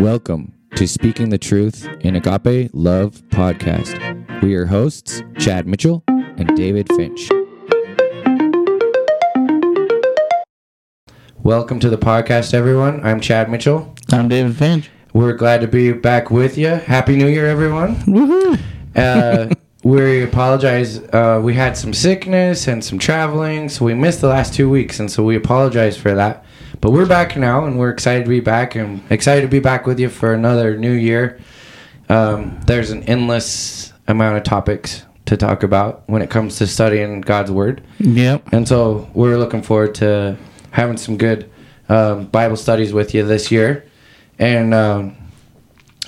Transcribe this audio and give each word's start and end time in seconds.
Welcome 0.00 0.54
to 0.76 0.86
Speaking 0.86 1.30
the 1.30 1.38
Truth 1.38 1.88
in 2.02 2.14
Agape 2.14 2.70
Love 2.72 3.20
podcast. 3.30 4.42
We 4.42 4.54
are 4.54 4.66
hosts, 4.66 5.22
Chad 5.38 5.66
Mitchell 5.66 6.04
and 6.06 6.56
David 6.56 6.88
Finch. 6.94 7.28
Welcome 11.42 11.80
to 11.80 11.90
the 11.90 11.98
podcast, 11.98 12.54
everyone. 12.54 13.04
I'm 13.04 13.20
Chad 13.20 13.50
Mitchell. 13.50 13.92
I'm 14.12 14.28
David 14.28 14.56
Finch. 14.56 14.88
We're 15.14 15.32
glad 15.32 15.62
to 15.62 15.66
be 15.66 15.90
back 15.90 16.30
with 16.30 16.56
you. 16.56 16.68
Happy 16.68 17.16
New 17.16 17.26
Year, 17.26 17.46
everyone. 17.46 17.96
Woohoo! 18.04 18.60
Uh, 18.94 19.52
we 19.82 20.22
apologize. 20.22 20.98
Uh, 20.98 21.40
we 21.42 21.54
had 21.54 21.76
some 21.76 21.92
sickness 21.92 22.68
and 22.68 22.84
some 22.84 23.00
traveling, 23.00 23.68
so 23.68 23.84
we 23.84 23.94
missed 23.94 24.20
the 24.20 24.28
last 24.28 24.54
two 24.54 24.70
weeks, 24.70 25.00
and 25.00 25.10
so 25.10 25.24
we 25.24 25.34
apologize 25.34 25.96
for 25.96 26.14
that. 26.14 26.44
But 26.80 26.92
we're 26.92 27.06
back 27.06 27.36
now, 27.36 27.64
and 27.64 27.78
we're 27.78 27.90
excited 27.90 28.24
to 28.24 28.30
be 28.30 28.40
back, 28.40 28.74
and 28.76 29.02
excited 29.10 29.42
to 29.42 29.48
be 29.48 29.58
back 29.58 29.86
with 29.86 29.98
you 29.98 30.08
for 30.08 30.32
another 30.32 30.76
new 30.76 30.92
year. 30.92 31.38
Um, 32.08 32.60
there's 32.66 32.90
an 32.90 33.02
endless 33.04 33.92
amount 34.06 34.36
of 34.36 34.44
topics 34.44 35.04
to 35.26 35.36
talk 35.36 35.62
about 35.64 36.04
when 36.06 36.22
it 36.22 36.30
comes 36.30 36.56
to 36.58 36.66
studying 36.66 37.20
God's 37.20 37.50
Word, 37.50 37.82
Yep. 37.98 38.52
and 38.52 38.66
so 38.66 39.10
we're 39.12 39.36
looking 39.38 39.60
forward 39.62 39.94
to 39.96 40.36
having 40.70 40.96
some 40.96 41.16
good 41.16 41.50
um, 41.88 42.26
Bible 42.26 42.56
studies 42.56 42.92
with 42.92 43.12
you 43.12 43.24
this 43.24 43.50
year, 43.50 43.84
and 44.38 44.72
um, 44.72 45.16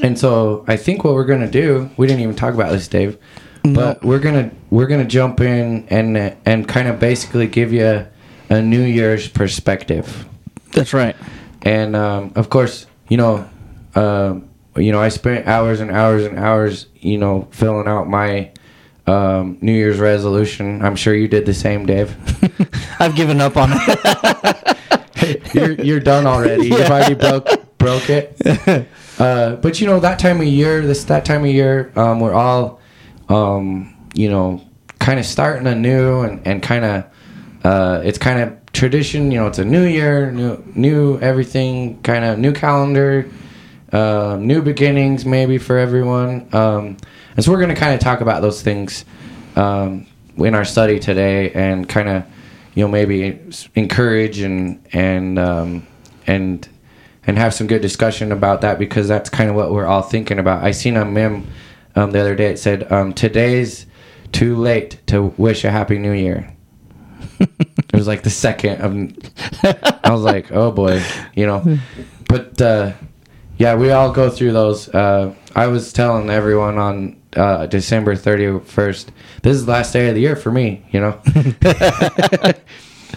and 0.02 0.16
so 0.18 0.64
I 0.68 0.76
think 0.76 1.02
what 1.02 1.14
we're 1.14 1.24
gonna 1.24 1.50
do, 1.50 1.90
we 1.96 2.06
didn't 2.06 2.20
even 2.22 2.36
talk 2.36 2.54
about 2.54 2.70
this, 2.70 2.86
Dave, 2.86 3.18
but 3.64 4.04
we're 4.04 4.20
gonna 4.20 4.52
we're 4.70 4.86
gonna 4.86 5.04
jump 5.04 5.40
in 5.40 5.86
and 5.88 6.16
and 6.46 6.68
kind 6.68 6.86
of 6.86 7.00
basically 7.00 7.48
give 7.48 7.72
you 7.72 8.06
a 8.48 8.62
New 8.62 8.82
Year's 8.82 9.26
perspective. 9.28 10.26
That's 10.72 10.92
right. 10.92 11.16
And 11.62 11.94
um, 11.96 12.32
of 12.36 12.50
course, 12.50 12.86
you 13.08 13.16
know, 13.16 13.48
um, 13.94 14.48
you 14.76 14.92
know, 14.92 15.00
I 15.00 15.08
spent 15.08 15.46
hours 15.46 15.80
and 15.80 15.90
hours 15.90 16.24
and 16.24 16.38
hours, 16.38 16.86
you 16.94 17.18
know, 17.18 17.48
filling 17.50 17.88
out 17.88 18.08
my 18.08 18.52
um, 19.06 19.58
New 19.60 19.72
Year's 19.72 19.98
resolution. 19.98 20.82
I'm 20.82 20.96
sure 20.96 21.14
you 21.14 21.28
did 21.28 21.46
the 21.46 21.54
same, 21.54 21.86
Dave. 21.86 22.16
I've 23.00 23.16
given 23.16 23.40
up 23.40 23.56
on 23.56 23.70
it. 23.72 25.54
you're 25.54 25.72
you're 25.72 26.00
done 26.00 26.26
already. 26.26 26.68
You've 26.68 26.80
already 26.82 27.14
broke 27.14 27.48
broke 27.78 28.08
it. 28.10 28.88
Uh, 29.20 29.56
but 29.56 29.82
you 29.82 29.86
know 29.86 30.00
that 30.00 30.18
time 30.18 30.40
of 30.40 30.46
year, 30.46 30.80
this 30.80 31.04
that 31.04 31.26
time 31.26 31.42
of 31.42 31.50
year, 31.50 31.92
um, 31.94 32.20
we're 32.20 32.32
all, 32.32 32.80
um, 33.28 33.94
you 34.14 34.30
know, 34.30 34.66
kind 34.98 35.20
of 35.20 35.26
starting 35.26 35.66
anew 35.66 36.22
and 36.22 36.46
and 36.46 36.62
kind 36.62 36.86
of, 36.86 37.04
uh, 37.62 38.00
it's 38.02 38.16
kind 38.16 38.40
of 38.40 38.59
tradition. 38.72 39.30
You 39.30 39.40
know, 39.40 39.46
it's 39.46 39.58
a 39.58 39.64
new 39.64 39.84
year, 39.84 40.30
new 40.30 40.62
new 40.74 41.18
everything, 41.20 42.00
kind 42.02 42.24
of 42.24 42.38
new 42.38 42.52
calendar, 42.52 43.28
uh, 43.92 44.36
new 44.40 44.62
beginnings 44.62 45.24
maybe 45.24 45.58
for 45.58 45.78
everyone. 45.78 46.48
Um, 46.52 46.96
and 47.36 47.44
so 47.44 47.52
we're 47.52 47.60
gonna 47.60 47.76
kind 47.76 47.94
of 47.94 48.00
talk 48.00 48.20
about 48.20 48.42
those 48.42 48.62
things 48.62 49.04
um, 49.56 50.06
in 50.36 50.54
our 50.54 50.64
study 50.64 50.98
today 50.98 51.52
and 51.52 51.88
kind 51.88 52.08
of 52.08 52.24
you 52.74 52.84
know 52.84 52.88
maybe 52.88 53.40
encourage 53.74 54.40
and 54.40 54.84
and 54.92 55.38
um, 55.38 55.86
and 56.26 56.68
and 57.26 57.38
have 57.38 57.54
some 57.54 57.66
good 57.66 57.82
discussion 57.82 58.32
about 58.32 58.62
that 58.62 58.78
because 58.78 59.06
that's 59.08 59.28
kind 59.28 59.50
of 59.50 59.56
what 59.56 59.72
we're 59.72 59.86
all 59.86 60.02
thinking 60.02 60.38
about. 60.38 60.64
I 60.64 60.70
seen 60.70 60.96
a 60.96 61.04
meme 61.04 61.46
um, 61.96 62.10
the 62.12 62.20
other 62.20 62.34
day. 62.34 62.52
It 62.52 62.58
said 62.58 62.90
um, 62.90 63.12
today's 63.12 63.86
too 64.32 64.56
late 64.56 65.00
to 65.08 65.34
wish 65.36 65.64
a 65.64 65.70
happy 65.70 65.98
new 65.98 66.12
year. 66.12 66.54
it 67.92 67.96
was 67.96 68.06
like 68.06 68.22
the 68.22 68.30
second 68.30 68.80
of. 68.80 68.92
I 70.04 70.10
was 70.10 70.22
like, 70.22 70.52
oh 70.52 70.70
boy, 70.70 71.02
you 71.34 71.46
know, 71.46 71.78
but 72.28 72.60
uh, 72.60 72.92
yeah, 73.58 73.74
we 73.74 73.90
all 73.90 74.12
go 74.12 74.30
through 74.30 74.52
those. 74.52 74.88
Uh, 74.88 75.34
I 75.54 75.66
was 75.66 75.92
telling 75.92 76.30
everyone 76.30 76.78
on 76.78 77.20
uh, 77.36 77.66
December 77.66 78.14
31st, 78.14 79.08
this 79.42 79.56
is 79.56 79.66
the 79.66 79.72
last 79.72 79.92
day 79.92 80.08
of 80.08 80.14
the 80.14 80.20
year 80.20 80.36
for 80.36 80.50
me, 80.50 80.86
you 80.90 81.00
know. 81.00 81.20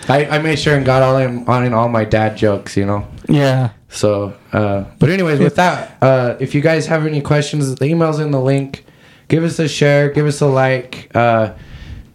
I, 0.09 0.25
I 0.25 0.39
made 0.39 0.59
sure 0.59 0.75
and 0.75 0.85
got 0.85 1.01
all 1.01 1.17
in 1.17 1.47
on 1.47 1.66
in 1.66 1.73
all 1.73 1.88
my 1.88 2.03
dad 2.03 2.35
jokes, 2.35 2.75
you 2.75 2.85
know. 2.85 3.07
yeah. 3.28 3.69
So, 3.89 4.35
uh, 4.51 4.85
but 4.97 5.09
anyways, 5.09 5.39
with 5.39 5.56
that, 5.56 5.97
uh, 6.01 6.35
if 6.39 6.56
you 6.56 6.62
guys 6.62 6.88
have 6.88 7.06
any 7.06 7.22
questions, 7.22 7.75
the 7.75 7.85
email's 7.85 8.19
in 8.19 8.31
the 8.31 8.41
link. 8.41 8.85
Give 9.28 9.44
us 9.44 9.59
a 9.59 9.67
share, 9.67 10.09
give 10.09 10.25
us 10.25 10.41
a 10.41 10.47
like. 10.47 11.12
Uh, 11.16 11.53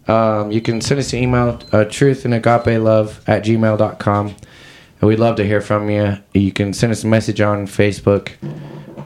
um, 0.09 0.51
you 0.51 0.59
can 0.59 0.81
send 0.81 0.99
us 0.99 1.13
an 1.13 1.19
email, 1.19 1.59
uh, 1.71 1.85
truth 1.85 2.25
and 2.25 2.33
agape 2.33 2.81
love 2.81 3.21
at 3.27 3.43
gmail.com. 3.43 4.27
And 4.27 5.07
we'd 5.07 5.19
love 5.19 5.35
to 5.37 5.45
hear 5.45 5.61
from 5.61 5.89
you. 5.89 6.17
You 6.33 6.51
can 6.51 6.73
send 6.73 6.91
us 6.91 7.03
a 7.03 7.07
message 7.07 7.39
on 7.39 7.67
Facebook. 7.67 8.31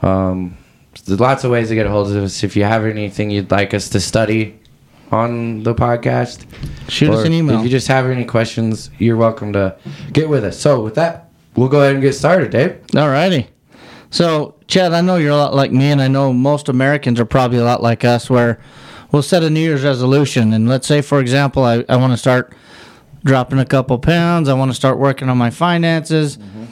Um, 0.02 0.56
there's 1.04 1.20
lots 1.20 1.44
of 1.44 1.50
ways 1.50 1.68
to 1.68 1.74
get 1.74 1.86
a 1.86 1.90
hold 1.90 2.10
of 2.10 2.22
us. 2.22 2.42
If 2.42 2.56
you 2.56 2.64
have 2.64 2.84
anything 2.86 3.30
you'd 3.30 3.50
like 3.50 3.74
us 3.74 3.90
to 3.90 4.00
study 4.00 4.58
on 5.12 5.62
the 5.62 5.74
podcast, 5.74 6.46
Shoot 6.88 7.10
us 7.10 7.24
an 7.24 7.32
email. 7.32 7.58
If 7.58 7.64
you 7.64 7.70
just 7.70 7.88
have 7.88 8.06
any 8.06 8.24
questions, 8.24 8.90
you're 8.98 9.16
welcome 9.16 9.52
to 9.52 9.76
get 10.12 10.28
with 10.28 10.44
us. 10.44 10.58
So, 10.58 10.80
with 10.82 10.94
that, 10.94 11.30
we'll 11.54 11.68
go 11.68 11.80
ahead 11.82 11.94
and 11.94 12.02
get 12.02 12.14
started, 12.14 12.50
Dave. 12.50 12.80
Alrighty. 12.88 13.48
So, 14.10 14.54
Chad, 14.68 14.92
I 14.92 15.00
know 15.00 15.16
you're 15.16 15.30
a 15.30 15.36
lot 15.36 15.54
like 15.54 15.70
me, 15.70 15.90
and 15.90 16.00
I 16.00 16.08
know 16.08 16.32
most 16.32 16.68
Americans 16.68 17.20
are 17.20 17.24
probably 17.24 17.58
a 17.58 17.64
lot 17.64 17.82
like 17.82 18.04
us, 18.04 18.30
where 18.30 18.60
we'll 19.14 19.22
set 19.22 19.44
a 19.44 19.48
New 19.48 19.60
Year's 19.60 19.84
resolution. 19.84 20.52
And 20.52 20.68
let's 20.68 20.88
say, 20.88 21.00
for 21.00 21.20
example, 21.20 21.62
I, 21.62 21.84
I 21.88 21.96
want 21.96 22.12
to 22.12 22.16
start 22.16 22.52
dropping 23.22 23.60
a 23.60 23.64
couple 23.64 23.96
pounds. 24.00 24.48
I 24.48 24.54
want 24.54 24.72
to 24.72 24.74
start 24.74 24.98
working 24.98 25.28
on 25.28 25.38
my 25.38 25.50
finances. 25.50 26.36
Mm-hmm. 26.36 26.64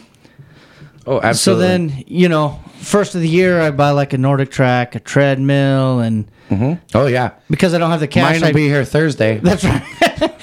Oh, 1.07 1.21
absolutely. 1.21 1.37
So 1.37 1.57
then, 1.57 2.05
you 2.09 2.29
know, 2.29 2.61
first 2.79 3.15
of 3.15 3.21
the 3.21 3.29
year, 3.29 3.61
I 3.61 3.71
buy 3.71 3.91
like 3.91 4.13
a 4.13 4.17
NordicTrack, 4.17 4.97
a 4.97 5.01
treadmill, 5.01 6.01
and 6.01 6.29
mm-hmm. 6.51 6.75
oh 6.97 7.07
yeah, 7.07 7.33
because 7.49 7.75
I 7.75 7.79
don't 7.79 7.91
have 7.91 8.01
the 8.01 8.09
cash, 8.09 8.35
mine 8.35 8.45
I 8.45 8.49
will 8.49 8.55
be 8.55 8.69
here 8.69 8.85
Thursday. 8.85 9.39
That's 9.43 9.65
right. 9.65 9.83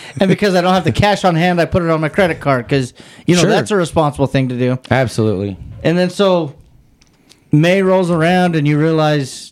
and 0.20 0.30
because 0.30 0.56
I 0.56 0.62
don't 0.62 0.74
have 0.74 0.84
the 0.84 0.92
cash 0.92 1.24
on 1.24 1.36
hand, 1.36 1.62
I 1.62 1.66
put 1.66 1.84
it 1.84 1.90
on 1.90 2.02
my 2.02 2.10
credit 2.10 2.42
card 2.42 2.66
because 2.66 2.94
you 3.26 3.36
know 3.36 3.42
Sure. 3.42 3.50
that's 3.50 3.72
a 3.72 3.76
responsible 3.76 4.28
thing 4.28 4.50
to 4.50 4.58
do. 4.58 4.78
Absolutely. 4.90 5.58
And 5.84 5.98
then 5.98 6.10
so 6.10 6.56
May 7.52 7.82
rolls 7.82 8.12
around 8.12 8.56
and 8.58 8.68
you 8.68 8.78
realize 8.78 9.49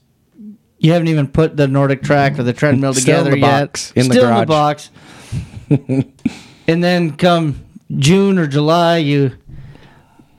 you 0.87 0.93
haven't 0.93 1.09
even 1.09 1.27
put 1.27 1.57
the 1.57 1.67
NordicTrack 1.67 2.39
or 2.39 2.43
the 2.43 2.53
treadmill 2.53 2.93
Still 2.93 3.19
in 3.19 3.25
together 3.25 3.31
the 3.31 3.39
yet. 3.39 3.61
box, 3.61 3.91
in 3.93 4.07
the 4.07 4.13
Still 4.13 4.29
garage. 4.29 4.89
in 5.69 5.75
the 5.75 6.05
box. 6.05 6.13
and 6.67 6.81
then 6.81 7.17
come 7.17 7.65
June 7.97 8.39
or 8.39 8.47
July, 8.47 8.97
you 8.97 9.33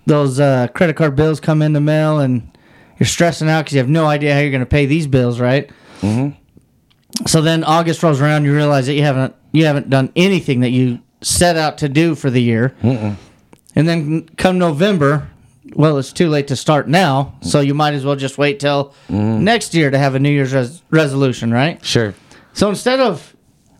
those 0.06 0.40
uh, 0.40 0.68
credit 0.68 0.96
card 0.96 1.14
bills 1.14 1.38
come 1.38 1.60
in 1.60 1.74
the 1.74 1.82
mail 1.82 2.18
and 2.18 2.50
you're 2.98 3.06
stressing 3.06 3.46
out 3.50 3.66
because 3.66 3.74
you 3.74 3.78
have 3.80 3.90
no 3.90 4.06
idea 4.06 4.32
how 4.32 4.40
you're 4.40 4.50
going 4.50 4.60
to 4.60 4.66
pay 4.66 4.86
these 4.86 5.06
bills, 5.06 5.38
right? 5.38 5.70
Mm-hmm. 6.00 7.26
So 7.26 7.42
then 7.42 7.62
August 7.62 8.02
rolls 8.02 8.18
around, 8.22 8.46
you 8.46 8.54
realize 8.54 8.86
that 8.86 8.94
you 8.94 9.02
haven't 9.02 9.34
you 9.52 9.66
haven't 9.66 9.90
done 9.90 10.10
anything 10.16 10.60
that 10.60 10.70
you 10.70 11.00
set 11.20 11.56
out 11.56 11.76
to 11.78 11.90
do 11.90 12.14
for 12.14 12.30
the 12.30 12.40
year. 12.40 12.74
And 12.82 13.86
then 13.86 14.26
come 14.36 14.58
November, 14.58 15.28
well, 15.74 15.98
it's 15.98 16.12
too 16.12 16.28
late 16.28 16.48
to 16.48 16.56
start 16.56 16.88
now, 16.88 17.34
so 17.40 17.60
you 17.60 17.74
might 17.74 17.94
as 17.94 18.04
well 18.04 18.16
just 18.16 18.38
wait 18.38 18.60
till 18.60 18.94
mm. 19.08 19.40
next 19.40 19.74
year 19.74 19.90
to 19.90 19.98
have 19.98 20.14
a 20.14 20.18
New 20.18 20.30
Year's 20.30 20.52
res- 20.52 20.82
resolution, 20.90 21.52
right? 21.52 21.84
Sure. 21.84 22.14
So 22.52 22.68
instead 22.68 23.00
of 23.00 23.36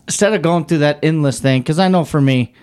instead 0.07 0.33
of 0.33 0.41
going 0.41 0.65
through 0.65 0.79
that 0.79 0.99
endless 1.03 1.39
thing, 1.39 1.61
because 1.61 1.79
I 1.79 1.87
know 1.87 2.05
for 2.05 2.21
me, 2.21 2.53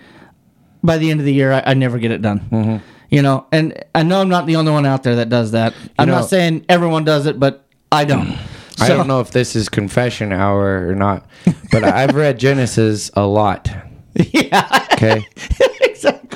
by 0.83 0.97
the 0.97 1.11
end 1.11 1.19
of 1.19 1.25
the 1.25 1.33
year, 1.33 1.51
I, 1.51 1.63
I 1.67 1.73
never 1.73 1.99
get 1.99 2.11
it 2.11 2.21
done. 2.21 2.39
Mm-hmm. 2.39 2.77
You 3.09 3.21
know, 3.21 3.45
and 3.51 3.83
I 3.95 4.03
know 4.03 4.19
I'm 4.19 4.29
not 4.29 4.47
the 4.47 4.57
only 4.57 4.71
one 4.71 4.85
out 4.85 5.03
there 5.03 5.17
that 5.17 5.29
does 5.29 5.51
that. 5.51 5.73
I'm 5.97 6.07
know- 6.07 6.15
not 6.15 6.29
saying 6.29 6.65
everyone 6.67 7.03
does 7.03 7.25
it, 7.25 7.39
but 7.39 7.65
I 7.91 8.05
don't. 8.05 8.37
I 8.79 8.87
So- 8.87 8.97
don't 8.97 9.07
know 9.07 9.21
if 9.21 9.31
this 9.31 9.55
is 9.55 9.69
confession 9.69 10.31
hour 10.31 10.87
or 10.87 10.95
not, 10.95 11.25
but 11.71 11.83
I've 11.83 12.15
read 12.15 12.39
Genesis 12.39 13.09
a 13.13 13.25
lot. 13.25 13.69
Yeah, 14.13 14.85
Okay. 14.93 15.27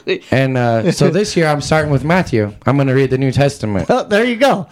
exactly. 0.06 0.38
And 0.38 0.57
uh, 0.57 0.91
so 0.91 1.09
this 1.09 1.35
year 1.38 1.47
I'm 1.47 1.62
starting 1.62 1.91
with 1.91 2.03
Matthew. 2.03 2.53
I'm 2.66 2.75
going 2.75 2.88
to 2.88 2.94
read 2.94 3.09
the 3.09 3.17
New 3.17 3.31
Testament. 3.31 3.88
Oh, 3.89 4.03
there 4.03 4.23
you 4.23 4.35
go. 4.38 4.67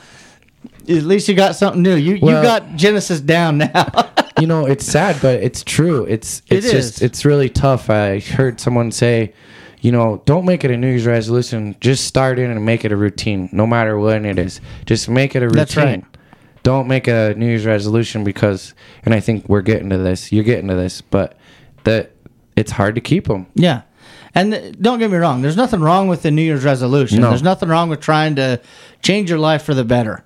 At 0.84 1.04
least 1.04 1.28
you 1.28 1.36
got 1.36 1.56
something 1.56 1.82
new. 1.82 1.96
You 1.96 2.20
Well- 2.22 2.38
you 2.38 2.44
got 2.48 2.76
Genesis 2.76 3.22
down 3.22 3.60
now. 3.60 4.12
You 4.40 4.48
know, 4.48 4.68
it's 4.68 4.86
sad, 4.86 5.18
but 5.22 5.44
it's 5.44 5.66
true. 5.66 6.06
It's 6.06 6.42
It 6.50 6.60
it's 6.60 6.72
just 6.72 6.96
is. 6.98 7.02
it's 7.02 7.26
really 7.26 7.50
tough. 7.50 7.90
I 7.90 8.20
heard 8.20 8.62
someone 8.62 8.90
say, 8.90 9.34
you 9.82 9.92
know, 9.92 10.22
don't 10.24 10.46
make 10.46 10.64
it 10.64 10.72
a 10.72 10.78
New 10.78 10.88
Year's 10.88 11.06
resolution. 11.06 11.76
Just 11.82 12.06
start 12.06 12.40
in 12.40 12.50
and 12.50 12.64
make 12.66 12.86
it 12.86 12.94
a 12.94 12.96
routine, 12.96 13.50
no 13.52 13.68
matter 13.68 14.00
when 14.00 14.24
it 14.26 14.40
is. 14.40 14.62
Just 14.86 15.10
make 15.10 15.36
it 15.36 15.44
a 15.44 15.48
routine. 15.48 15.58
That's 15.58 15.76
right. 15.76 16.06
Don't 16.64 16.88
make 16.88 17.10
a 17.10 17.34
New 17.36 17.48
Year's 17.48 17.66
resolution 17.66 18.24
because, 18.24 18.74
and 19.04 19.14
I 19.14 19.20
think 19.20 19.50
we're 19.50 19.60
getting 19.62 19.90
to 19.90 19.98
this. 19.98 20.32
You're 20.32 20.46
getting 20.46 20.70
to 20.70 20.76
this, 20.76 21.02
but 21.02 21.38
that 21.84 22.12
it's 22.56 22.72
hard 22.72 22.96
to 22.96 23.02
keep 23.02 23.28
them. 23.28 23.48
Yeah. 23.56 23.82
And 24.40 24.82
don't 24.82 25.00
get 25.00 25.12
me 25.12 25.18
wrong, 25.18 25.42
there's 25.42 25.58
nothing 25.58 25.82
wrong 25.82 26.08
with 26.08 26.22
the 26.22 26.32
New 26.32 26.42
Year's 26.42 26.64
resolution. 26.64 27.22
No. 27.22 27.30
There's 27.30 27.44
nothing 27.44 27.68
wrong 27.70 27.90
with 27.90 28.00
trying 28.00 28.36
to 28.36 28.62
change 29.02 29.30
your 29.30 29.40
life 29.40 29.64
for 29.64 29.74
the 29.74 29.84
better. 29.84 30.24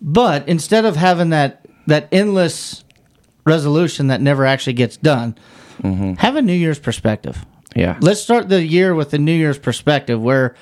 But 0.00 0.46
instead 0.48 0.84
of 0.84 0.96
having 0.96 1.30
that 1.30 1.64
that 1.86 2.08
endless 2.12 2.84
resolution 3.44 4.08
that 4.08 4.20
never 4.20 4.44
actually 4.44 4.74
gets 4.74 4.96
done, 4.96 5.36
have 6.18 6.36
a 6.36 6.42
New 6.42 6.52
Year's 6.52 6.78
perspective. 6.78 7.46
Yeah. 7.74 7.96
Let's 8.00 8.20
start 8.20 8.48
the 8.48 8.62
year 8.64 8.94
with 8.94 9.14
a 9.14 9.18
New 9.18 9.32
Year's 9.32 9.58
perspective 9.58 10.20
where 10.20 10.54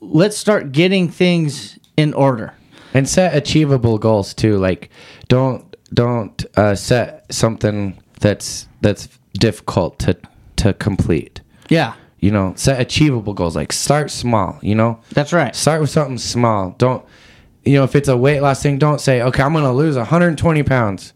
let's 0.00 0.36
start 0.36 0.72
getting 0.72 1.08
things 1.08 1.78
in 1.96 2.14
order. 2.14 2.54
and 2.94 3.08
set 3.08 3.36
achievable 3.36 3.98
goals 3.98 4.34
too. 4.34 4.56
Like 4.56 4.90
don't 5.28 5.76
don't 5.92 6.44
uh, 6.56 6.74
set 6.74 7.32
something 7.32 8.02
that's 8.20 8.66
that's 8.80 9.08
difficult 9.34 9.98
to 10.00 10.16
to 10.56 10.72
complete. 10.72 11.42
Yeah, 11.68 11.94
You 12.20 12.30
know, 12.30 12.52
set 12.56 12.80
achievable 12.80 13.34
goals. 13.34 13.56
Like 13.56 13.72
start 13.72 14.10
small. 14.10 14.58
You 14.62 14.74
know, 14.74 15.00
that's 15.12 15.32
right. 15.32 15.54
start 15.54 15.80
with 15.80 15.90
something 15.90 16.18
small. 16.18 16.74
Don't 16.78 17.04
you 17.64 17.74
know 17.74 17.84
if 17.84 17.96
it's 17.96 18.08
a 18.08 18.16
weight 18.16 18.40
loss 18.40 18.62
thing? 18.62 18.78
Don't 18.78 19.00
say 19.00 19.22
okay, 19.22 19.42
I'm 19.42 19.52
gonna 19.52 19.72
lose 19.72 19.96
120 19.96 20.62
pounds. 20.62 21.12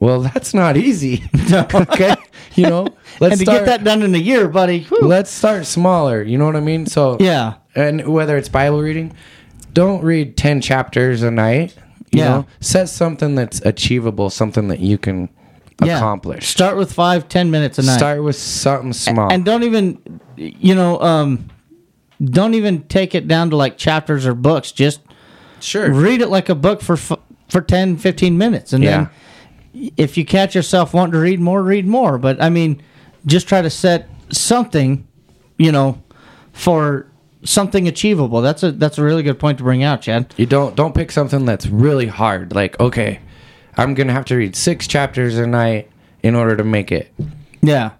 Well, 0.00 0.20
that's 0.34 0.52
not 0.54 0.76
easy. 0.76 1.24
okay, 1.52 2.14
you 2.56 2.64
know, 2.68 2.88
let's 3.20 3.32
and 3.32 3.38
to 3.40 3.44
start, 3.46 3.58
get 3.60 3.66
that 3.66 3.84
done 3.84 4.02
in 4.02 4.14
a 4.14 4.18
year, 4.18 4.48
buddy. 4.48 4.86
Let's 5.00 5.30
start 5.30 5.66
smaller. 5.66 6.22
You 6.22 6.36
know 6.38 6.46
what 6.46 6.56
I 6.56 6.60
mean? 6.60 6.86
So 6.86 7.16
Yeah. 7.20 7.54
and 7.74 8.06
whether 8.06 8.36
it's 8.36 8.48
Bible 8.48 8.82
reading, 8.82 9.12
don't 9.72 10.02
read 10.02 10.36
10 10.36 10.60
chapters 10.60 11.22
a 11.22 11.30
night. 11.30 11.74
You 12.10 12.20
Yeah. 12.20 12.28
know, 12.28 12.46
set 12.60 12.88
something 12.88 13.34
that's 13.34 13.60
achievable, 13.64 14.30
something 14.30 14.68
that 14.68 14.80
you 14.80 14.98
can 14.98 15.28
Yeah. 15.82 15.96
accomplish. 15.98 16.48
Start 16.48 16.76
with 16.76 16.92
five, 16.92 17.28
ten 17.28 17.50
minutes 17.50 17.78
a 17.78 17.82
night. 17.82 17.96
Start 17.96 18.22
with 18.22 18.36
something 18.36 18.92
small. 18.92 19.30
and 19.32 19.44
don't 19.44 19.62
even 19.64 20.20
you 20.36 20.74
know 20.74 21.00
um 21.00 21.50
don't 22.22 22.54
even 22.54 22.82
take 22.84 23.14
it 23.14 23.26
down 23.28 23.50
to 23.50 23.56
like 23.56 23.76
chapters 23.76 24.24
or 24.26 24.34
books 24.34 24.70
just 24.72 25.00
sure. 25.60 25.92
read 25.92 26.20
it 26.20 26.28
like 26.28 26.48
a 26.48 26.54
book 26.54 26.80
for 26.80 26.94
f- 26.94 27.18
for 27.48 27.60
10 27.60 27.96
15 27.98 28.38
minutes 28.38 28.72
and 28.72 28.82
Yeah. 28.84 29.08
then 29.74 29.90
if 29.96 30.16
you 30.16 30.24
catch 30.24 30.54
yourself 30.54 30.94
wanting 30.94 31.12
to 31.12 31.18
read 31.18 31.40
more 31.40 31.62
read 31.62 31.86
more 31.86 32.18
but 32.18 32.40
i 32.42 32.48
mean 32.48 32.80
just 33.26 33.46
try 33.48 33.60
to 33.62 33.70
set 33.70 34.08
something 34.30 35.06
you 35.58 35.70
know 35.72 36.00
for 36.52 37.06
something 37.44 37.86
achievable 37.88 38.40
that's 38.40 38.62
a 38.62 38.72
that's 38.72 38.96
a 38.98 39.02
really 39.02 39.22
good 39.22 39.38
point 39.38 39.58
to 39.58 39.64
bring 39.64 39.82
out 39.82 40.00
chad 40.02 40.32
You 40.36 40.46
don't 40.46 40.74
don't 40.76 40.94
pick 40.94 41.10
something 41.12 41.44
that's 41.44 41.66
really 41.66 42.06
hard. 42.06 42.54
Like, 42.54 42.78
okay, 42.80 43.20
I'm 43.76 43.94
going 43.94 44.06
to 44.06 44.12
have 44.12 44.24
to 44.26 44.36
read 44.36 44.54
6 44.56 44.86
chapters 44.86 45.36
a 45.38 45.46
night 45.46 45.90
in 46.22 46.34
order 46.34 46.56
to 46.56 46.64
make 46.64 46.90
it. 46.92 47.12
yeah 47.62 47.90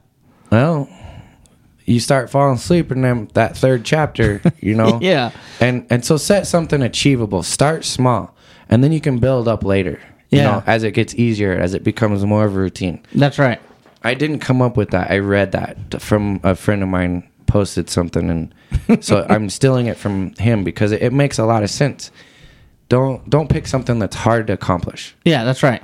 Well, 0.50 0.88
you 1.84 2.00
start 2.00 2.30
falling 2.30 2.54
asleep 2.56 2.90
in 2.90 3.02
them 3.02 3.28
that 3.34 3.56
third 3.56 3.84
chapter, 3.84 4.40
you 4.60 4.74
know. 4.80 4.98
Yeah. 5.02 5.32
And 5.60 5.86
and 5.90 6.04
so 6.04 6.16
set 6.16 6.46
something 6.46 6.80
achievable. 6.82 7.42
Start 7.42 7.84
small, 7.84 8.34
and 8.70 8.82
then 8.82 8.90
you 8.92 9.00
can 9.00 9.18
build 9.18 9.48
up 9.48 9.62
later. 9.64 10.00
You 10.30 10.38
Yeah. 10.38 10.44
know, 10.44 10.62
as 10.66 10.82
it 10.82 10.92
gets 10.92 11.14
easier, 11.14 11.52
as 11.52 11.74
it 11.74 11.84
becomes 11.84 12.24
more 12.24 12.44
of 12.46 12.56
a 12.56 12.58
routine. 12.58 13.00
that's 13.14 13.38
right 13.38 13.60
I 14.02 14.14
didn't 14.14 14.40
come 14.40 14.60
up 14.62 14.76
with 14.76 14.90
that. 14.90 15.10
I 15.10 15.18
read 15.18 15.52
that 15.52 16.00
from 16.00 16.40
a 16.42 16.54
friend 16.54 16.82
of 16.82 16.88
mine 16.88 17.24
posted 17.46 17.88
something, 17.90 18.30
and 18.30 18.54
so 19.04 19.26
I'm 19.28 19.48
stealing 19.50 19.86
it 19.86 19.96
from 19.98 20.34
him 20.38 20.64
because 20.64 20.90
it, 20.92 21.02
it 21.02 21.12
makes 21.12 21.38
a 21.38 21.44
lot 21.44 21.62
of 21.62 21.70
sense. 21.70 22.10
Don't 22.88 23.28
don't 23.28 23.48
pick 23.48 23.66
something 23.66 23.98
that's 23.98 24.16
hard 24.16 24.46
to 24.48 24.52
accomplish. 24.52 25.14
Yeah, 25.24 25.44
that's 25.44 25.62
right. 25.62 25.82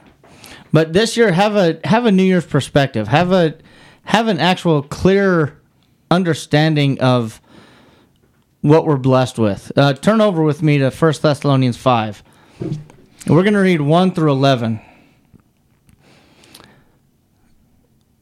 But 0.73 0.93
this 0.93 1.17
year, 1.17 1.33
have 1.33 1.57
a 1.57 1.81
have 1.85 2.05
a 2.07 2.13
New 2.13 2.23
Year's 2.23 2.47
perspective. 2.47 3.09
Have 3.09 3.33
a 3.33 3.57
have 4.05 4.29
an 4.29 4.39
actual 4.39 4.83
clear 4.83 5.59
understanding 6.11 7.01
of 7.01 7.41
what 8.61 8.85
we're 8.85 8.97
blessed 8.97 9.39
with. 9.39 9.73
Uh, 9.77 9.95
turn 9.95 10.21
over 10.21 10.43
with 10.43 10.63
me 10.63 10.79
to 10.79 10.91
First 10.91 11.23
Thessalonians 11.23 11.77
five. 11.77 12.23
We're 13.27 13.43
going 13.43 13.55
to 13.55 13.61
read 13.61 13.81
one 13.81 14.13
through 14.13 14.31
eleven. 14.31 14.81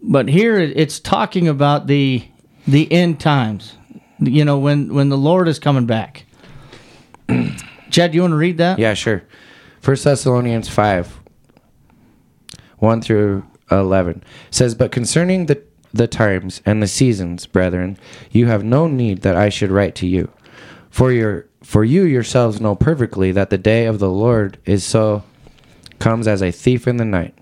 But 0.01 0.29
here 0.29 0.59
it's 0.59 1.01
talking 1.01 1.49
about 1.49 1.87
the 1.87 2.27
the 2.67 2.91
end 2.91 3.21
times. 3.21 3.75
You 4.21 4.45
know 4.45 4.59
when 4.59 4.95
when 4.95 5.09
the 5.09 5.19
Lord 5.19 5.49
is 5.49 5.59
coming 5.59 5.87
back. 5.87 6.25
Chad, 7.91 8.15
you 8.15 8.23
want 8.23 8.33
to 8.33 8.37
read 8.37 8.59
that? 8.59 8.79
Yeah, 8.79 8.95
sure. 8.95 9.23
First 9.81 10.05
Thessalonians 10.05 10.69
five, 10.69 11.21
one 12.79 13.01
through 13.01 13.45
eleven 13.71 14.23
says, 14.51 14.75
"But 14.75 14.93
concerning 14.93 15.47
the 15.47 15.63
the 15.93 16.07
times 16.07 16.61
and 16.67 16.83
the 16.83 16.87
seasons, 16.87 17.47
brethren, 17.47 17.97
you 18.31 18.47
have 18.47 18.63
no 18.65 18.89
need 18.89 19.23
that 19.23 19.37
I 19.37 19.49
should 19.49 19.71
write 19.71 19.95
to 19.97 20.07
you, 20.07 20.31
for 20.91 21.13
your 21.13 21.47
for 21.63 21.85
you 21.85 22.03
yourselves 22.05 22.61
know 22.61 22.75
perfectly 22.75 23.33
that 23.33 23.51
the 23.51 23.59
day 23.59 23.87
of 23.87 23.99
the 23.99 24.11
Lord 24.11 24.59
is 24.65 24.85
so 24.85 25.23
comes 25.99 26.29
as 26.29 26.43
a 26.43 26.53
thief 26.53 26.87
in 26.87 26.99
the 26.99 27.05
night." 27.05 27.35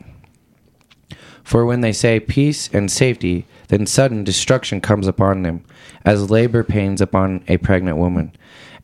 For 1.43 1.65
when 1.65 1.81
they 1.81 1.93
say 1.93 2.19
peace 2.19 2.69
and 2.73 2.91
safety, 2.91 3.47
then 3.69 3.87
sudden 3.87 4.25
destruction 4.25 4.81
comes 4.81 5.07
upon 5.07 5.43
them, 5.43 5.63
as 6.05 6.31
labor 6.31 6.65
pains 6.65 7.01
upon 7.01 7.43
a 7.47 7.57
pregnant 7.59 7.99
woman, 7.99 8.33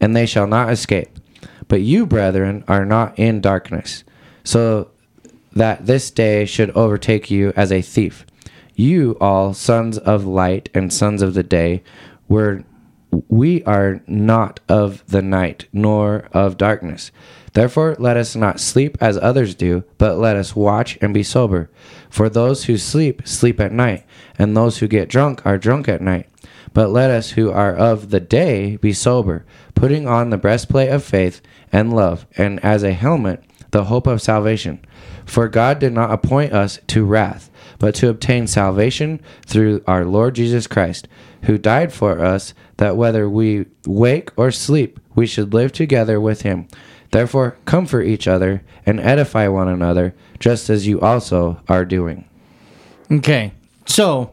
and 0.01 0.15
they 0.15 0.27
shall 0.27 0.47
not 0.47 0.71
escape. 0.71 1.19
But 1.69 1.81
you, 1.81 2.07
brethren, 2.07 2.65
are 2.69 2.85
not 2.85 3.19
in 3.19 3.41
darkness, 3.41 4.05
so 4.45 4.91
that 5.53 5.87
this 5.87 6.11
day 6.11 6.45
should 6.45 6.71
overtake 6.71 7.31
you 7.31 7.53
as 7.57 7.71
a 7.71 7.83
thief. 7.83 8.27
You 8.75 9.17
all 9.21 9.55
sons 9.55 9.99
of 9.99 10.25
light 10.25 10.71
and 10.75 10.93
sons 10.93 11.23
of 11.23 11.35
the 11.35 11.43
day, 11.43 11.83
were 12.29 12.65
we 13.29 13.63
are 13.65 14.01
not 14.07 14.61
of 14.69 15.05
the 15.07 15.21
night 15.21 15.67
nor 15.73 16.29
of 16.33 16.57
darkness. 16.57 17.13
Therefore, 17.53 17.95
let 17.99 18.17
us 18.17 18.35
not 18.35 18.61
sleep 18.61 18.97
as 19.01 19.19
others 19.19 19.55
do, 19.55 19.85
but 19.99 20.17
let 20.17 20.37
us 20.37 20.57
watch 20.57 20.99
and 21.03 21.13
be 21.13 21.23
sober. 21.23 21.71
For 22.09 22.31
those 22.31 22.65
who 22.65 22.79
sleep, 22.79 23.29
sleep 23.29 23.61
at 23.61 23.73
night, 23.73 24.07
and 24.39 24.57
those 24.57 24.79
who 24.79 24.89
get 24.89 25.11
drunk 25.11 25.45
are 25.45 25.59
drunk 25.59 25.89
at 25.89 26.01
night. 26.01 26.29
But 26.75 26.91
let 26.91 27.11
us 27.11 27.31
who 27.31 27.51
are 27.51 27.75
of 27.75 28.11
the 28.11 28.21
day 28.21 28.77
be 28.77 28.93
sober, 28.93 29.45
putting 29.75 30.07
on 30.07 30.31
the 30.31 30.39
breastplate 30.39 30.91
of 30.91 31.05
faith 31.05 31.41
and 31.71 31.95
love, 31.95 32.27
and 32.37 32.63
as 32.65 32.83
a 32.83 32.93
helmet, 32.93 33.43
the 33.73 33.85
hope 33.85 34.07
of 34.07 34.23
salvation. 34.23 34.85
For 35.25 35.49
God 35.49 35.79
did 35.79 35.93
not 35.93 36.11
appoint 36.11 36.53
us 36.53 36.79
to 36.89 37.05
wrath, 37.05 37.51
but 37.79 37.95
to 37.97 38.09
obtain 38.09 38.47
salvation 38.47 39.21
through 39.45 39.83
our 39.87 40.05
Lord 40.05 40.35
Jesus 40.35 40.67
Christ, 40.67 41.09
who 41.43 41.59
died 41.59 41.93
for 41.93 42.21
us, 42.21 42.55
that 42.77 42.97
whether 42.97 43.29
we 43.29 43.67
wake 43.87 44.31
or 44.37 44.51
sleep, 44.51 45.01
we 45.15 45.27
should 45.27 45.55
live 45.55 45.73
together 45.73 46.21
with 46.21 46.43
him. 46.43 46.69
Therefore, 47.11 47.59
comfort 47.67 48.03
each 48.05 48.27
other 48.27 48.63
and 48.87 48.99
edify 48.99 49.49
one 49.49 49.69
another, 49.69 50.15
just 50.39 50.71
as 50.71 50.87
you 50.87 51.01
also 51.01 51.61
are 51.69 51.85
doing. 51.85 52.29
Okay. 53.11 53.53
So 53.85 54.33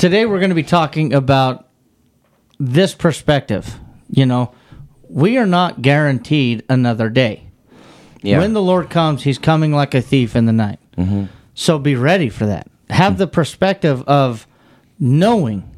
today 0.00 0.24
we're 0.24 0.38
going 0.38 0.50
to 0.50 0.54
be 0.54 0.62
talking 0.62 1.12
about 1.12 1.68
this 2.58 2.94
perspective. 2.94 3.78
You 4.08 4.24
know, 4.24 4.52
we 5.08 5.36
are 5.36 5.46
not 5.46 5.82
guaranteed 5.82 6.64
another 6.68 7.10
day. 7.10 7.46
Yeah. 8.22 8.38
When 8.38 8.54
the 8.54 8.62
Lord 8.62 8.88
comes, 8.88 9.22
he's 9.22 9.38
coming 9.38 9.72
like 9.72 9.94
a 9.94 10.00
thief 10.00 10.34
in 10.34 10.46
the 10.46 10.52
night. 10.52 10.78
Mm-hmm. 10.96 11.26
So 11.54 11.78
be 11.78 11.96
ready 11.96 12.30
for 12.30 12.46
that. 12.46 12.66
Have 12.88 13.18
the 13.18 13.26
perspective 13.26 14.02
of 14.08 14.46
knowing 14.98 15.70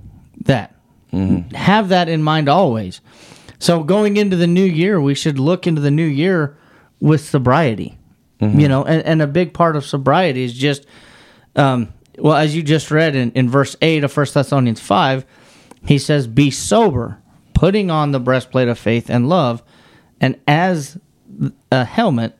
that. 0.44 0.74
Mm-hmm. 1.12 1.54
Have 1.54 1.88
that 1.88 2.08
in 2.08 2.22
mind 2.22 2.48
always. 2.48 3.00
So 3.58 3.82
going 3.82 4.16
into 4.16 4.36
the 4.36 4.46
new 4.46 4.64
year, 4.64 5.00
we 5.00 5.14
should 5.14 5.38
look 5.38 5.66
into 5.66 5.80
the 5.80 5.90
new 5.90 6.06
year 6.06 6.56
with 7.00 7.24
sobriety. 7.24 7.98
Mm-hmm. 8.40 8.60
You 8.60 8.68
know, 8.68 8.84
and, 8.84 9.02
and 9.02 9.22
a 9.22 9.26
big 9.26 9.52
part 9.52 9.76
of 9.76 9.84
sobriety 9.84 10.44
is 10.44 10.54
just 10.54 10.86
um, 11.54 11.92
well, 12.18 12.36
as 12.36 12.54
you 12.54 12.62
just 12.62 12.90
read 12.90 13.16
in, 13.16 13.32
in 13.32 13.48
verse 13.48 13.76
8 13.80 14.04
of 14.04 14.16
1 14.16 14.26
Thessalonians 14.34 14.80
5, 14.80 15.24
he 15.86 15.98
says, 15.98 16.26
Be 16.26 16.50
sober, 16.50 17.18
putting 17.54 17.90
on 17.90 18.12
the 18.12 18.20
breastplate 18.20 18.68
of 18.68 18.78
faith 18.78 19.10
and 19.10 19.28
love, 19.28 19.62
and 20.20 20.38
as 20.46 20.98
a 21.70 21.84
helmet, 21.84 22.38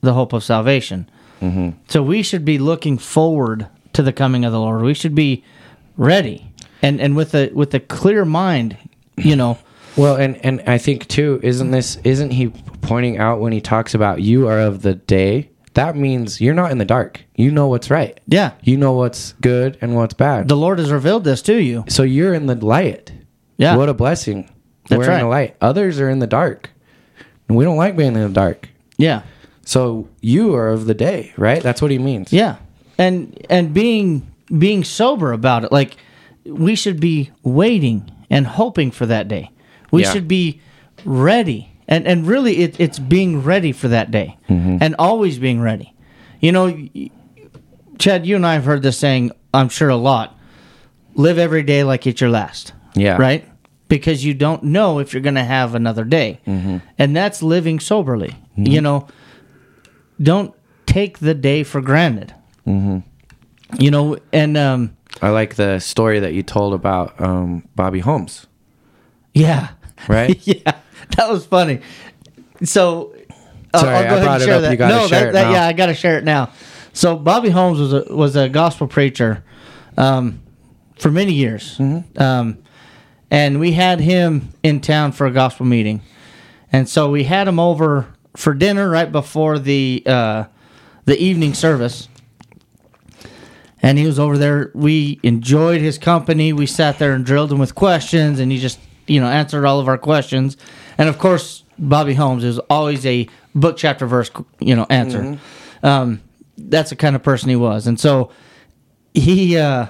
the 0.00 0.14
hope 0.14 0.32
of 0.32 0.42
salvation. 0.42 1.08
Mm-hmm. 1.40 1.70
So 1.88 2.02
we 2.02 2.22
should 2.22 2.44
be 2.44 2.58
looking 2.58 2.98
forward 2.98 3.68
to 3.92 4.02
the 4.02 4.12
coming 4.12 4.44
of 4.44 4.52
the 4.52 4.60
Lord. 4.60 4.82
We 4.82 4.94
should 4.94 5.14
be 5.14 5.44
ready 5.96 6.50
and, 6.82 7.00
and 7.00 7.16
with 7.16 7.34
a 7.34 7.50
with 7.52 7.74
a 7.74 7.80
clear 7.80 8.24
mind, 8.24 8.76
you 9.16 9.36
know. 9.36 9.58
Well, 9.96 10.14
and 10.14 10.36
and 10.46 10.62
I 10.68 10.78
think 10.78 11.08
too, 11.08 11.40
isn't 11.42 11.72
this 11.72 11.96
isn't 12.04 12.30
he 12.30 12.50
pointing 12.80 13.18
out 13.18 13.40
when 13.40 13.52
he 13.52 13.60
talks 13.60 13.92
about 13.92 14.22
you 14.22 14.46
are 14.46 14.60
of 14.60 14.82
the 14.82 14.94
day? 14.94 15.50
That 15.74 15.96
means 15.96 16.40
you're 16.40 16.54
not 16.54 16.72
in 16.72 16.78
the 16.78 16.84
dark. 16.84 17.22
You 17.36 17.50
know 17.50 17.68
what's 17.68 17.90
right. 17.90 18.18
Yeah. 18.26 18.52
You 18.62 18.76
know 18.76 18.92
what's 18.92 19.32
good 19.40 19.78
and 19.80 19.94
what's 19.94 20.14
bad. 20.14 20.48
The 20.48 20.56
Lord 20.56 20.78
has 20.80 20.90
revealed 20.90 21.24
this 21.24 21.42
to 21.42 21.62
you. 21.62 21.84
so 21.88 22.02
you're 22.02 22.34
in 22.34 22.46
the 22.46 22.54
light. 22.56 23.12
Yeah. 23.56 23.76
What 23.76 23.88
a 23.88 23.94
blessing. 23.94 24.50
That's 24.88 24.98
We're 24.98 25.08
right. 25.08 25.14
in 25.14 25.20
the 25.20 25.28
light. 25.28 25.56
Others 25.60 26.00
are 26.00 26.10
in 26.10 26.18
the 26.18 26.26
dark. 26.26 26.70
And 27.48 27.56
we 27.56 27.64
don't 27.64 27.76
like 27.76 27.96
being 27.96 28.14
in 28.16 28.22
the 28.22 28.28
dark. 28.28 28.68
Yeah. 28.98 29.22
So 29.64 30.08
you 30.20 30.54
are 30.56 30.68
of 30.70 30.86
the 30.86 30.94
day, 30.94 31.32
right? 31.36 31.62
That's 31.62 31.80
what 31.80 31.90
he 31.92 31.98
means. 31.98 32.32
Yeah, 32.32 32.56
and 32.98 33.38
and 33.48 33.72
being 33.72 34.26
being 34.58 34.82
sober 34.82 35.32
about 35.32 35.62
it, 35.64 35.70
like 35.70 35.96
we 36.44 36.74
should 36.74 36.98
be 36.98 37.30
waiting 37.44 38.10
and 38.30 38.46
hoping 38.48 38.90
for 38.90 39.06
that 39.06 39.28
day. 39.28 39.50
We 39.92 40.02
Yeah. 40.02 40.12
should 40.12 40.26
be 40.26 40.60
ready, 41.04 41.69
and 41.90 42.06
and 42.06 42.26
really, 42.26 42.58
it, 42.62 42.80
it's 42.80 42.98
being 42.98 43.42
ready 43.42 43.72
for 43.72 43.88
that 43.88 44.10
day, 44.10 44.38
and 44.48 44.94
always 44.98 45.38
being 45.38 45.60
ready. 45.60 45.92
You 46.40 46.52
know, 46.52 46.88
Chad, 47.98 48.26
you 48.26 48.36
and 48.36 48.46
I 48.46 48.54
have 48.54 48.64
heard 48.64 48.80
this 48.82 48.96
saying, 48.96 49.32
I'm 49.52 49.68
sure 49.68 49.90
a 49.90 49.96
lot. 49.96 50.38
Live 51.14 51.36
every 51.36 51.62
day 51.62 51.84
like 51.84 52.06
it's 52.06 52.20
your 52.20 52.30
last. 52.30 52.72
Yeah. 52.94 53.18
Right. 53.18 53.44
because 53.88 54.24
you 54.24 54.32
don't 54.32 54.62
know 54.62 55.00
if 55.00 55.12
you're 55.12 55.20
going 55.20 55.34
to 55.34 55.44
have 55.44 55.74
another 55.74 56.04
day. 56.04 56.40
And 56.46 57.14
that's 57.14 57.42
living 57.42 57.78
soberly. 57.80 58.36
You 58.56 58.80
know, 58.80 59.08
don't 60.22 60.54
take 60.86 61.18
the 61.18 61.34
day 61.34 61.62
for 61.64 61.80
granted. 61.80 62.34
You 63.78 63.90
know, 63.90 64.16
and 64.32 64.56
um, 64.56 64.96
I 65.20 65.28
like 65.30 65.56
the 65.56 65.78
story 65.80 66.20
that 66.20 66.32
you 66.32 66.42
told 66.42 66.72
about 66.74 67.20
um, 67.20 67.68
Bobby 67.76 68.00
Holmes, 68.00 68.46
yeah. 69.34 69.70
right? 70.08 70.38
yeah, 70.46 70.76
that 71.16 71.28
was 71.30 71.46
funny. 71.46 71.80
So, 72.64 73.14
uh, 73.72 73.80
Sorry, 73.80 73.94
I'll 73.96 74.02
go 74.02 74.08
I 74.08 74.18
ahead 74.18 74.28
and 74.28 74.42
share 74.42 74.60
that. 74.60 74.78
No, 74.78 75.06
share 75.06 75.24
that, 75.26 75.32
that- 75.32 75.52
yeah, 75.52 75.66
I 75.66 75.72
got 75.72 75.86
to 75.86 75.94
share 75.94 76.18
it 76.18 76.24
now. 76.24 76.50
So, 76.92 77.16
Bobby 77.16 77.50
Holmes 77.50 77.78
was 77.78 77.92
a 77.92 78.04
was 78.14 78.36
a 78.36 78.48
gospel 78.48 78.86
preacher 78.88 79.44
um, 79.96 80.40
for 80.98 81.10
many 81.10 81.32
years, 81.32 81.78
Mm-hmm. 81.78 82.20
um, 82.20 82.58
and 83.30 83.60
we 83.60 83.72
had 83.72 84.00
him 84.00 84.52
in 84.62 84.80
town 84.80 85.12
for 85.12 85.26
a 85.26 85.30
gospel 85.30 85.64
meeting, 85.66 86.02
and 86.72 86.88
so 86.88 87.08
we 87.10 87.24
had 87.24 87.46
him 87.46 87.60
over 87.60 88.08
for 88.36 88.54
dinner 88.54 88.88
right 88.90 89.10
before 89.10 89.58
the 89.60 90.02
uh, 90.04 90.44
the 91.04 91.16
evening 91.22 91.54
service. 91.54 92.08
And 93.82 93.96
he 93.96 94.04
was 94.04 94.18
over 94.18 94.36
there. 94.36 94.70
We 94.74 95.18
enjoyed 95.22 95.80
his 95.80 95.96
company. 95.96 96.52
We 96.52 96.66
sat 96.66 96.98
there 96.98 97.12
and 97.14 97.24
drilled 97.24 97.50
him 97.50 97.58
with 97.58 97.74
questions, 97.74 98.38
and 98.38 98.52
he 98.52 98.58
just, 98.58 98.78
you 99.06 99.20
know, 99.20 99.26
answered 99.26 99.64
all 99.64 99.80
of 99.80 99.88
our 99.88 99.96
questions. 99.96 100.58
And 101.00 101.08
of 101.08 101.18
course, 101.18 101.64
Bobby 101.78 102.12
Holmes 102.12 102.44
is 102.44 102.58
always 102.68 103.06
a 103.06 103.26
book, 103.54 103.78
chapter, 103.78 104.06
verse, 104.06 104.30
you 104.58 104.76
know, 104.76 104.86
answer. 104.90 105.38
Um, 105.82 106.20
that's 106.58 106.90
the 106.90 106.96
kind 106.96 107.16
of 107.16 107.22
person 107.22 107.48
he 107.48 107.56
was. 107.56 107.86
And 107.86 107.98
so 107.98 108.30
he 109.14 109.56
uh, 109.56 109.86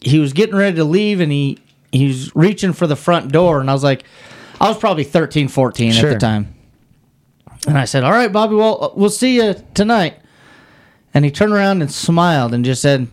he 0.00 0.18
was 0.18 0.32
getting 0.32 0.56
ready 0.56 0.76
to 0.76 0.84
leave, 0.84 1.20
and 1.20 1.30
he 1.30 1.58
he 1.92 2.06
was 2.06 2.34
reaching 2.34 2.72
for 2.72 2.86
the 2.86 2.96
front 2.96 3.30
door, 3.30 3.60
and 3.60 3.68
I 3.68 3.74
was 3.74 3.84
like, 3.84 4.04
I 4.58 4.68
was 4.68 4.78
probably 4.78 5.04
13, 5.04 5.48
14 5.48 5.92
at 5.92 6.00
the 6.00 6.18
time. 6.18 6.54
And 7.66 7.76
I 7.76 7.84
said, 7.84 8.02
"All 8.02 8.10
right, 8.10 8.32
Bobby, 8.32 8.54
well, 8.54 8.94
we'll 8.96 9.10
see 9.10 9.36
you 9.36 9.54
tonight." 9.74 10.16
And 11.12 11.26
he 11.26 11.30
turned 11.30 11.52
around 11.52 11.82
and 11.82 11.92
smiled 11.92 12.54
and 12.54 12.64
just 12.64 12.80
said, 12.80 13.06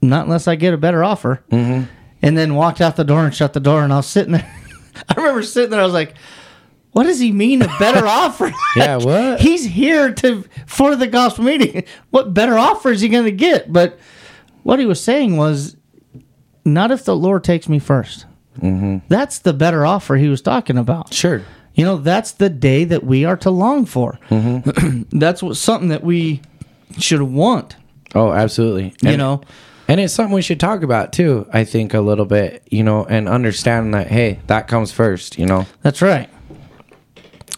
"Not 0.00 0.24
unless 0.24 0.48
I 0.48 0.54
get 0.54 0.72
a 0.72 0.78
better 0.78 1.04
offer." 1.04 1.44
Mm-hmm. 1.50 1.90
And 2.22 2.38
then 2.38 2.54
walked 2.54 2.80
out 2.80 2.96
the 2.96 3.04
door 3.04 3.26
and 3.26 3.34
shut 3.34 3.52
the 3.52 3.60
door. 3.60 3.84
And 3.84 3.92
I 3.92 3.96
was 3.96 4.06
sitting 4.06 4.32
there. 4.32 4.50
I 5.08 5.14
remember 5.16 5.42
sitting 5.42 5.70
there. 5.70 5.80
I 5.80 5.84
was 5.84 5.92
like, 5.92 6.14
"What 6.92 7.04
does 7.04 7.18
he 7.18 7.32
mean 7.32 7.62
a 7.62 7.68
better 7.78 8.06
offer?" 8.06 8.52
Yeah, 8.76 8.96
what? 8.96 9.40
He's 9.40 9.64
here 9.64 10.12
to 10.14 10.44
for 10.66 10.96
the 10.96 11.06
gospel 11.06 11.44
meeting. 11.44 11.84
What 12.10 12.34
better 12.34 12.58
offer 12.58 12.90
is 12.90 13.00
he 13.00 13.08
going 13.08 13.24
to 13.24 13.32
get? 13.32 13.72
But 13.72 13.98
what 14.62 14.78
he 14.78 14.86
was 14.86 15.02
saying 15.02 15.36
was, 15.36 15.76
not 16.64 16.90
if 16.90 17.04
the 17.04 17.16
Lord 17.16 17.42
takes 17.44 17.68
me 17.68 17.80
1st 17.80 18.24
Mm-hmm. 18.60 18.98
That's 19.08 19.38
the 19.38 19.54
better 19.54 19.86
offer 19.86 20.16
he 20.16 20.28
was 20.28 20.42
talking 20.42 20.76
about. 20.76 21.14
Sure. 21.14 21.40
You 21.74 21.86
know, 21.86 21.96
that's 21.96 22.32
the 22.32 22.50
day 22.50 22.84
that 22.84 23.02
we 23.02 23.24
are 23.24 23.36
to 23.38 23.50
long 23.50 23.86
for. 23.86 24.18
that's 25.10 25.42
what 25.42 25.56
something 25.56 25.88
that 25.88 26.04
we 26.04 26.42
should 26.98 27.22
want. 27.22 27.76
Oh, 28.14 28.30
absolutely. 28.30 28.94
You 29.00 29.08
And- 29.10 29.18
know, 29.18 29.40
And 29.92 30.00
it's 30.00 30.14
something 30.14 30.32
we 30.32 30.40
should 30.40 30.58
talk 30.58 30.82
about 30.82 31.12
too, 31.12 31.46
I 31.52 31.64
think, 31.64 31.92
a 31.92 32.00
little 32.00 32.24
bit, 32.24 32.66
you 32.70 32.82
know, 32.82 33.04
and 33.04 33.28
understand 33.28 33.92
that, 33.92 34.06
hey, 34.06 34.40
that 34.46 34.66
comes 34.66 34.90
first, 34.90 35.38
you 35.38 35.44
know. 35.44 35.66
that's 35.82 36.00
right. 36.00 36.30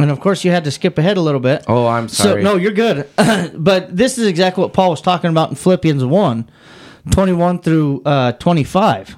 And 0.00 0.10
of 0.10 0.18
course, 0.18 0.44
you 0.44 0.50
had 0.50 0.64
to 0.64 0.72
skip 0.72 0.98
ahead 0.98 1.16
a 1.16 1.20
little 1.20 1.38
bit. 1.38 1.64
Oh, 1.68 1.86
I'm 1.86 2.08
So 2.08 2.24
sorry. 2.24 2.42
no, 2.42 2.56
you're 2.56 2.72
good. 2.72 3.08
but 3.54 3.96
this 3.96 4.18
is 4.18 4.26
exactly 4.26 4.62
what 4.62 4.72
Paul 4.72 4.90
was 4.90 5.00
talking 5.00 5.30
about 5.30 5.50
in 5.50 5.54
Philippians 5.54 6.04
1, 6.04 6.50
21 7.12 7.60
through 7.60 8.02
uh, 8.04 8.32
25. 8.32 9.16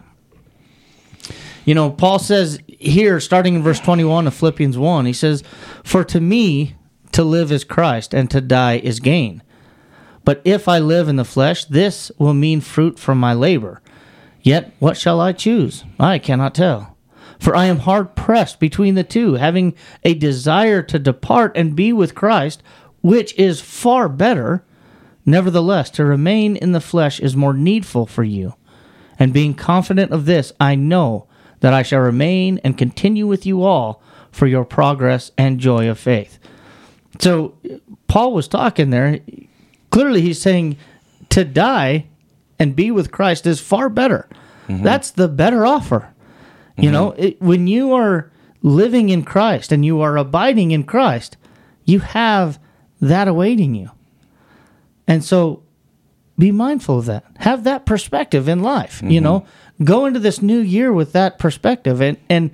You 1.65 1.75
know, 1.75 1.89
Paul 1.91 2.19
says 2.19 2.59
here, 2.67 3.19
starting 3.19 3.55
in 3.55 3.63
verse 3.63 3.81
21 3.81 4.27
of 4.27 4.35
Philippians 4.35 4.77
1, 4.77 5.07
he 5.07 5.15
says, 5.15 5.43
For 5.85 6.05
to 6.05 6.21
me 6.21 6.75
to 7.13 7.25
live 7.25 7.51
is 7.51 7.65
Christ, 7.65 8.13
and 8.13 8.31
to 8.31 8.43
die 8.43 8.77
is 8.77 9.01
gain. 9.01 9.43
But 10.27 10.43
if 10.45 10.67
I 10.67 10.81
live 10.81 11.09
in 11.09 11.15
the 11.15 11.25
flesh, 11.25 11.65
this 11.67 12.11
will 12.19 12.35
mean 12.35 12.61
fruit 12.61 12.99
from 12.99 13.19
my 13.19 13.33
labor. 13.33 13.81
Yet 14.43 14.75
what 14.81 14.97
shall 14.97 15.21
I 15.21 15.33
choose? 15.33 15.85
I 16.01 16.19
cannot 16.19 16.53
tell. 16.53 16.97
For 17.39 17.55
I 17.55 17.67
am 17.67 17.79
hard 17.79 18.17
pressed 18.17 18.59
between 18.59 18.97
the 18.97 19.05
two, 19.05 19.35
having 19.35 19.75
a 20.03 20.15
desire 20.15 20.83
to 20.83 20.99
depart 20.99 21.57
and 21.57 21.77
be 21.77 21.93
with 21.93 22.17
Christ, 22.17 22.61
which 23.03 23.39
is 23.39 23.61
far 23.61 24.09
better. 24.09 24.65
Nevertheless, 25.25 25.91
to 25.91 26.05
remain 26.05 26.57
in 26.57 26.73
the 26.73 26.81
flesh 26.81 27.21
is 27.21 27.37
more 27.37 27.55
needful 27.55 28.07
for 28.07 28.25
you. 28.25 28.55
And 29.21 29.33
being 29.33 29.55
confident 29.55 30.11
of 30.11 30.25
this, 30.25 30.53
I 30.59 30.75
know 30.75 31.29
that 31.61 31.73
I 31.73 31.83
shall 31.83 32.01
remain 32.01 32.59
and 32.65 32.77
continue 32.77 33.29
with 33.29 33.47
you 33.47 33.63
all 33.63 34.03
for 34.33 34.49
your 34.49 34.65
progress 34.65 35.31
and 35.39 35.61
joy 35.61 35.89
of 35.89 36.01
faith. 36.01 36.41
So, 37.21 37.55
Paul 38.09 38.33
was 38.33 38.49
talking 38.49 38.91
there. 38.91 39.21
Clearly, 39.97 40.21
he's 40.21 40.43
saying 40.43 40.77
to 41.31 41.43
die 41.43 42.05
and 42.59 42.77
be 42.77 42.91
with 42.91 43.11
Christ 43.11 43.47
is 43.47 43.61
far 43.61 43.89
better. 43.89 44.29
Mm-hmm. 44.69 44.83
That's 44.83 45.11
the 45.11 45.27
better 45.27 45.65
offer. 45.65 46.13
You 46.77 46.85
mm-hmm. 46.85 46.93
know, 46.93 47.11
it, 47.13 47.41
when 47.41 47.67
you 47.67 47.95
are 47.95 48.31
living 48.61 49.09
in 49.09 49.23
Christ 49.25 49.73
and 49.73 49.87
you 49.87 50.03
are 50.03 50.19
abiding 50.19 50.71
in 50.73 50.85
Christ, 50.85 51.39
you 51.87 52.01
have 52.01 52.59
that 53.01 53.27
awaiting 53.27 53.75
you. 53.75 53.91
And 55.09 55.25
so 55.25 55.63
be 56.39 56.53
mindful 56.53 56.99
of 56.99 57.07
that. 57.07 57.25
Have 57.39 57.65
that 57.65 57.87
perspective 57.87 58.51
in 58.51 58.61
life, 58.63 59.01
you 59.01 59.09
mm-hmm. 59.09 59.25
know. 59.25 59.47
Go 59.83 60.05
into 60.05 60.21
this 60.21 60.43
new 60.43 60.61
year 60.61 60.93
with 60.93 61.13
that 61.13 61.39
perspective 61.39 62.03
and 62.03 62.19
and 62.29 62.51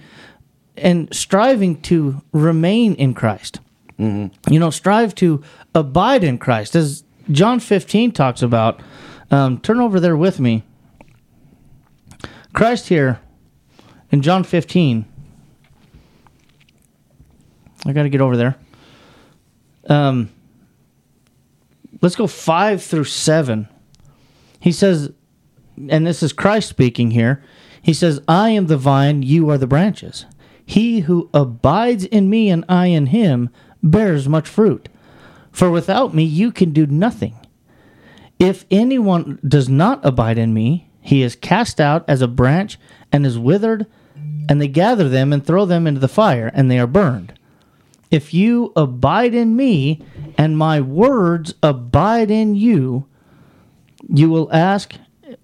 and 0.76 1.12
striving 1.12 1.82
to 1.82 2.22
remain 2.30 2.94
in 2.94 3.14
Christ. 3.14 3.58
You 3.98 4.30
know, 4.60 4.70
strive 4.70 5.16
to 5.16 5.42
abide 5.74 6.22
in 6.22 6.38
Christ. 6.38 6.76
As 6.76 7.02
John 7.30 7.60
15 7.60 8.12
talks 8.12 8.42
about, 8.42 8.80
um, 9.30 9.58
turn 9.60 9.80
over 9.80 10.00
there 10.00 10.16
with 10.16 10.40
me. 10.40 10.64
Christ 12.52 12.88
here 12.88 13.20
in 14.10 14.22
John 14.22 14.44
15. 14.44 15.06
I 17.84 17.92
got 17.92 18.02
to 18.04 18.08
get 18.08 18.20
over 18.20 18.36
there. 18.36 18.56
Um, 19.88 20.30
let's 22.00 22.16
go 22.16 22.26
5 22.26 22.82
through 22.82 23.04
7. 23.04 23.68
He 24.60 24.70
says, 24.70 25.12
and 25.88 26.06
this 26.06 26.22
is 26.22 26.32
Christ 26.32 26.68
speaking 26.68 27.10
here. 27.12 27.42
He 27.80 27.92
says, 27.92 28.20
I 28.28 28.50
am 28.50 28.66
the 28.66 28.76
vine, 28.76 29.22
you 29.22 29.50
are 29.50 29.58
the 29.58 29.66
branches. 29.66 30.26
He 30.64 31.00
who 31.00 31.28
abides 31.34 32.04
in 32.04 32.30
me 32.30 32.48
and 32.50 32.64
I 32.68 32.86
in 32.86 33.06
him 33.06 33.50
bears 33.82 34.28
much 34.28 34.48
fruit. 34.48 34.88
For 35.52 35.70
without 35.70 36.14
me 36.14 36.24
you 36.24 36.50
can 36.50 36.72
do 36.72 36.86
nothing. 36.86 37.34
If 38.38 38.64
anyone 38.70 39.38
does 39.46 39.68
not 39.68 40.04
abide 40.04 40.38
in 40.38 40.52
me, 40.52 40.90
he 41.00 41.22
is 41.22 41.36
cast 41.36 41.80
out 41.80 42.04
as 42.08 42.22
a 42.22 42.28
branch 42.28 42.78
and 43.12 43.24
is 43.24 43.38
withered, 43.38 43.86
and 44.48 44.60
they 44.60 44.68
gather 44.68 45.08
them 45.08 45.32
and 45.32 45.44
throw 45.44 45.64
them 45.64 45.86
into 45.86 46.00
the 46.00 46.08
fire, 46.08 46.50
and 46.54 46.70
they 46.70 46.78
are 46.78 46.86
burned. 46.86 47.38
If 48.10 48.34
you 48.34 48.72
abide 48.76 49.34
in 49.34 49.54
me, 49.56 50.02
and 50.36 50.58
my 50.58 50.80
words 50.80 51.54
abide 51.62 52.30
in 52.30 52.54
you, 52.54 53.06
you 54.08 54.28
will 54.28 54.52
ask 54.52 54.94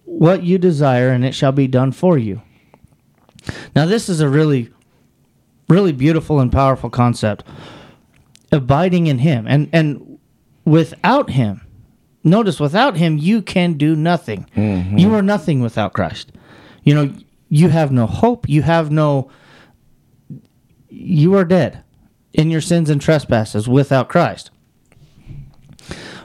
what 0.04 0.42
you 0.42 0.58
desire, 0.58 1.10
and 1.10 1.24
it 1.24 1.34
shall 1.34 1.52
be 1.52 1.66
done 1.66 1.92
for 1.92 2.18
you. 2.18 2.42
Now, 3.74 3.86
this 3.86 4.08
is 4.08 4.20
a 4.20 4.28
really, 4.28 4.70
really 5.68 5.92
beautiful 5.92 6.40
and 6.40 6.50
powerful 6.50 6.90
concept. 6.90 7.44
Abiding 8.50 9.06
in 9.08 9.18
Him, 9.18 9.46
and 9.46 9.68
and 9.72 10.18
without 10.64 11.30
Him, 11.30 11.60
notice 12.24 12.58
without 12.58 12.96
Him 12.96 13.18
you 13.18 13.42
can 13.42 13.74
do 13.74 13.94
nothing. 13.94 14.46
You 14.98 15.14
are 15.14 15.22
nothing 15.22 15.60
without 15.60 15.92
Christ. 15.92 16.32
You 16.82 16.94
know, 16.94 17.14
you 17.50 17.68
have 17.68 17.92
no 17.92 18.06
hope. 18.06 18.48
You 18.48 18.62
have 18.62 18.90
no. 18.90 19.30
You 20.88 21.34
are 21.34 21.44
dead 21.44 21.82
in 22.32 22.50
your 22.50 22.60
sins 22.62 22.88
and 22.90 23.00
trespasses 23.00 23.68
without 23.68 24.08
Christ. 24.08 24.50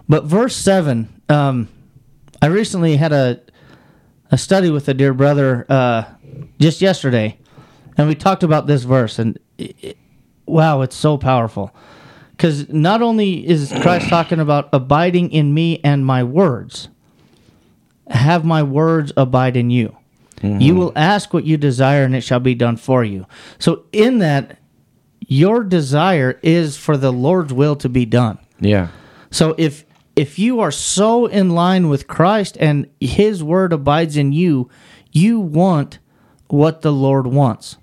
But 0.08 0.26
verse 0.26 0.56
seven, 0.56 1.10
um, 1.30 1.68
I 2.42 2.48
recently 2.48 2.96
had 2.98 3.12
a 3.14 3.42
a 4.32 4.38
study 4.38 4.70
with 4.70 4.88
a 4.88 4.94
dear 4.94 5.14
brother 5.14 5.66
uh, 5.70 6.04
just 6.60 6.82
yesterday, 6.82 7.38
and 7.98 8.08
we 8.08 8.16
talked 8.16 8.44
about 8.44 8.68
this 8.68 8.84
verse, 8.84 9.20
and 9.20 9.38
it- 9.58 9.98
wow, 10.46 10.82
it's 10.82 10.96
so 10.96 11.18
powerful. 11.18 11.74
Because 12.34 12.68
not 12.70 13.02
only 13.02 13.48
is 13.48 13.74
Christ 13.82 14.10
talking 14.10 14.40
about 14.40 14.70
abiding 14.74 15.32
in 15.32 15.54
me 15.54 15.80
and 15.84 16.06
my 16.06 16.24
words, 16.24 16.90
have 18.10 18.44
my 18.44 18.64
words 18.64 19.14
abide 19.16 19.56
in 19.56 19.70
you. 19.70 19.96
You 20.42 20.50
mm-hmm. 20.50 20.78
will 20.78 20.92
ask 20.96 21.34
what 21.34 21.46
you 21.46 21.56
desire, 21.56 22.04
and 22.04 22.14
it 22.14 22.22
shall 22.22 22.42
be 22.42 22.54
done 22.54 22.76
for 22.76 23.02
you. 23.02 23.26
So, 23.60 23.86
in 23.94 24.18
that, 24.18 24.58
your 25.28 25.64
desire 25.64 26.38
is 26.44 26.76
for 26.76 26.98
the 26.98 27.12
Lord's 27.12 27.54
will 27.54 27.76
to 27.78 27.88
be 27.88 28.06
done. 28.06 28.40
Yeah. 28.60 28.90
So 29.32 29.56
if 29.58 29.86
if 30.16 30.38
you 30.38 30.60
are 30.60 30.72
so 30.72 31.26
in 31.26 31.50
line 31.50 31.90
with 31.90 32.08
Christ 32.08 32.58
and 32.60 32.88
his 33.00 33.44
word 33.44 33.74
abides 33.74 34.16
in 34.16 34.32
you, 34.32 34.70
you 35.12 35.40
want 35.40 36.00
what 36.48 36.82
the 36.82 36.92
Lord 36.92 37.26
wants. 37.28 37.78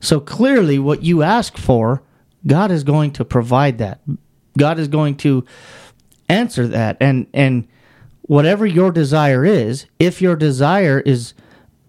So 0.00 0.18
clearly, 0.18 0.78
what 0.78 1.02
you 1.02 1.22
ask 1.22 1.56
for, 1.56 2.02
God 2.46 2.70
is 2.70 2.84
going 2.84 3.12
to 3.12 3.24
provide 3.24 3.78
that. 3.78 4.00
God 4.58 4.78
is 4.78 4.88
going 4.88 5.16
to 5.18 5.44
answer 6.28 6.66
that, 6.68 6.96
and 7.00 7.26
and 7.34 7.66
whatever 8.22 8.66
your 8.66 8.90
desire 8.90 9.44
is, 9.44 9.86
if 9.98 10.20
your 10.22 10.36
desire 10.36 11.00
is 11.00 11.34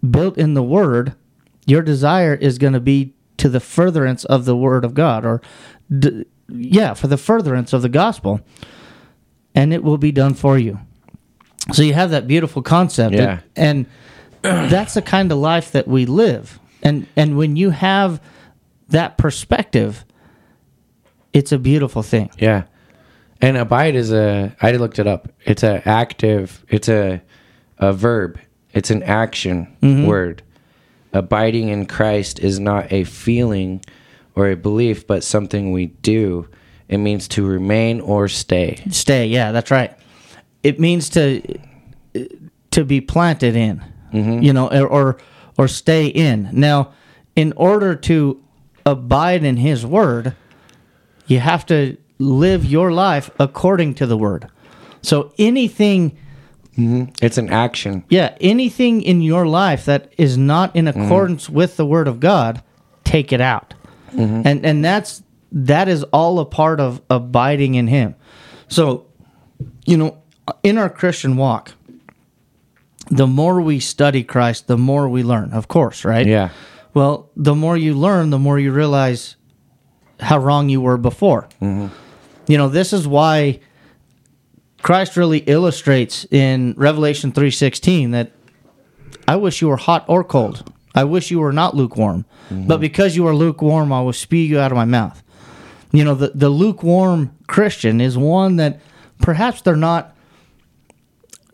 built 0.10 0.38
in 0.38 0.54
the 0.54 0.64
Word, 0.64 1.14
your 1.66 1.82
desire 1.82 2.34
is 2.36 2.58
going 2.58 2.74
to 2.74 2.80
be 2.80 3.14
to 3.38 3.50
the 3.50 3.60
furtherance 3.60 4.26
of 4.26 4.46
the 4.46 4.56
Word 4.56 4.84
of 4.86 4.94
God, 4.94 5.26
or 5.26 5.42
d- 5.98 6.26
yeah, 6.50 6.94
for 6.94 7.08
the 7.08 7.18
furtherance 7.18 7.74
of 7.74 7.82
the 7.82 7.90
gospel, 7.90 8.42
and 9.56 9.74
it 9.74 9.84
will 9.84 9.98
be 9.98 10.12
done 10.12 10.34
for 10.34 10.58
you. 10.58 10.80
So 11.74 11.82
you 11.84 11.94
have 11.94 12.12
that 12.12 12.28
beautiful 12.28 12.62
concept, 12.62 13.16
Yeah. 13.16 13.40
and, 13.56 13.86
and 14.44 14.70
that's 14.72 14.94
the 14.94 15.02
kind 15.02 15.32
of 15.32 15.38
life 15.38 15.72
that 15.72 15.88
we 15.88 16.06
live. 16.06 16.60
And 16.84 17.08
and 17.16 17.38
when 17.38 17.56
you 17.56 17.72
have 17.72 18.22
that 18.90 19.18
perspective, 19.18 20.06
it's 21.38 21.52
a 21.52 21.60
beautiful 21.60 22.02
thing. 22.02 22.32
Yeah. 22.40 22.64
And 23.42 23.58
abide 23.58 23.96
is 23.96 24.12
a 24.12 24.56
I 24.62 24.72
looked 24.72 24.98
it 25.00 25.08
up. 25.08 25.30
It's 25.46 25.64
a 25.64 25.88
active 25.88 26.66
it's 26.70 26.90
a 26.90 27.22
a 27.78 27.94
verb. 27.94 28.40
It's 28.74 28.90
an 28.90 29.04
action 29.04 29.78
mm-hmm. 29.82 30.08
word. 30.08 30.42
Abiding 31.14 31.70
in 31.70 31.86
Christ 31.86 32.40
is 32.40 32.60
not 32.60 32.92
a 32.92 33.04
feeling 33.04 33.84
or 34.36 34.50
a 34.50 34.56
belief, 34.56 35.06
but 35.06 35.24
something 35.24 35.72
we 35.72 35.88
do. 35.88 36.48
It 36.90 36.98
means 36.98 37.28
to 37.30 37.46
remain 37.46 38.02
or 38.02 38.28
stay. 38.28 38.84
Stay, 38.90 39.28
yeah, 39.28 39.52
that's 39.52 39.72
right. 39.72 39.96
It 40.64 40.80
means 40.80 41.10
to 41.12 41.60
to 42.72 42.84
be 42.84 43.02
planted 43.02 43.56
in, 43.56 43.84
mm-hmm. 44.12 44.42
you 44.42 44.54
know, 44.54 44.70
or, 44.70 44.88
or 44.88 45.18
or 45.58 45.68
stay 45.68 46.08
in. 46.08 46.50
Now, 46.52 46.94
in 47.36 47.54
order 47.56 47.96
to 47.96 48.44
abide 48.86 49.44
in 49.44 49.58
His 49.58 49.86
Word, 49.86 50.36
you 51.28 51.40
have 51.40 51.66
to 51.68 51.98
live 52.20 52.66
your 52.66 52.92
life 52.92 53.30
according 53.40 53.96
to 53.96 54.06
the 54.06 54.18
Word. 54.18 54.50
So 55.02 55.34
anything, 55.38 56.18
mm-hmm. 56.78 57.06
It's 57.22 57.38
an 57.38 57.50
action. 57.50 58.04
yeah, 58.10 58.36
anything 58.42 59.02
in 59.02 59.22
your 59.22 59.46
life 59.46 59.86
that 59.86 60.12
is 60.18 60.38
not 60.38 60.76
in 60.76 60.86
mm-hmm. 60.86 61.02
accordance 61.02 61.50
with 61.50 61.78
the 61.78 61.86
Word 61.86 62.08
of 62.08 62.20
God, 62.20 62.64
take 63.04 63.32
it 63.32 63.42
out, 63.42 63.74
mm-hmm. 64.12 64.42
and 64.46 64.66
and 64.66 64.84
that's 64.84 65.24
that 65.52 65.88
is 65.88 66.04
all 66.06 66.40
a 66.40 66.46
part 66.46 66.80
of 66.80 67.02
abiding 67.10 67.76
in 67.76 67.88
Him. 67.88 68.16
So 68.68 69.06
you 69.86 69.98
know, 69.98 70.18
in 70.64 70.78
our 70.78 70.90
Christian 70.90 71.38
walk, 71.38 71.74
the 73.10 73.28
more 73.28 73.62
we 73.62 73.80
study 73.80 74.24
Christ, 74.24 74.68
the 74.68 74.78
more 74.78 75.08
we 75.08 75.24
learn, 75.24 75.54
of 75.54 75.68
course, 75.68 76.04
right? 76.04 76.26
Yeah. 76.26 76.50
Well, 76.94 77.30
the 77.36 77.56
more 77.56 77.78
you 77.78 77.94
learn, 77.94 78.32
the 78.32 78.40
more 78.40 78.60
you 78.60 78.72
realize 78.72 79.37
how 80.20 80.38
wrong 80.38 80.70
you 80.70 80.82
were 80.82 80.98
before. 80.98 81.48
Mm-hmm. 81.62 81.88
You 82.48 82.58
know, 82.58 82.70
this 82.70 82.94
is 82.94 83.08
why 83.08 83.60
Christ 84.82 85.18
really 85.18 85.40
illustrates 85.40 86.26
in 86.32 86.74
Revelation 86.78 87.32
3:16 87.32 88.12
that 88.12 88.32
I 89.28 89.36
wish 89.36 89.62
you 89.62 89.68
were 89.68 89.78
hot 89.78 90.06
or 90.08 90.24
cold. 90.24 90.72
I 90.96 91.04
wish 91.04 91.30
you 91.30 91.40
were 91.40 91.54
not 91.54 91.76
lukewarm. 91.76 92.26
Mm-hmm. 92.50 92.68
But 92.68 92.80
because 92.80 93.16
you 93.16 93.28
are 93.28 93.36
lukewarm, 93.36 93.92
I 93.92 94.02
will 94.02 94.14
spew 94.14 94.40
you 94.40 94.60
out 94.60 94.72
of 94.72 94.78
my 94.78 94.86
mouth. 94.86 95.22
You 95.92 96.04
know, 96.04 96.16
the, 96.16 96.30
the 96.34 96.50
lukewarm 96.50 97.36
Christian 97.48 98.02
is 98.02 98.18
one 98.18 98.56
that 98.56 98.80
perhaps 99.20 99.62
they're 99.62 99.76
not 99.76 100.16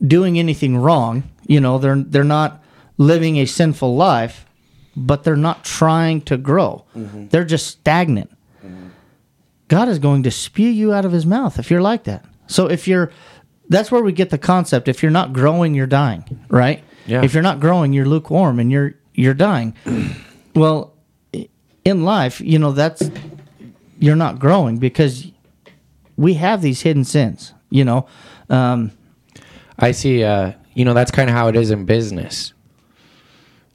doing 0.06 0.40
anything 0.40 0.78
wrong. 0.78 1.24
You 1.48 1.60
know, 1.60 1.78
they're 1.78 2.02
they're 2.02 2.24
not 2.24 2.64
living 2.98 3.38
a 3.38 3.46
sinful 3.46 3.96
life, 3.96 4.46
but 4.96 5.24
they're 5.24 5.36
not 5.36 5.64
trying 5.64 6.22
to 6.22 6.38
grow. 6.38 6.86
Mm-hmm. 6.96 7.28
They're 7.28 7.46
just 7.46 7.68
stagnant. 7.68 8.32
God 9.74 9.90
is 9.90 9.98
going 9.98 10.22
to 10.22 10.30
spew 10.30 10.70
you 10.70 10.94
out 10.94 11.04
of 11.04 11.12
his 11.12 11.26
mouth 11.26 11.58
if 11.58 11.72
you're 11.72 11.82
like 11.82 12.04
that. 12.04 12.24
So 12.46 12.68
if 12.68 12.88
you're 12.88 13.12
that's 13.70 13.92
where 13.92 14.04
we 14.04 14.12
get 14.12 14.30
the 14.30 14.38
concept 14.38 14.88
if 14.88 15.02
you're 15.02 15.12
not 15.12 15.34
growing 15.34 15.74
you're 15.74 15.88
dying, 15.88 16.46
right? 16.50 16.84
Yeah. 17.08 17.24
If 17.24 17.34
you're 17.34 17.42
not 17.42 17.60
growing 17.60 17.92
you're 17.92 18.06
lukewarm 18.06 18.60
and 18.60 18.72
you're 18.72 18.94
you're 19.16 19.34
dying. 19.34 19.74
well, 20.56 20.94
in 21.84 22.04
life, 22.04 22.40
you 22.40 22.60
know 22.60 22.72
that's 22.72 23.10
you're 23.98 24.16
not 24.16 24.38
growing 24.38 24.78
because 24.78 25.32
we 26.18 26.36
have 26.36 26.62
these 26.62 26.82
hidden 26.82 27.04
sins, 27.04 27.52
you 27.72 27.84
know. 27.84 28.06
Um, 28.52 28.92
I 29.80 29.90
see 29.92 30.24
uh 30.24 30.52
you 30.76 30.86
know 30.86 30.94
that's 30.94 31.10
kind 31.10 31.32
of 31.32 31.36
how 31.36 31.48
it 31.48 31.56
is 31.56 31.72
in 31.72 31.86
business. 31.86 32.54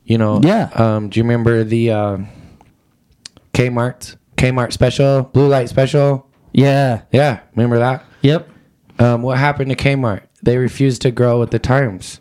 You 0.05 0.17
know, 0.17 0.39
Yeah. 0.45 0.71
Um, 0.75 1.09
do 1.09 1.19
you 1.19 1.25
remember 1.25 1.65
the 1.65 1.91
uh, 1.91 2.19
Kmart 3.53 4.15
Kmart 4.39 4.73
special, 4.73 5.23
blue 5.25 5.49
light 5.49 5.69
special? 5.69 6.27
yeah. 6.53 7.03
Yeah, 7.13 7.41
remember 7.55 7.79
that? 7.79 8.05
Yep. 8.23 8.49
Um, 8.99 9.23
what 9.23 9.39
happened 9.39 9.71
to 9.71 9.77
Kmart? 9.77 10.23
They 10.43 10.57
refused 10.57 11.03
to 11.03 11.11
grow 11.11 11.39
with 11.41 11.51
the 11.51 11.59
times. 11.59 12.21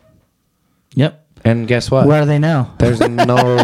Yep. 0.96 1.26
And 1.44 1.68
guess 1.68 1.90
what? 1.90 2.08
Where 2.08 2.22
are 2.24 2.26
they 2.26 2.40
now? 2.40 2.76
There's 2.80 3.00
no 3.02 3.06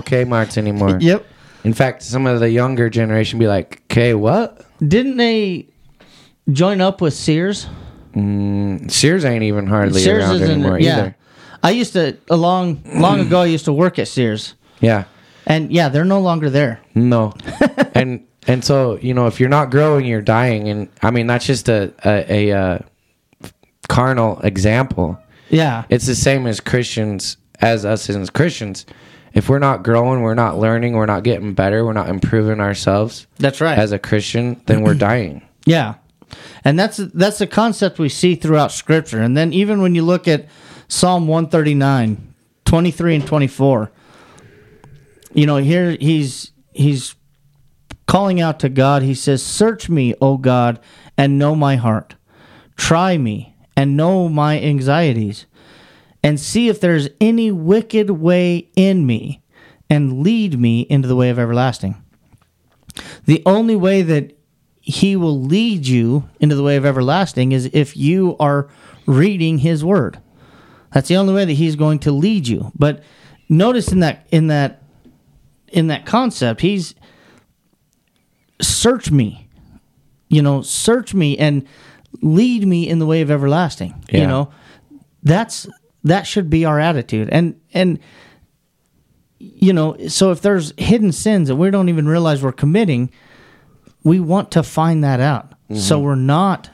Kmart's 0.01 0.57
anymore. 0.57 0.97
Yep. 1.01 1.25
In 1.63 1.73
fact, 1.73 2.03
some 2.03 2.25
of 2.27 2.39
the 2.39 2.49
younger 2.49 2.89
generation 2.89 3.39
be 3.39 3.47
like, 3.47 3.81
"Okay, 3.91 4.13
what? 4.13 4.65
Didn't 4.85 5.17
they 5.17 5.67
join 6.51 6.81
up 6.81 7.01
with 7.01 7.13
Sears? 7.13 7.67
Mm, 8.13 8.91
Sears 8.91 9.25
ain't 9.25 9.43
even 9.43 9.65
hardly 9.67 10.01
Sears 10.01 10.23
around 10.23 10.35
isn't 10.35 10.51
anymore 10.51 10.79
yeah. 10.79 10.97
either." 10.97 11.15
I 11.63 11.71
used 11.71 11.93
to 11.93 12.17
a 12.29 12.35
long 12.35 12.83
long 12.93 13.19
ago. 13.21 13.41
I 13.41 13.45
used 13.45 13.65
to 13.65 13.73
work 13.73 13.97
at 13.97 14.07
Sears, 14.07 14.55
Yeah, 14.81 15.05
and 15.47 15.71
yeah, 15.71 15.89
they're 15.89 16.03
no 16.05 16.19
longer 16.19 16.49
there. 16.49 16.79
no, 16.93 17.33
and 17.95 18.25
and 18.47 18.63
so 18.63 18.97
you 18.97 19.13
know, 19.13 19.27
if 19.27 19.39
you're 19.39 19.49
not 19.49 19.71
growing, 19.71 20.05
you're 20.05 20.21
dying. 20.21 20.67
And 20.69 20.89
I 21.01 21.11
mean, 21.11 21.27
that's 21.27 21.45
just 21.45 21.69
a 21.69 21.93
a, 22.05 22.49
a 22.49 22.57
uh, 22.57 22.79
carnal 23.87 24.39
example. 24.41 25.19
Yeah. 25.49 25.85
It's 25.89 26.07
the 26.07 26.15
same 26.15 26.47
as 26.47 26.59
Christians, 26.59 27.37
as 27.59 27.85
us 27.85 28.09
as 28.09 28.29
Christians. 28.29 28.85
If 29.33 29.49
we're 29.49 29.59
not 29.59 29.83
growing, 29.83 30.21
we're 30.21 30.35
not 30.35 30.57
learning, 30.57 30.93
we're 30.93 31.07
not 31.07 31.23
getting 31.23 31.53
better, 31.53 31.83
we're 31.85 31.93
not 31.93 32.09
improving 32.09 32.59
ourselves 32.59 33.25
That's 33.37 33.61
right. 33.61 33.77
as 33.77 33.91
a 33.91 33.99
Christian, 33.99 34.61
then 34.67 34.83
we're 34.83 34.93
dying. 35.09 35.47
Yeah. 35.65 35.95
And 36.63 36.79
that's 36.79 36.97
that's 36.97 37.41
a 37.41 37.47
concept 37.47 37.99
we 37.99 38.09
see 38.09 38.35
throughout 38.35 38.71
scripture. 38.71 39.21
And 39.21 39.37
then 39.37 39.53
even 39.53 39.81
when 39.81 39.95
you 39.95 40.03
look 40.03 40.27
at 40.27 40.47
Psalm 40.87 41.27
139, 41.27 42.33
23 42.65 43.15
and 43.15 43.27
24, 43.27 43.91
you 45.33 45.45
know, 45.45 45.57
here 45.57 45.91
he's 45.99 46.51
he's 46.73 47.15
calling 48.13 48.39
out 48.39 48.59
to 48.59 48.69
God. 48.69 49.01
He 49.01 49.15
says, 49.15 49.41
"Search 49.41 49.89
me, 49.89 50.13
O 50.21 50.37
God, 50.37 50.79
and 51.17 51.39
know 51.39 51.55
my 51.55 51.77
heart. 51.77 52.13
Try 52.75 53.17
me 53.17 53.55
and 53.75 53.97
know 53.97 54.29
my 54.29 54.61
anxieties, 54.61 55.47
and 56.21 56.39
see 56.39 56.69
if 56.69 56.79
there's 56.79 57.09
any 57.19 57.49
wicked 57.49 58.11
way 58.11 58.67
in 58.75 59.07
me, 59.07 59.41
and 59.89 60.21
lead 60.21 60.59
me 60.59 60.81
into 60.81 61.07
the 61.07 61.15
way 61.15 61.31
of 61.31 61.39
everlasting." 61.39 61.95
The 63.25 63.41
only 63.47 63.75
way 63.75 64.03
that 64.03 64.37
he 64.79 65.15
will 65.15 65.41
lead 65.41 65.87
you 65.87 66.25
into 66.39 66.55
the 66.55 66.61
way 66.61 66.75
of 66.75 66.85
everlasting 66.85 67.51
is 67.51 67.67
if 67.73 67.97
you 67.97 68.35
are 68.39 68.67
reading 69.07 69.57
his 69.57 69.83
word. 69.83 70.19
That's 70.93 71.07
the 71.07 71.17
only 71.17 71.33
way 71.33 71.45
that 71.45 71.53
he's 71.53 71.75
going 71.75 71.97
to 71.99 72.11
lead 72.11 72.47
you. 72.47 72.71
But 72.77 73.01
notice 73.49 73.91
in 73.91 74.01
that 74.01 74.27
in 74.29 74.49
that 74.49 74.83
in 75.67 75.87
that 75.87 76.05
concept, 76.05 76.61
he's 76.61 76.93
search 78.63 79.11
me. 79.11 79.47
You 80.29 80.41
know, 80.41 80.61
search 80.61 81.13
me 81.13 81.37
and 81.37 81.67
lead 82.21 82.65
me 82.65 82.87
in 82.87 82.99
the 82.99 83.05
way 83.05 83.21
of 83.21 83.29
everlasting. 83.29 84.03
You 84.11 84.27
know, 84.27 84.51
that's 85.21 85.67
that 86.03 86.27
should 86.27 86.49
be 86.49 86.65
our 86.65 86.79
attitude. 86.79 87.29
And 87.31 87.59
and 87.73 87.99
you 89.39 89.73
know, 89.73 89.97
so 90.07 90.31
if 90.31 90.41
there's 90.41 90.73
hidden 90.77 91.11
sins 91.11 91.49
that 91.49 91.55
we 91.55 91.69
don't 91.69 91.89
even 91.89 92.07
realize 92.07 92.41
we're 92.41 92.51
committing, 92.51 93.11
we 94.03 94.19
want 94.19 94.51
to 94.51 94.63
find 94.63 95.03
that 95.03 95.19
out. 95.19 95.53
So 95.73 95.97
mm-hmm. 95.97 96.05
we're 96.05 96.15
not 96.15 96.69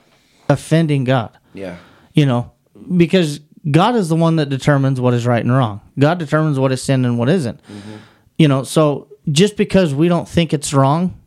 offending 0.49 1.03
God. 1.03 1.37
Yeah. 1.53 1.77
You 2.13 2.25
know, 2.25 2.51
because 2.97 3.39
God 3.69 3.95
is 3.95 4.09
the 4.09 4.15
one 4.15 4.37
that 4.37 4.49
determines 4.49 4.99
what 4.99 5.13
is 5.13 5.25
right 5.25 5.43
and 5.43 5.53
wrong. 5.53 5.81
God 5.97 6.17
determines 6.19 6.59
what 6.59 6.71
is 6.71 6.81
sin 6.81 7.05
and 7.05 7.17
what 7.17 7.29
isn't. 7.29 7.61
Mm-hmm. 7.63 7.95
You 8.37 8.47
know, 8.47 8.63
so 8.63 9.07
just 9.31 9.57
because 9.57 9.93
we 9.93 10.07
don't 10.07 10.27
think 10.27 10.53
it's 10.53 10.73
wrong 10.73 11.18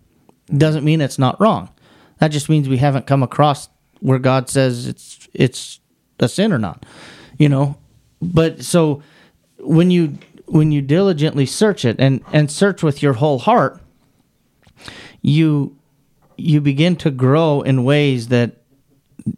doesn't 0.46 0.84
mean 0.84 1.00
it's 1.00 1.18
not 1.18 1.40
wrong. 1.40 1.70
That 2.18 2.28
just 2.28 2.48
means 2.48 2.68
we 2.68 2.78
haven't 2.78 3.06
come 3.06 3.22
across 3.22 3.68
where 4.00 4.18
God 4.18 4.48
says 4.48 4.86
it's 4.86 5.28
it's 5.32 5.80
a 6.20 6.28
sin 6.28 6.52
or 6.52 6.58
not. 6.58 6.84
You 7.38 7.48
know, 7.48 7.76
but 8.20 8.62
so 8.62 9.02
when 9.58 9.90
you 9.90 10.18
when 10.46 10.70
you 10.70 10.82
diligently 10.82 11.46
search 11.46 11.84
it 11.84 11.96
and 11.98 12.22
and 12.32 12.50
search 12.50 12.82
with 12.82 13.02
your 13.02 13.14
whole 13.14 13.38
heart, 13.38 13.80
you 15.20 15.76
you 16.36 16.60
begin 16.60 16.96
to 16.96 17.10
grow 17.10 17.62
in 17.62 17.84
ways 17.84 18.28
that 18.28 18.56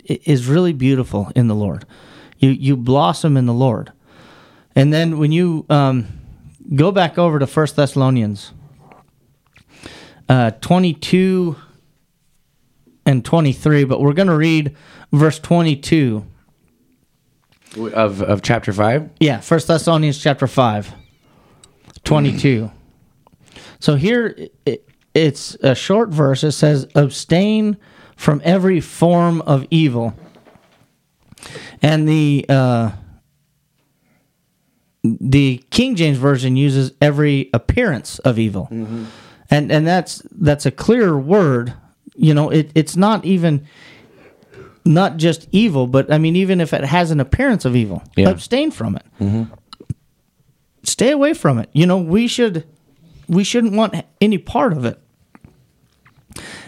is 0.06 0.46
really 0.46 0.72
beautiful 0.72 1.30
in 1.36 1.48
the 1.48 1.54
Lord. 1.54 1.86
You 2.38 2.50
you 2.50 2.76
blossom 2.76 3.36
in 3.36 3.46
the 3.46 3.54
Lord, 3.54 3.92
and 4.74 4.92
then 4.92 5.18
when 5.18 5.32
you 5.32 5.64
um, 5.70 6.06
go 6.74 6.90
back 6.90 7.18
over 7.18 7.38
to 7.38 7.46
First 7.46 7.76
Thessalonians, 7.76 8.52
uh, 10.28 10.50
22 10.60 11.56
and 13.06 13.24
23, 13.24 13.84
but 13.84 14.00
we're 14.00 14.12
going 14.12 14.28
to 14.28 14.36
read 14.36 14.76
verse 15.12 15.38
22. 15.38 16.24
Of 17.92 18.22
of 18.22 18.40
chapter 18.42 18.72
five. 18.72 19.10
Yeah, 19.18 19.40
First 19.40 19.66
Thessalonians 19.66 20.22
chapter 20.22 20.46
5, 20.46 20.92
22. 22.04 22.70
So 23.80 23.96
here 23.96 24.36
it, 24.64 24.88
it's 25.12 25.56
a 25.56 25.74
short 25.74 26.10
verse. 26.10 26.44
It 26.44 26.52
says, 26.52 26.86
Abstain 26.94 27.76
from 28.16 28.40
every 28.44 28.80
form 28.80 29.40
of 29.42 29.66
evil. 29.70 30.14
And 31.82 32.08
the 32.08 32.46
uh, 32.48 32.92
the 35.02 35.62
King 35.70 35.96
James 35.96 36.16
version 36.16 36.56
uses 36.56 36.92
every 37.00 37.50
appearance 37.52 38.18
of 38.20 38.38
evil, 38.38 38.68
and 39.50 39.70
and 39.72 39.86
that's 39.86 40.22
that's 40.32 40.66
a 40.66 40.70
clear 40.70 41.16
word. 41.18 41.74
You 42.16 42.32
know, 42.34 42.50
it, 42.50 42.70
it's 42.74 42.96
not 42.96 43.24
even 43.24 43.66
not 44.84 45.16
just 45.16 45.48
evil, 45.52 45.86
but 45.86 46.12
I 46.12 46.18
mean, 46.18 46.36
even 46.36 46.60
if 46.60 46.72
it 46.72 46.84
has 46.84 47.10
an 47.10 47.18
appearance 47.20 47.64
of 47.64 47.74
evil, 47.74 48.02
Yeah. 48.16 48.28
abstain 48.30 48.70
from 48.70 48.96
it. 48.96 49.48
Stay 50.82 51.10
away 51.10 51.32
from 51.34 51.58
it. 51.58 51.70
You 51.72 51.86
know, 51.86 51.98
we 51.98 52.28
should 52.28 52.64
we 53.28 53.42
shouldn't 53.44 53.72
want 53.72 53.94
any 54.20 54.38
part 54.38 54.72
of 54.74 54.84
it. 54.84 55.00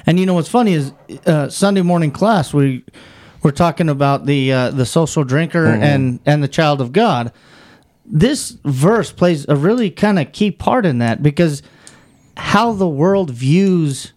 And 0.06 0.18
you 0.18 0.26
know 0.26 0.34
what's 0.34 0.48
funny 0.48 0.72
is 0.72 0.92
uh, 1.26 1.48
Sunday 1.48 1.82
morning 1.82 2.10
class 2.12 2.54
we 2.54 2.84
we're 3.42 3.50
talking 3.50 3.88
about 3.88 4.24
the 4.26 4.52
uh, 4.52 4.70
the 4.70 4.86
social 4.86 5.22
drinker 5.24 5.66
and 5.66 6.20
and 6.24 6.42
the 6.42 6.48
child 6.48 6.80
of 6.80 6.92
God. 6.92 7.32
This 8.06 8.56
verse 8.64 9.10
plays 9.12 9.46
a 9.48 9.56
really 9.56 9.90
kind 9.90 10.18
of 10.18 10.32
key 10.32 10.50
part 10.52 10.86
in 10.86 10.98
that 10.98 11.22
because 11.22 11.62
how 12.36 12.72
the 12.72 12.88
world 12.88 13.30
views 13.30 14.12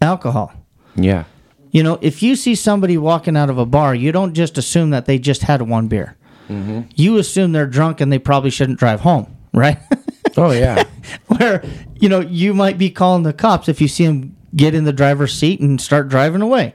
alcohol. 0.00 0.52
Yeah. 0.94 1.24
You 1.70 1.82
know, 1.82 1.98
if 2.02 2.22
you 2.22 2.36
see 2.36 2.54
somebody 2.54 2.98
walking 2.98 3.36
out 3.36 3.48
of 3.48 3.58
a 3.58 3.66
bar, 3.66 3.94
you 3.94 4.12
don't 4.12 4.34
just 4.34 4.58
assume 4.58 4.90
that 4.90 5.06
they 5.06 5.18
just 5.18 5.42
had 5.42 5.62
one 5.62 5.88
beer. 5.88 6.16
Mm-hmm. 6.48 6.82
You 6.94 7.18
assume 7.18 7.52
they're 7.52 7.66
drunk 7.66 8.00
and 8.00 8.12
they 8.12 8.18
probably 8.18 8.50
shouldn't 8.50 8.78
drive 8.78 9.00
home, 9.00 9.36
right? 9.52 9.78
Oh 10.36 10.50
yeah. 10.50 10.84
Where, 11.26 11.62
you 11.96 12.08
know, 12.08 12.20
you 12.20 12.54
might 12.54 12.78
be 12.78 12.88
calling 12.88 13.22
the 13.22 13.34
cops 13.34 13.68
if 13.68 13.82
you 13.82 13.88
see 13.88 14.06
them 14.06 14.36
get 14.54 14.74
in 14.74 14.84
the 14.84 14.92
driver's 14.92 15.34
seat 15.34 15.60
and 15.60 15.80
start 15.80 16.08
driving 16.08 16.40
away. 16.40 16.74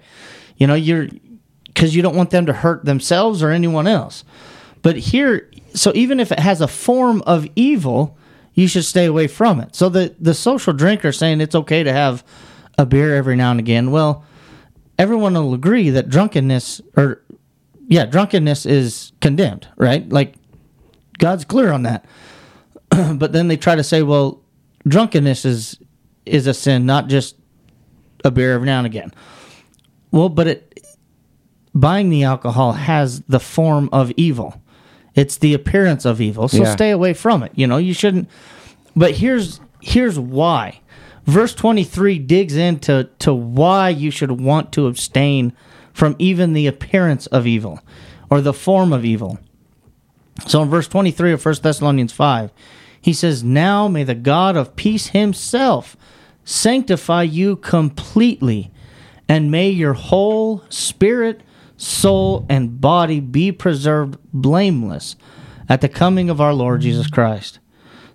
You 0.57 0.67
know, 0.67 0.75
you're 0.75 1.07
because 1.65 1.95
you 1.95 2.01
don't 2.01 2.15
want 2.15 2.31
them 2.31 2.45
to 2.47 2.53
hurt 2.53 2.85
themselves 2.85 3.43
or 3.43 3.49
anyone 3.49 3.87
else. 3.87 4.23
But 4.81 4.97
here, 4.97 5.49
so 5.73 5.91
even 5.95 6.19
if 6.19 6.31
it 6.31 6.39
has 6.39 6.61
a 6.61 6.67
form 6.67 7.21
of 7.25 7.47
evil, 7.55 8.17
you 8.57 8.67
should 8.67 8.83
stay 8.83 9.05
away 9.05 9.27
from 9.27 9.61
it. 9.61 9.75
So 9.75 9.87
the 9.87 10.15
the 10.19 10.33
social 10.33 10.73
drinker 10.73 11.11
saying 11.13 11.39
it's 11.39 11.55
okay 11.55 11.83
to 11.83 11.93
have 11.93 12.25
a 12.77 12.85
beer 12.85 13.15
every 13.15 13.35
now 13.35 13.51
and 13.51 13.59
again. 13.59 13.91
Well, 13.91 14.25
everyone 14.97 15.35
will 15.35 15.53
agree 15.53 15.91
that 15.91 16.09
drunkenness 16.09 16.81
or 16.97 17.21
yeah, 17.87 18.07
drunkenness 18.07 18.65
is 18.65 19.13
condemned, 19.21 19.67
right? 19.77 20.09
Like 20.09 20.33
God's 21.19 21.45
clear 21.45 21.71
on 21.71 21.83
that. 21.83 22.05
but 23.15 23.31
then 23.31 23.47
they 23.47 23.57
try 23.57 23.75
to 23.75 23.83
say, 23.83 24.01
well, 24.01 24.41
drunkenness 24.87 25.45
is 25.45 25.79
is 26.25 26.47
a 26.47 26.53
sin, 26.53 26.87
not 26.87 27.07
just 27.07 27.35
a 28.25 28.31
beer 28.31 28.53
every 28.53 28.65
now 28.65 28.79
and 28.79 28.87
again. 28.87 29.13
Well, 30.11 30.29
but 30.29 30.47
it 30.47 30.83
buying 31.75 32.09
the 32.09 32.23
alcohol 32.23 32.73
has 32.73 33.21
the 33.27 33.39
form 33.39 33.87
of 33.93 34.11
evil. 34.17 34.59
It's 35.17 35.35
the 35.37 35.53
appearance 35.53 36.05
of 36.05 36.21
evil. 36.21 36.47
So 36.47 36.59
Yeah. 36.59 36.73
stay 36.75 36.91
away 36.91 37.13
from 37.13 37.43
it. 37.43 37.51
You 37.55 37.67
know, 37.67 37.77
you 37.77 37.93
shouldn't 37.93 38.29
but 38.95 39.15
here's 39.15 39.59
here's 39.81 40.17
why. 40.17 40.79
Verse 41.25 41.53
23 41.53 42.19
digs 42.19 42.55
into 42.55 43.09
to 43.19 43.33
why 43.33 43.89
you 43.89 44.11
should 44.11 44.39
want 44.39 44.71
to 44.73 44.87
abstain 44.87 45.51
from 45.93 46.15
even 46.19 46.53
the 46.53 46.67
appearance 46.67 47.27
of 47.27 47.45
evil 47.45 47.81
or 48.29 48.39
the 48.41 48.53
form 48.53 48.93
of 48.93 49.03
evil. 49.03 49.37
So 50.47 50.61
in 50.61 50.69
verse 50.69 50.87
23 50.87 51.33
of 51.33 51.43
1 51.45 51.55
Thessalonians 51.61 52.13
5, 52.13 52.51
he 53.01 53.11
says, 53.13 53.43
Now 53.43 53.87
may 53.87 54.03
the 54.03 54.15
God 54.15 54.55
of 54.55 54.75
peace 54.75 55.07
himself 55.07 55.97
sanctify 56.45 57.23
you 57.23 57.55
completely, 57.57 58.71
and 59.27 59.51
may 59.51 59.69
your 59.69 59.93
whole 59.93 60.63
spirit, 60.69 61.41
soul, 61.77 62.45
and 62.49 62.81
body 62.81 63.19
be 63.19 63.51
preserved 63.51 64.17
blameless 64.33 65.15
at 65.69 65.81
the 65.81 65.89
coming 65.89 66.29
of 66.29 66.41
our 66.41 66.53
Lord 66.53 66.81
Jesus 66.81 67.07
Christ. 67.07 67.59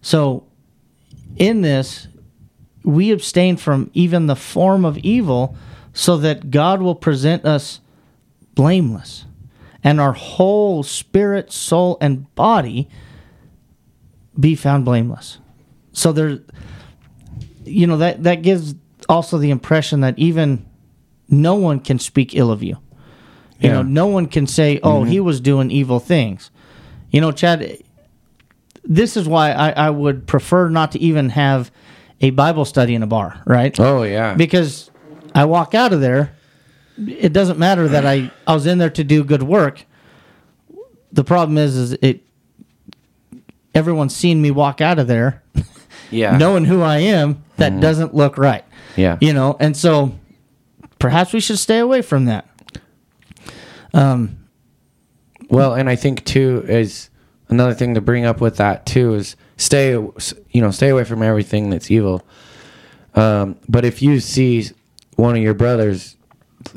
So 0.01 0.47
in 1.37 1.63
this, 1.63 2.09
we 2.85 3.13
abstain 3.13 3.57
from 3.57 3.91
even 3.95 4.27
the 4.27 4.37
form 4.37 4.85
of 4.85 4.99
evil 4.99 5.57
so 5.93 6.17
that 6.19 6.51
God 6.51 6.83
will 6.83 6.95
present 6.95 7.45
us 7.45 7.81
blameless 8.55 9.25
and 9.85 10.01
our 10.01 10.13
whole 10.13 10.83
spirit, 10.83 11.53
soul, 11.53 11.99
and 12.01 12.33
body 12.35 12.89
be 14.39 14.55
found 14.55 14.85
blameless. 14.85 15.39
So 15.93 16.13
there, 16.13 16.39
you 17.65 17.87
know, 17.87 17.99
that, 17.99 18.23
that 18.23 18.43
gives 18.43 18.75
also 19.09 19.39
the 19.39 19.51
impression 19.51 20.01
that 20.01 20.19
even 20.19 20.67
no 21.29 21.55
one 21.55 21.81
can 21.81 21.99
speak 21.99 22.35
ill 22.35 22.51
of 22.51 22.63
you. 22.63 22.79
You 23.63 23.69
Yeah. 23.69 23.75
know, 23.77 23.83
no 23.83 24.07
one 24.09 24.27
can 24.27 24.47
say, 24.47 24.81
oh, 24.83 25.05
he 25.05 25.17
mm-hmm. 25.17 25.25
was 25.25 25.41
doing 25.41 25.71
evil 25.71 26.01
things. 26.01 26.51
You 27.11 27.21
know, 27.21 27.31
Chad, 27.31 27.83
this 28.85 29.17
is 29.17 29.29
why 29.29 29.53
I, 29.53 29.71
I 29.71 29.91
would 29.91 30.27
prefer 30.27 30.69
not 30.69 30.93
to 30.93 30.99
even 30.99 31.29
have 31.31 31.71
a 32.21 32.31
Bible 32.31 32.65
study 32.65 32.95
in 32.95 33.03
a 33.03 33.07
bar, 33.07 33.41
right? 33.47 33.79
Oh 33.79 34.03
yeah. 34.03 34.35
because 34.35 34.91
I 35.35 35.45
walk 35.45 35.75
out 35.75 35.93
of 35.93 36.01
there. 36.01 36.35
It 36.99 37.33
doesn't 37.33 37.59
matter 37.59 37.89
that 37.89 38.05
I, 38.05 38.31
I 38.47 38.55
was 38.55 38.67
in 38.67 38.79
there 38.79 38.91
to 38.91 39.05
do 39.05 39.25
good 39.25 39.43
work. 39.43 39.85
The 41.13 41.25
problem 41.25 41.59
is, 41.59 41.77
is 41.77 41.93
it. 42.03 42.23
Everyone's 43.75 44.15
seen 44.15 44.43
me 44.43 44.51
walk 44.51 44.83
out 44.83 44.99
of 44.99 45.07
there, 45.07 45.43
yeah. 46.11 46.37
knowing 46.37 46.67
who 46.67 46.83
I 46.83 46.99
am. 46.99 47.43
That 47.57 47.73
mm-hmm. 47.73 47.81
doesn't 47.81 48.15
look 48.15 48.37
right, 48.37 48.65
Yeah. 48.97 49.17
you 49.21 49.33
know. 49.33 49.57
And 49.59 49.75
so, 49.77 50.13
perhaps 50.99 51.33
we 51.33 51.41
should 51.41 51.59
stay 51.59 51.79
away 51.79 52.03
from 52.03 52.27
that. 52.27 52.47
Well, 53.95 55.75
and 55.75 55.89
I 55.89 55.97
think 55.97 56.25
too 56.25 56.65
is 56.69 57.11
another 57.49 57.75
thing 57.75 57.95
to 57.95 58.01
bring 58.01 58.25
up 58.25 58.41
with 58.41 58.57
that 58.57 58.87
too 58.87 59.15
is 59.15 59.37
stay 59.57 59.91
you 59.93 60.61
know 60.61 60.71
stay 60.71 60.89
away 60.89 61.05
from 61.05 61.23
everything 61.23 61.71
that's 61.71 61.91
evil. 61.91 62.27
Um, 63.15 63.57
but 63.69 63.85
if 63.85 64.01
you 64.01 64.21
see 64.21 64.69
one 65.17 65.37
of 65.37 65.43
your 65.43 65.53
brothers 65.55 66.17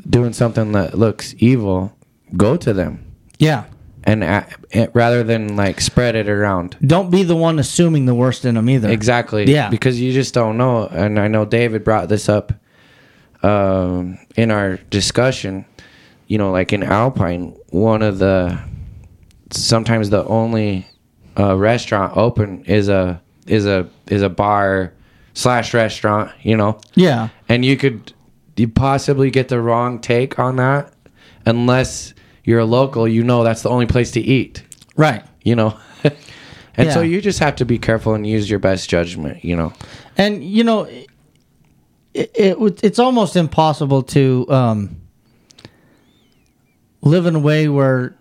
doing 0.08 0.32
something 0.34 0.72
that 0.72 0.98
looks 0.98 1.34
evil, 1.38 1.96
go 2.36 2.56
to 2.58 2.74
them 2.74 3.04
Yeah. 3.38 3.64
and 4.04 4.22
a- 4.22 4.46
eh, 4.72 4.88
rather 4.92 5.22
than 5.22 5.56
like 5.56 5.80
spread 5.80 6.14
it 6.14 6.28
around. 6.28 6.76
Don't 6.86 7.10
be 7.10 7.22
the 7.22 7.36
one 7.36 7.58
assuming 7.58 8.04
the 8.04 8.14
worst 8.14 8.44
in 8.44 8.56
them 8.56 8.68
either. 8.68 8.90
Exactly. 8.90 9.50
Yeah. 9.50 9.70
Because 9.70 9.98
you 9.98 10.12
just 10.12 10.34
don't 10.34 10.58
know. 10.58 10.86
And 10.88 11.18
I 11.18 11.28
know 11.28 11.46
David 11.46 11.84
brought 11.84 12.08
this 12.10 12.28
up 12.28 12.52
um, 13.42 14.18
in 14.36 14.50
our 14.50 14.76
discussion. 14.90 15.64
You 16.26 16.38
know, 16.38 16.50
like 16.50 16.72
in 16.72 16.82
Alpine, 16.82 17.56
one 17.70 18.02
of 18.02 18.18
the 18.18 18.58
sometimes 19.50 20.10
the 20.10 20.24
only 20.24 20.86
uh, 21.38 21.56
restaurant 21.56 22.16
open 22.16 22.64
is 22.64 22.88
a 22.88 23.20
is 23.46 23.66
a 23.66 23.88
is 24.08 24.22
a 24.22 24.28
bar 24.28 24.92
slash 25.34 25.72
restaurant. 25.74 26.32
You 26.42 26.56
know, 26.56 26.80
Yeah. 26.94 27.28
and 27.48 27.64
you 27.64 27.76
could 27.76 28.12
you 28.56 28.68
possibly 28.68 29.30
get 29.30 29.48
the 29.48 29.60
wrong 29.60 30.00
take 30.00 30.38
on 30.38 30.56
that 30.56 30.92
unless 31.44 32.12
you're 32.44 32.60
a 32.60 32.64
local. 32.64 33.06
You 33.06 33.22
know, 33.22 33.44
that's 33.44 33.62
the 33.62 33.70
only 33.70 33.86
place 33.86 34.10
to 34.12 34.20
eat 34.20 34.62
Right. 34.96 35.22
you 35.42 35.54
know. 35.54 35.76
and 36.76 36.92
so 36.92 37.02
you 37.02 37.20
just 37.20 37.38
have 37.38 37.56
to 37.56 37.64
be 37.64 37.78
careful 37.78 38.14
and 38.14 38.26
use 38.26 38.48
your 38.50 38.58
best 38.58 38.90
judgment, 38.90 39.44
you 39.44 39.54
know. 39.56 39.72
and 40.16 40.42
you 40.42 40.64
know 40.64 40.84
it, 40.84 42.30
it 42.34 42.56
it's 42.82 42.98
almost 42.98 43.36
impossible 43.36 44.02
to 44.02 44.46
um, 44.48 44.96
live 47.06 47.26
in 47.26 47.34
a 47.34 47.38
way 47.38 47.68
where 47.68 48.14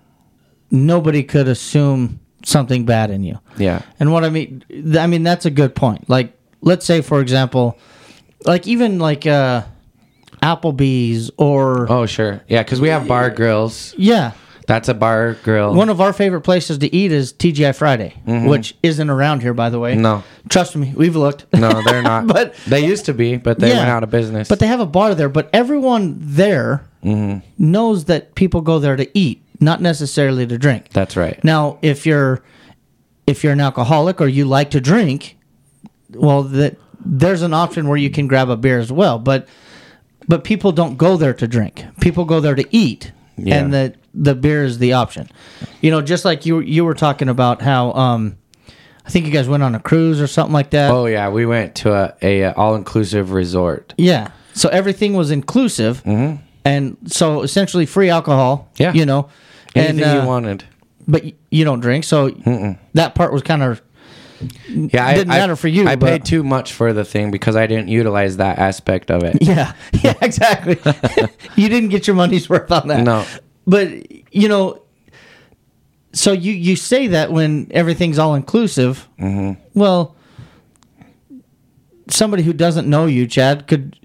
nobody 0.71 1.23
could 1.23 1.47
assume 1.47 2.19
something 2.43 2.85
bad 2.85 3.09
in 3.11 3.23
you 3.23 3.39
Yeah. 3.57 3.81
and 3.99 4.11
what 4.11 4.23
i 4.23 4.29
mean 4.29 4.63
i 4.99 5.07
mean 5.07 5.23
that's 5.23 5.45
a 5.45 5.51
good 5.51 5.73
point 5.75 6.07
like 6.09 6.37
let's 6.61 6.85
say 6.85 7.01
for 7.01 7.19
example 7.21 7.77
like 8.45 8.67
even 8.67 8.99
like 8.99 9.25
uh 9.25 9.63
applebee's 10.43 11.31
or 11.37 11.91
Oh, 11.91 12.05
sure. 12.05 12.41
Yeah, 12.47 12.61
because 12.61 12.79
we 12.79 12.89
have 12.89 13.07
bar 13.07 13.29
grills. 13.31 13.95
yeah 13.97 14.31
That's 14.67 14.89
a 14.89 14.93
bar 14.93 15.33
grill. 15.43 15.73
one 15.75 15.89
of 15.89 16.01
our 16.01 16.11
favorite 16.13 16.41
places 16.41 16.79
to 16.79 16.93
eat 16.93 17.11
is 17.11 17.33
tgi 17.33 17.75
friday 17.75 18.13
which 18.25 18.75
isn't 18.81 19.09
around 19.09 19.41
here 19.41 19.53
by 19.53 19.69
the 19.69 19.79
way 19.79 19.93
Mm-hmm. 19.93 20.01
No. 20.01 20.23
trust 20.49 20.75
me 20.75 20.93
we've 20.95 21.15
looked 21.15 21.45
no, 21.53 21.81
they're 21.83 22.01
not. 22.01 22.27
But- 22.35 22.55
they 22.67 22.85
used 22.85 23.05
to 23.05 23.13
be, 23.13 23.37
but 23.37 23.59
they 23.59 23.69
Yeah. 23.69 23.77
went 23.77 23.89
out 23.89 24.03
of 24.03 24.09
business. 24.09 24.47
But 24.49 24.59
they 24.59 24.67
have 24.67 24.79
a 24.79 24.85
bar 24.85 25.13
there. 25.15 25.29
But 25.29 25.49
everyone 25.53 26.15
there 26.19 26.87
Mm-hmm. 27.03 27.45
knows 27.59 28.05
that 28.05 28.33
people 28.33 28.61
go 28.61 28.79
there 28.79 28.95
to 28.95 29.07
eat, 29.17 29.43
not 29.59 29.79
necessarily 29.79 30.47
to 30.47 30.57
drink. 30.57 30.89
that's 30.89 31.15
right. 31.15 31.37
Now, 31.43 31.77
if 31.83 32.05
you're 32.07 32.41
if 33.27 33.43
you're 33.43 33.53
an 33.53 33.61
alcoholic 33.61 34.19
or 34.21 34.27
you 34.27 34.45
like 34.45 34.71
to 34.71 34.81
drink, 34.81 35.37
well, 36.13 36.41
that 36.43 36.77
there's 37.05 37.43
an 37.43 37.53
option 37.53 37.87
where 37.87 37.97
you 37.97 38.09
can 38.09 38.27
grab 38.27 38.49
a 38.49 38.57
beer 38.57 38.79
as 38.79 38.91
well, 38.91 39.19
but 39.19 39.47
but 40.27 40.43
people 40.43 40.71
don't 40.71 40.97
go 40.97 41.15
there 41.17 41.33
to 41.35 41.47
drink. 41.47 41.85
People 42.01 42.25
go 42.25 42.39
there 42.39 42.55
to 42.55 42.65
eat, 42.75 43.11
Yeah. 43.37 43.55
and 43.57 43.73
the 43.73 43.93
the 44.13 44.33
beer 44.35 44.63
is 44.63 44.77
the 44.79 44.93
option. 44.93 45.29
You 45.81 45.91
know, 45.91 46.01
just 46.01 46.23
like 46.25 46.45
you 46.45 46.59
you 46.59 46.85
were 46.85 46.93
talking 46.93 47.27
about 47.29 47.61
how 47.61 47.91
um, 47.93 48.37
I 49.05 49.09
think 49.09 49.25
you 49.25 49.31
guys 49.31 49.47
went 49.47 49.61
on 49.63 49.75
a 49.75 49.79
cruise 49.79 50.21
or 50.21 50.27
something 50.27 50.53
like 50.53 50.69
that. 50.71 50.91
Oh 50.91 51.05
yeah, 51.05 51.29
we 51.29 51.45
went 51.45 51.75
to 51.75 51.93
a, 51.93 52.13
a 52.21 52.53
all 52.53 52.75
inclusive 52.75 53.31
resort. 53.31 53.93
Yeah. 53.97 54.29
So 54.53 54.69
everything 54.69 55.13
was 55.15 55.31
inclusive, 55.31 56.01
and 56.05 56.97
so 57.07 57.41
essentially 57.41 57.85
free 57.85 58.09
alcohol. 58.09 58.69
Mm-hmm. 58.75 58.83
Yeah. 58.83 58.93
You 58.93 59.05
know, 59.05 59.29
Anything 59.75 60.03
and 60.03 60.17
uh, 60.17 60.21
you 60.21 60.27
wanted. 60.27 60.63
but 61.07 61.23
you 61.51 61.65
don't 61.65 61.81
drink, 61.81 62.05
so 62.05 62.29
that 62.93 63.15
part 63.15 63.33
was 63.33 63.41
kind 63.43 63.61
of 63.63 63.81
Yeah, 64.67 65.13
didn't 65.13 65.29
matter 65.29 65.55
for 65.55 65.67
you, 65.67 65.87
I 65.87 65.95
but- 65.95 66.07
paid 66.07 66.25
too 66.25 66.43
much 66.43 66.73
for 66.73 66.91
the 66.93 67.05
thing 67.05 67.31
because 67.31 67.55
I 67.55 67.67
didn't 67.67 67.87
utilize 67.87 68.37
that 68.37 68.59
aspect 68.59 69.09
of 69.11 69.23
it. 69.23 69.37
yeah, 69.41 69.73
yeah, 70.03 70.13
exactly. 70.21 70.77
you 71.55 71.69
didn't 71.69 71.89
get 71.89 72.07
your 72.07 72.15
money's 72.15 72.49
worth 72.49 72.71
on 72.71 72.87
that. 72.89 73.03
No. 73.03 73.25
but 73.65 73.89
you 74.33 74.47
know, 74.49 74.81
so 76.13 76.31
you 76.31 76.51
you 76.53 76.75
say 76.75 77.07
that 77.07 77.31
when 77.31 77.67
everything's 77.71 78.19
all 78.19 78.35
inclusive. 78.35 79.07
Mm-hmm. 79.19 79.61
Well, 79.77 80.15
somebody 82.09 82.43
who 82.43 82.53
doesn't 82.53 82.87
know 82.89 83.05
you, 83.05 83.27
Chad, 83.27 83.67
could. 83.67 83.97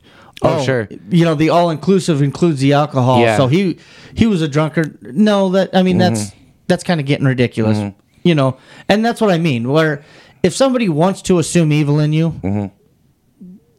Oh, 0.43 0.63
sure. 0.65 0.89
You 1.11 1.25
know, 1.27 1.35
the 1.35 1.51
all 1.51 1.69
inclusive 1.69 2.23
includes 2.23 2.61
the 2.61 2.73
alcohol. 2.73 3.21
Yeah. 3.21 3.37
So 3.37 3.47
he 3.47 3.79
he 4.15 4.27
was 4.27 4.41
a 4.41 4.49
drunkard. 4.49 5.15
No, 5.15 5.51
that 5.51 5.71
I 5.75 5.83
mean 5.83 5.99
that's 5.99 6.31
Mm-hmm. 6.31 6.45
that's 6.67 6.83
kind 6.83 6.99
of 7.01 7.07
getting 7.07 7.27
ridiculous. 7.27 7.93
You 8.23 8.35
know, 8.35 8.57
and 8.89 9.05
that's 9.05 9.21
what 9.21 9.31
I 9.31 9.39
mean. 9.39 9.69
Where 9.71 10.03
if 10.43 10.55
somebody 10.55 10.89
wants 10.89 11.23
to 11.23 11.39
assume 11.39 11.73
evil 11.73 12.01
in 12.01 12.13
you, 12.13 12.71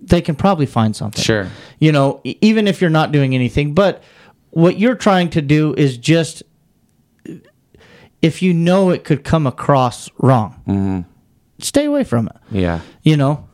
they 0.01 0.21
can 0.21 0.35
probably 0.35 0.65
find 0.65 0.95
something 0.95 1.21
Mm-hmm. 1.21 1.47
Sure. 1.47 1.47
you 1.79 1.91
know, 1.91 2.21
even 2.23 2.67
if 2.67 2.81
you're 2.81 2.89
not 2.89 3.11
doing 3.11 3.35
anything. 3.35 3.73
But 3.73 4.03
what 4.49 4.77
you're 4.79 4.95
trying 4.95 5.29
to 5.31 5.41
do 5.41 5.73
is 5.75 5.97
just, 5.97 6.43
if 8.21 8.41
you 8.41 8.53
know 8.53 8.89
it 8.89 9.03
could 9.03 9.23
come 9.23 9.47
across 9.47 10.09
wrong, 10.17 10.61
Mm-hmm. 10.67 11.01
stay 11.59 11.85
away 11.85 12.03
from 12.03 12.27
it. 12.27 12.35
Yeah. 12.51 12.81
You 13.03 13.17
know, 13.17 13.47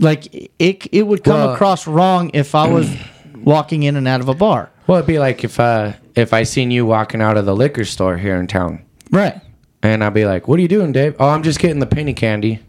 like 0.00 0.32
it, 0.58 0.86
it 0.92 1.06
would 1.06 1.24
come 1.24 1.34
Well- 1.40 1.54
across 1.54 1.86
wrong 1.86 2.30
if 2.34 2.54
I 2.54 2.68
was 2.68 2.88
walking 3.36 3.82
in 3.82 3.96
and 3.96 4.06
out 4.08 4.20
of 4.20 4.28
a 4.28 4.34
bar. 4.34 4.70
Well, 4.86 4.98
it'd 4.98 5.06
be 5.06 5.18
like 5.18 5.44
if 5.44 5.60
uh 5.60 5.92
if 6.14 6.32
I 6.32 6.42
seen 6.44 6.70
you 6.70 6.86
walking 6.86 7.20
out 7.20 7.36
of 7.36 7.44
the 7.46 7.54
liquor 7.54 7.84
store 7.84 8.16
here 8.16 8.36
in 8.36 8.46
town, 8.46 8.84
Right. 9.10 9.40
And 9.82 10.02
I'd 10.04 10.14
be 10.14 10.24
like, 10.24 10.48
"What 10.48 10.58
are 10.58 10.62
you 10.62 10.68
doing, 10.68 10.92
Dave?" 10.92 11.14
Oh, 11.18 11.28
I'm 11.28 11.42
just 11.42 11.58
getting 11.60 11.78
the 11.80 11.86
penny 11.86 12.14
candy. 12.14 12.60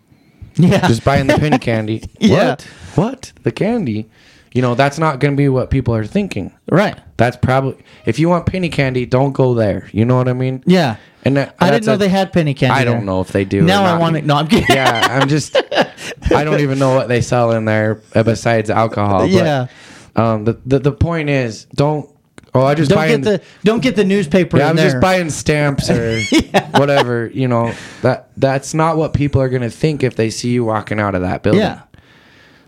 Yeah. 0.56 0.86
Just 0.88 1.06
buying 1.06 1.28
the 1.28 1.38
penny 1.38 1.58
candy. 1.60 2.04
Yeah. 2.20 2.50
What? 2.50 2.62
What? 2.96 3.34
The 3.44 3.52
candy? 3.52 4.10
You 4.52 4.62
know, 4.64 4.74
that's 4.76 4.98
not 5.00 5.20
going 5.20 5.36
to 5.36 5.38
be 5.38 5.48
what 5.48 5.70
people 5.70 5.96
are 5.96 6.06
thinking. 6.06 6.52
right. 6.70 7.00
That's 7.18 7.38
probably 7.38 7.78
if 8.06 8.18
you 8.20 8.28
want 8.30 8.46
penny 8.46 8.68
candy, 8.70 9.06
don't 9.06 9.32
go 9.32 9.54
there. 9.54 9.88
You 9.94 10.04
know 10.06 10.18
what 10.18 10.28
I 10.28 10.34
mean? 10.34 10.64
Yeah. 10.66 10.96
And 11.24 11.38
that, 11.38 11.56
I 11.60 11.70
didn't 11.70 11.86
know 11.86 11.94
a- 11.94 11.98
they 11.98 12.10
had 12.10 12.34
penny 12.34 12.54
candy. 12.54 12.74
I 12.76 12.84
there. 12.84 12.94
don't 12.96 13.06
know 13.06 13.22
if 13.22 13.30
they 13.32 13.46
do. 13.46 13.60
or 13.60 13.64
Now 13.64 13.84
I 13.86 13.98
want 14.00 14.16
it. 14.18 14.26
No, 14.26 14.36
I'm 14.36 14.48
kidding. 14.48 14.66
yeah, 14.76 15.08
I'm 15.22 15.28
just. 15.30 15.56
I 16.34 16.44
don't 16.44 16.62
even 16.62 16.80
know 16.80 16.96
what 16.96 17.08
they 17.10 17.22
sell 17.22 17.52
in 17.52 17.66
there 17.66 17.96
besides 18.14 18.70
alcohol. 18.70 19.20
But, 19.20 19.30
Yeah. 19.30 19.68
Um. 20.16 20.46
The, 20.46 20.54
the 20.66 20.80
the 20.80 20.92
point 20.92 21.30
is, 21.30 21.66
don't. 21.76 22.10
Oh, 22.54 22.64
I 22.66 22.74
just 22.76 22.90
Don't 22.90 22.98
buying. 22.98 23.22
get 23.22 23.42
the 23.42 23.42
don't 23.64 23.82
get 23.82 23.96
the 23.96 24.04
newspaper 24.04 24.58
yeah, 24.58 24.70
I'm 24.70 24.76
there. 24.76 24.90
just 24.90 25.02
buying 25.02 25.30
stamps 25.30 25.90
or 25.90 26.20
whatever. 26.72 27.28
You 27.34 27.48
know 27.48 27.74
that 28.02 28.30
that's 28.38 28.74
not 28.74 28.98
what 28.98 29.14
people 29.14 29.42
are 29.42 29.50
gonna 29.50 29.70
think 29.70 30.04
if 30.04 30.16
they 30.16 30.30
see 30.30 30.50
you 30.50 30.66
walking 30.66 31.00
out 31.00 31.14
of 31.16 31.22
that 31.22 31.44
building. 31.44 31.62
yeah. 31.62 31.82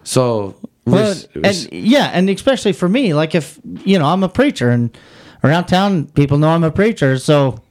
So. 0.04 0.56
Well, 0.86 1.16
and 1.44 1.70
yeah, 1.72 2.10
and 2.12 2.28
especially 2.30 2.74
for 2.74 2.90
me, 2.90 3.14
like 3.14 3.36
if 3.36 3.60
you 3.86 4.00
know 4.00 4.06
I'm 4.06 4.24
a 4.24 4.30
preacher 4.30 4.70
and 4.72 4.96
around 5.44 5.66
town 5.66 6.08
people 6.08 6.40
know 6.40 6.50
I'm 6.50 6.64
a 6.64 6.72
preacher, 6.72 7.20
so 7.20 7.62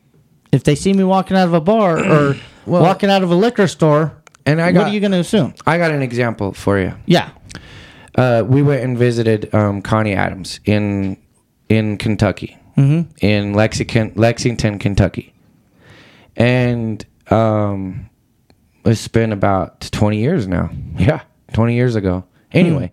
if 0.53 0.63
they 0.63 0.77
see 0.77 0.93
me 0.93 1.03
walking 1.03 1.37
out 1.37 1.47
of 1.49 1.55
a 1.55 1.61
bar 1.61 1.99
or 1.99 2.37
Well- 2.67 2.83
walking 2.83 3.11
out 3.11 3.25
of 3.25 3.31
a 3.33 3.35
liquor 3.35 3.67
store, 3.67 4.13
And 4.47 4.61
I 4.61 4.71
got, 4.71 4.81
what 4.81 4.89
are 4.89 4.95
you 4.95 5.01
going 5.01 5.11
to 5.13 5.19
assume? 5.19 5.55
I 5.67 5.77
got 5.79 5.91
an 5.91 6.03
example 6.03 6.53
for 6.53 6.79
you. 6.79 6.95
Yeah, 7.07 7.31
Uh, 8.15 8.45
we 8.47 8.63
went 8.63 8.85
and 8.85 8.97
visited 8.97 9.53
um, 9.55 9.83
Connie 9.83 10.15
Adams 10.15 10.61
in 10.65 11.17
in 11.71 11.97
Kentucky, 11.97 12.59
mm-hmm. 12.77 13.09
in 13.25 13.55
Lexington, 13.55 14.13
Lexington, 14.17 14.79
Kentucky, 14.79 15.33
and 16.37 17.07
um, 17.31 18.11
it's 18.85 19.09
been 19.09 19.33
about 19.33 19.81
twenty 19.93 20.19
years 20.19 20.47
now. 20.47 20.69
Yeah, 20.99 21.23
twenty 21.55 21.77
years 21.77 21.97
ago. 21.97 22.25
Anyway, 22.53 22.91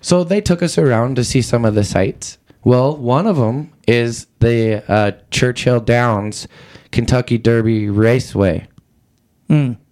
so 0.00 0.24
they 0.24 0.40
took 0.40 0.62
us 0.62 0.78
around 0.78 1.16
to 1.16 1.24
see 1.24 1.42
some 1.42 1.64
of 1.64 1.74
the 1.74 1.84
sites. 1.84 2.38
Well, 2.62 2.96
one 2.96 3.26
of 3.26 3.36
them 3.36 3.72
is 3.88 4.26
the 4.38 4.84
uh, 4.86 5.12
Churchill 5.30 5.80
Downs 5.80 6.46
Kentucky 6.92 7.36
Derby 7.36 7.90
Raceway. 7.90 8.68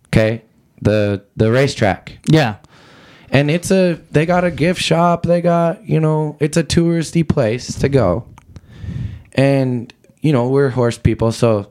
Okay, 0.06 0.42
the 0.80 1.24
the 1.36 1.50
racetrack 1.50 2.18
yeah, 2.30 2.56
and 3.30 3.50
it's 3.50 3.70
a 3.70 4.00
they 4.10 4.26
got 4.26 4.44
a 4.44 4.50
gift 4.50 4.80
shop. 4.80 5.24
They 5.24 5.40
got 5.40 5.86
you 5.88 6.00
know 6.00 6.36
it's 6.40 6.56
a 6.56 6.64
touristy 6.64 7.28
place 7.28 7.78
to 7.78 7.88
go. 7.88 8.26
And 9.32 9.92
you 10.20 10.32
know 10.32 10.48
we're 10.48 10.70
horse 10.70 10.98
people 10.98 11.30
so 11.30 11.70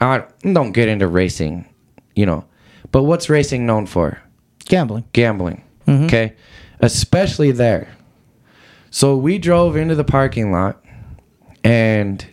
i 0.00 0.22
don't 0.42 0.70
get 0.72 0.88
into 0.88 1.08
racing 1.08 1.66
you 2.14 2.26
know. 2.26 2.44
But 2.90 3.04
what's 3.04 3.28
racing 3.28 3.66
known 3.66 3.86
for? 3.86 4.20
Gambling. 4.64 5.04
gambling 5.12 5.62
mm-hmm. 5.86 6.04
okay? 6.04 6.34
Especially 6.80 7.52
there. 7.52 7.94
So 8.90 9.16
we 9.16 9.38
drove 9.38 9.76
into 9.76 9.94
the 9.94 10.04
parking 10.04 10.52
lot 10.52 10.82
and 11.64 12.24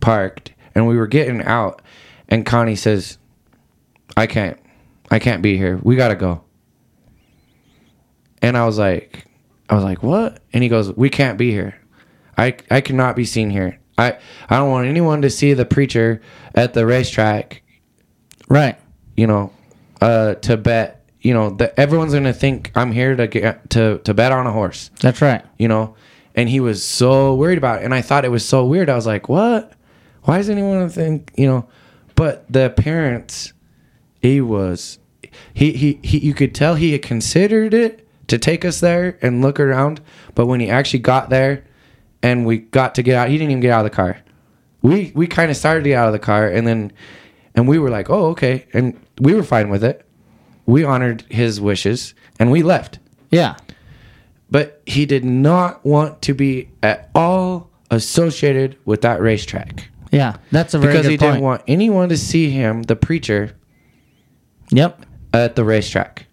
parked 0.00 0.52
and 0.74 0.86
we 0.86 0.96
were 0.96 1.06
getting 1.06 1.42
out 1.42 1.82
and 2.28 2.46
connie 2.46 2.76
says 2.76 3.18
i 4.16 4.26
can't. 4.26 4.58
I 5.10 5.18
can't 5.18 5.42
be 5.42 5.56
here. 5.56 5.80
We 5.82 5.96
gotta 5.96 6.16
go 6.16 6.42
and 8.42 8.56
i 8.56 8.64
was 8.66 8.78
like 8.78 9.24
i 9.68 9.74
was 9.74 9.84
like 9.84 10.02
what 10.02 10.40
and 10.52 10.62
he 10.62 10.68
goes 10.68 10.92
we 10.96 11.08
can't 11.10 11.38
be 11.38 11.50
here 11.50 11.74
i 12.36 12.54
i 12.70 12.80
cannot 12.80 13.16
be 13.16 13.24
seen 13.24 13.50
here 13.50 13.78
i 13.98 14.16
i 14.48 14.56
don't 14.56 14.70
want 14.70 14.86
anyone 14.88 15.22
to 15.22 15.30
see 15.30 15.52
the 15.54 15.64
preacher 15.66 16.20
at 16.54 16.74
the 16.74 16.84
racetrack 16.86 17.62
Right. 18.50 18.78
you 19.14 19.26
know, 19.26 19.52
uh, 20.00 20.34
to 20.36 20.56
bet, 20.56 21.04
you 21.20 21.34
know, 21.34 21.50
that 21.50 21.74
everyone's 21.78 22.14
gonna 22.14 22.32
think 22.32 22.72
I'm 22.74 22.92
here 22.92 23.14
to 23.14 23.26
get 23.26 23.68
to 23.70 23.98
to 24.04 24.14
bet 24.14 24.32
on 24.32 24.46
a 24.46 24.52
horse, 24.52 24.90
That's 25.00 25.20
right. 25.20 25.44
you 25.58 25.68
know. 25.68 25.96
And 26.34 26.48
he 26.48 26.58
was 26.60 26.82
so 26.82 27.34
worried 27.34 27.58
about 27.58 27.82
it, 27.82 27.84
and 27.84 27.92
I 27.92 28.00
thought 28.00 28.24
it 28.24 28.30
was 28.30 28.46
so 28.48 28.64
weird. 28.64 28.88
I 28.88 28.94
was 28.94 29.06
like, 29.06 29.28
"What? 29.28 29.72
Why 30.22 30.38
does 30.38 30.48
anyone 30.48 30.88
think?" 30.88 31.30
You 31.36 31.46
know, 31.48 31.68
but 32.14 32.50
the 32.50 32.70
parents, 32.70 33.52
he 34.22 34.40
was, 34.40 34.98
he 35.52 35.72
he 35.72 35.98
he. 36.02 36.18
You 36.20 36.32
could 36.32 36.54
tell 36.54 36.76
he 36.76 36.92
had 36.92 37.02
considered 37.02 37.74
it 37.74 38.07
to 38.28 38.38
take 38.38 38.64
us 38.64 38.80
there 38.80 39.18
and 39.22 39.42
look 39.42 39.58
around, 39.60 40.00
but 40.34 40.46
when 40.46 40.60
he 40.60 40.70
actually 40.70 41.00
got 41.00 41.28
there, 41.30 41.64
and 42.22 42.46
we 42.46 42.58
got 42.58 42.94
to 42.96 43.02
get 43.02 43.14
out, 43.16 43.28
he 43.28 43.36
didn't 43.38 43.50
even 43.50 43.60
get 43.60 43.70
out 43.70 43.84
of 43.84 43.90
the 43.90 43.96
car. 43.96 44.18
We 44.82 45.12
we 45.14 45.26
kind 45.26 45.50
of 45.50 45.56
started 45.56 45.82
to 45.84 45.90
get 45.90 45.98
out 45.98 46.06
of 46.08 46.12
the 46.12 46.18
car, 46.18 46.46
and 46.48 46.66
then 46.66 46.92
and 47.54 47.66
we 47.68 47.78
were 47.78 47.90
like, 47.90 48.10
"Oh, 48.10 48.26
okay," 48.28 48.66
and 48.72 48.98
we 49.20 49.34
were 49.34 49.42
fine 49.42 49.68
with 49.70 49.82
it. 49.84 50.04
We 50.66 50.84
honored 50.84 51.22
his 51.28 51.60
wishes, 51.60 52.14
and 52.38 52.50
we 52.50 52.62
left. 52.62 52.98
Yeah. 53.30 53.56
But 54.50 54.80
he 54.86 55.04
did 55.06 55.24
not 55.24 55.84
want 55.84 56.22
to 56.22 56.34
be 56.34 56.70
at 56.82 57.10
all 57.14 57.70
associated 57.90 58.76
with 58.84 59.00
that 59.02 59.20
racetrack 59.20 59.88
Yeah. 60.10 60.36
That's 60.52 60.72
a 60.74 60.78
very 60.78 60.92
because 60.92 61.06
he 61.06 61.18
point. 61.18 61.32
didn't 61.32 61.42
want 61.44 61.62
anyone 61.68 62.08
to 62.10 62.16
see 62.16 62.50
him, 62.50 62.82
the 62.84 62.96
preacher, 62.96 63.52
Yep. 64.70 65.04
at 65.34 65.56
the 65.56 65.64
racetrack. 65.64 66.26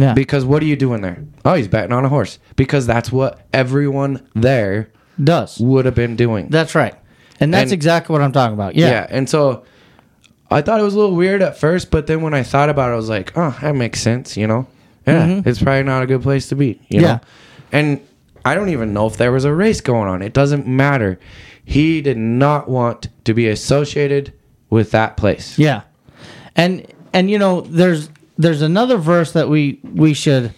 Yeah. 0.00 0.14
Because 0.14 0.44
what 0.44 0.62
are 0.62 0.66
you 0.66 0.76
doing 0.76 1.00
there? 1.02 1.22
Oh, 1.44 1.54
he's 1.54 1.68
betting 1.68 1.92
on 1.92 2.04
a 2.04 2.08
horse. 2.08 2.38
Because 2.56 2.86
that's 2.86 3.12
what 3.12 3.40
everyone 3.52 4.26
there 4.34 4.90
Does. 5.22 5.58
would 5.58 5.84
have 5.84 5.94
been 5.94 6.16
doing. 6.16 6.48
That's 6.48 6.74
right. 6.74 6.94
And 7.38 7.52
that's 7.52 7.64
And- 7.64 7.72
exactly 7.72 8.12
what 8.12 8.22
I'm 8.22 8.32
talking 8.32 8.54
about. 8.54 8.74
Yeah. 8.76 8.90
Yeah. 8.90 9.06
And 9.10 9.28
so 9.28 9.64
I 10.50 10.62
thought 10.62 10.80
it 10.80 10.84
was 10.84 10.94
a 10.94 10.98
little 10.98 11.14
weird 11.16 11.42
at 11.42 11.58
first, 11.58 11.90
but 11.90 12.06
then 12.06 12.22
when 12.22 12.34
I 12.34 12.42
thought 12.42 12.68
about 12.70 12.90
it, 12.90 12.94
I 12.94 12.96
was 12.96 13.08
like, 13.08 13.32
oh, 13.36 13.56
that 13.62 13.74
makes 13.76 14.00
sense, 14.00 14.36
you 14.36 14.46
know? 14.46 14.66
Yeah, 15.06 15.42
it's 15.44 15.60
probably 15.62 15.82
not 15.82 16.02
a 16.02 16.06
good 16.06 16.22
place 16.22 16.48
to 16.50 16.54
be, 16.56 16.80
you 16.88 17.00
Mm-hmm. 17.00 17.00
Yeah. 17.00 17.12
know? 17.14 17.20
And 17.72 18.00
I 18.44 18.54
don't 18.54 18.68
even 18.68 18.92
know 18.92 19.06
if 19.06 19.16
there 19.16 19.32
was 19.32 19.44
a 19.44 19.52
race 19.52 19.80
going 19.80 20.08
on. 20.08 20.22
It 20.22 20.32
doesn't 20.32 20.66
matter. 20.66 21.18
He 21.64 22.00
did 22.00 22.16
not 22.16 22.68
want 22.68 23.08
to 23.24 23.34
be 23.34 23.48
associated 23.48 24.32
with 24.70 24.90
that 24.92 25.16
place. 25.16 25.58
Yeah. 25.58 25.82
And 26.56 26.86
and 27.12 27.30
you 27.30 27.38
know, 27.38 27.60
there's 27.62 28.08
there's 28.40 28.62
another 28.62 28.96
verse 28.96 29.32
that 29.32 29.48
we 29.48 29.80
we 29.84 30.14
should 30.14 30.52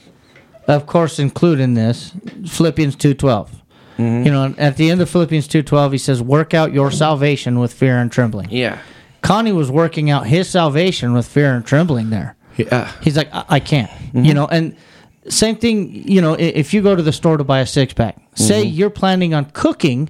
of 0.68 0.86
course 0.86 1.18
include 1.18 1.60
in 1.60 1.74
this, 1.74 2.12
Philippians 2.46 2.96
2:12. 2.96 3.48
Mm-hmm. 3.98 4.24
You 4.26 4.32
know, 4.32 4.54
at 4.58 4.76
the 4.76 4.90
end 4.90 5.00
of 5.02 5.10
Philippians 5.10 5.48
2:12 5.48 5.92
he 5.92 5.98
says, 5.98 6.22
"Work 6.22 6.54
out 6.54 6.72
your 6.72 6.90
salvation 6.90 7.58
with 7.58 7.72
fear 7.72 7.98
and 7.98 8.10
trembling." 8.10 8.48
Yeah. 8.50 8.78
Connie 9.22 9.52
was 9.52 9.70
working 9.70 10.10
out 10.10 10.26
his 10.26 10.48
salvation 10.48 11.12
with 11.12 11.26
fear 11.28 11.54
and 11.54 11.64
trembling 11.64 12.10
there. 12.10 12.34
Yeah. 12.56 12.90
He's 13.02 13.16
like, 13.16 13.28
I, 13.32 13.44
I 13.48 13.60
can't, 13.60 13.90
Mm-hmm. 13.90 14.24
you 14.24 14.34
know, 14.34 14.46
and 14.46 14.76
same 15.28 15.56
thing. 15.56 15.92
You 16.08 16.20
know, 16.20 16.34
if 16.34 16.74
you 16.74 16.82
go 16.82 16.96
to 16.96 17.02
the 17.02 17.12
store 17.12 17.36
to 17.36 17.44
buy 17.44 17.60
a 17.60 17.66
six 17.66 17.92
pack, 17.94 18.16
say 18.34 18.64
Mm-hmm. 18.64 18.74
you're 18.74 18.90
planning 18.90 19.32
on 19.34 19.44
cooking 19.52 20.08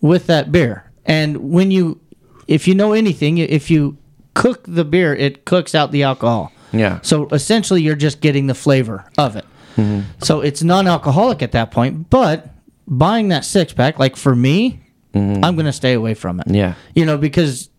with 0.00 0.26
that 0.28 0.50
beer, 0.52 0.84
and 1.04 1.36
when 1.52 1.70
you, 1.70 2.00
if 2.46 2.66
you 2.68 2.74
know 2.74 2.92
anything, 2.92 3.36
if 3.38 3.70
you 3.70 3.96
cook 4.34 4.64
the 4.66 4.84
beer, 4.84 5.14
it 5.14 5.44
cooks 5.44 5.74
out 5.74 5.92
the 5.92 6.02
alcohol. 6.04 6.50
Yeah. 6.72 7.00
So 7.02 7.28
essentially, 7.28 7.82
you're 7.82 7.96
just 7.96 8.20
getting 8.20 8.46
the 8.46 8.54
flavor 8.54 9.04
of 9.16 9.36
it. 9.36 9.44
Mm-hmm. 9.76 10.02
So 10.22 10.40
it's 10.40 10.62
non-alcoholic 10.62 11.42
at 11.42 11.52
that 11.52 11.70
point. 11.70 12.10
But 12.10 12.50
buying 12.86 13.28
that 13.28 13.44
six 13.44 13.72
pack, 13.72 13.98
like 13.98 14.16
for 14.16 14.34
me, 14.34 14.80
I'm 15.14 15.40
going 15.56 15.66
to 15.66 15.72
stay 15.72 15.94
away 15.94 16.14
from 16.14 16.38
it. 16.40 16.46
Mm-hmm. 16.46 16.54
Yeah. 16.54 16.74
You 16.94 17.04
know, 17.04 17.18
because 17.18 17.70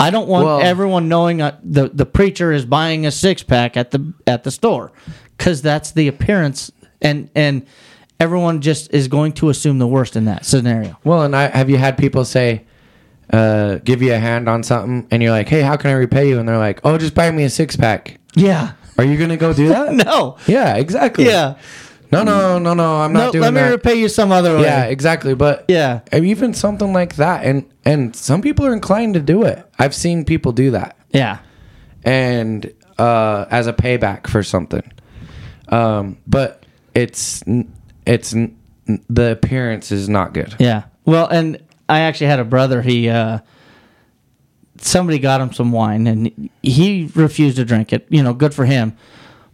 I 0.00 0.10
don't 0.10 0.28
want 0.28 0.46
Well- 0.46 0.60
everyone 0.62 1.08
knowing 1.08 1.40
uh, 1.42 1.58
the 1.62 1.88
the 1.88 2.06
preacher 2.06 2.52
is 2.52 2.64
buying 2.64 3.06
a 3.06 3.10
six 3.10 3.42
pack 3.42 3.76
at 3.76 3.90
the 3.92 4.12
at 4.26 4.44
the 4.44 4.50
store, 4.50 4.92
because 5.36 5.62
that's 5.62 5.92
the 5.92 6.08
appearance, 6.08 6.72
and 7.00 7.30
and 7.34 7.66
everyone 8.18 8.60
just 8.62 8.92
is 8.92 9.08
going 9.08 9.32
to 9.34 9.48
assume 9.48 9.78
the 9.78 9.86
worst 9.86 10.16
in 10.16 10.24
that 10.24 10.44
scenario. 10.44 10.98
Well, 11.04 11.22
and 11.22 11.36
I 11.36 11.48
have 11.48 11.70
you 11.70 11.76
had 11.78 11.96
people 11.96 12.24
say, 12.24 12.64
uh, 13.32 13.76
give 13.84 14.02
you 14.02 14.12
a 14.14 14.18
hand 14.18 14.48
on 14.48 14.62
something, 14.62 15.06
and 15.10 15.22
you're 15.22 15.32
like, 15.32 15.48
"Hey, 15.48 15.62
how 15.62 15.76
can 15.76 15.90
I 15.90 15.94
repay 15.94 16.28
you?" 16.28 16.38
And 16.38 16.48
they're 16.48 16.58
like, 16.58 16.80
"Oh, 16.84 16.96
just 16.98 17.14
buy 17.14 17.30
me 17.30 17.44
a 17.44 17.50
six 17.50 17.76
pack." 17.76 18.18
Yeah. 18.34 18.72
Are 18.98 19.04
you 19.04 19.16
gonna 19.18 19.36
go 19.36 19.52
do 19.52 19.68
that? 19.74 19.92
No. 19.92 20.36
Yeah, 20.46 20.76
exactly. 20.76 21.26
Yeah. 21.26 21.56
No, 22.12 22.22
no, 22.22 22.58
no, 22.60 22.72
no. 22.72 22.96
I'm 22.98 23.12
No, 23.12 23.24
not 23.24 23.32
doing 23.32 23.42
that. 23.42 23.52
let 23.52 23.54
me 23.54 23.60
that. 23.68 23.70
repay 23.74 23.94
you 23.96 24.08
some 24.08 24.30
other 24.30 24.56
way. 24.56 24.62
yeah, 24.62 24.84
exactly. 24.84 25.34
But 25.34 25.64
Yeah. 25.68 26.00
even 26.12 26.54
something 26.54 26.92
like 26.92 27.16
that, 27.16 27.44
and 27.44 27.64
and 27.84 28.14
some 28.14 28.40
people 28.42 28.64
are 28.64 28.72
inclined 28.72 29.14
to 29.14 29.20
do 29.20 29.42
it. 29.42 29.64
I've 29.78 29.94
seen 29.94 30.24
people 30.24 30.52
do 30.52 30.70
that, 30.70 30.96
Yeah. 31.10 31.38
and 32.04 32.72
uh, 32.98 33.44
as 33.50 33.66
a 33.66 33.72
payback 33.72 34.28
for 34.28 34.42
something. 34.42 34.84
Um, 35.68 36.18
but 36.26 36.64
it's 36.94 37.42
it's 38.06 38.34
the 39.08 39.32
appearance 39.32 39.90
is 39.90 40.08
not 40.08 40.32
good. 40.32 40.54
Yeah. 40.60 40.84
Well, 41.04 41.26
and 41.26 41.58
I 41.88 42.00
actually 42.00 42.26
had 42.28 42.40
a 42.40 42.44
brother. 42.44 42.82
He 42.82 43.08
uh, 43.08 43.38
somebody 44.78 45.18
got 45.18 45.40
him 45.40 45.52
some 45.52 45.72
wine, 45.72 46.06
and 46.06 46.50
he 46.62 47.10
refused 47.14 47.56
to 47.56 47.64
drink 47.64 47.92
it. 47.92 48.06
You 48.10 48.22
know, 48.22 48.34
good 48.34 48.54
for 48.54 48.64
him. 48.64 48.96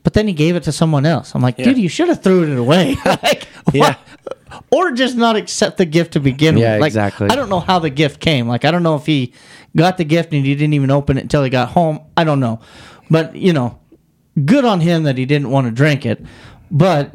But 0.03 0.15
then 0.15 0.27
he 0.27 0.33
gave 0.35 0.57
it 0.57 0.65
to 0.65 0.73
someone 0.73 1.07
else. 1.07 1.33
I'm 1.35 1.43
like, 1.43 1.57
dude, 1.57 1.79
you 1.79 1.89
should 1.89 2.09
have 2.09 2.23
threw 2.25 2.43
it 2.43 2.59
away. 2.59 2.97
like, 3.05 3.47
Yeah. 3.73 3.95
what? 3.95 3.99
Or 4.71 4.91
just 4.91 5.17
not 5.17 5.37
accept 5.37 5.77
the 5.79 5.85
gift 5.87 6.15
to 6.15 6.21
begin 6.21 6.57
Yeah, 6.57 6.73
with. 6.73 6.81
Like, 6.81 6.89
exactly. 6.89 7.29
I 7.31 7.37
don't 7.37 7.49
know 7.49 7.61
how 7.61 7.79
the 7.79 7.89
gift 7.89 8.19
came. 8.21 8.49
Like, 8.49 8.65
I 8.65 8.73
don't 8.73 8.83
know 8.83 8.97
if 8.97 9.07
he 9.07 9.33
got 9.77 9.99
the 9.99 10.05
gift 10.05 10.33
and 10.33 10.45
he 10.45 10.55
didn't 10.57 10.75
even 10.75 10.91
open 10.91 11.19
it 11.19 11.23
until 11.23 11.45
he 11.45 11.51
got 11.51 11.69
home. 11.69 12.01
I 12.17 12.25
don't 12.25 12.41
know. 12.41 12.61
But, 13.11 13.37
you 13.37 13.53
know, 13.53 13.79
good 14.45 14.65
on 14.65 14.81
him 14.81 15.05
that 15.05 15.17
he 15.17 15.25
didn't 15.25 15.51
want 15.51 15.69
to 15.69 15.71
drink 15.71 16.05
it. 16.05 16.21
But 16.71 17.15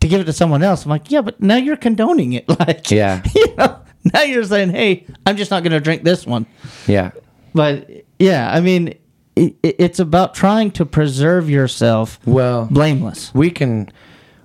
to 0.00 0.06
give 0.08 0.20
it 0.20 0.24
to 0.24 0.32
someone 0.32 0.62
else, 0.62 0.84
I'm 0.84 0.90
like, 0.90 1.10
yeah, 1.10 1.20
but 1.20 1.40
now 1.42 1.56
you're 1.56 1.76
condoning 1.76 2.34
it. 2.34 2.44
Like, 2.60 2.90
Yeah. 2.92 3.22
you 3.34 3.54
know, 3.56 3.80
now 4.12 4.22
you're 4.22 4.44
saying, 4.44 4.70
hey, 4.70 5.06
I'm 5.26 5.36
just 5.36 5.50
not 5.50 5.62
going 5.62 5.72
to 5.72 5.80
drink 5.80 6.02
this 6.02 6.26
one. 6.26 6.46
Yeah, 6.86 7.12
But 7.54 7.88
yeah, 8.18 8.50
I 8.52 8.60
mean, 8.60 8.94
it, 9.36 9.56
it's 9.62 9.98
about 9.98 10.34
trying 10.34 10.70
to 10.72 10.84
preserve 10.86 11.48
yourself 11.50 12.18
well, 12.26 12.66
blameless. 12.70 13.32
we 13.34 13.50
can 13.50 13.90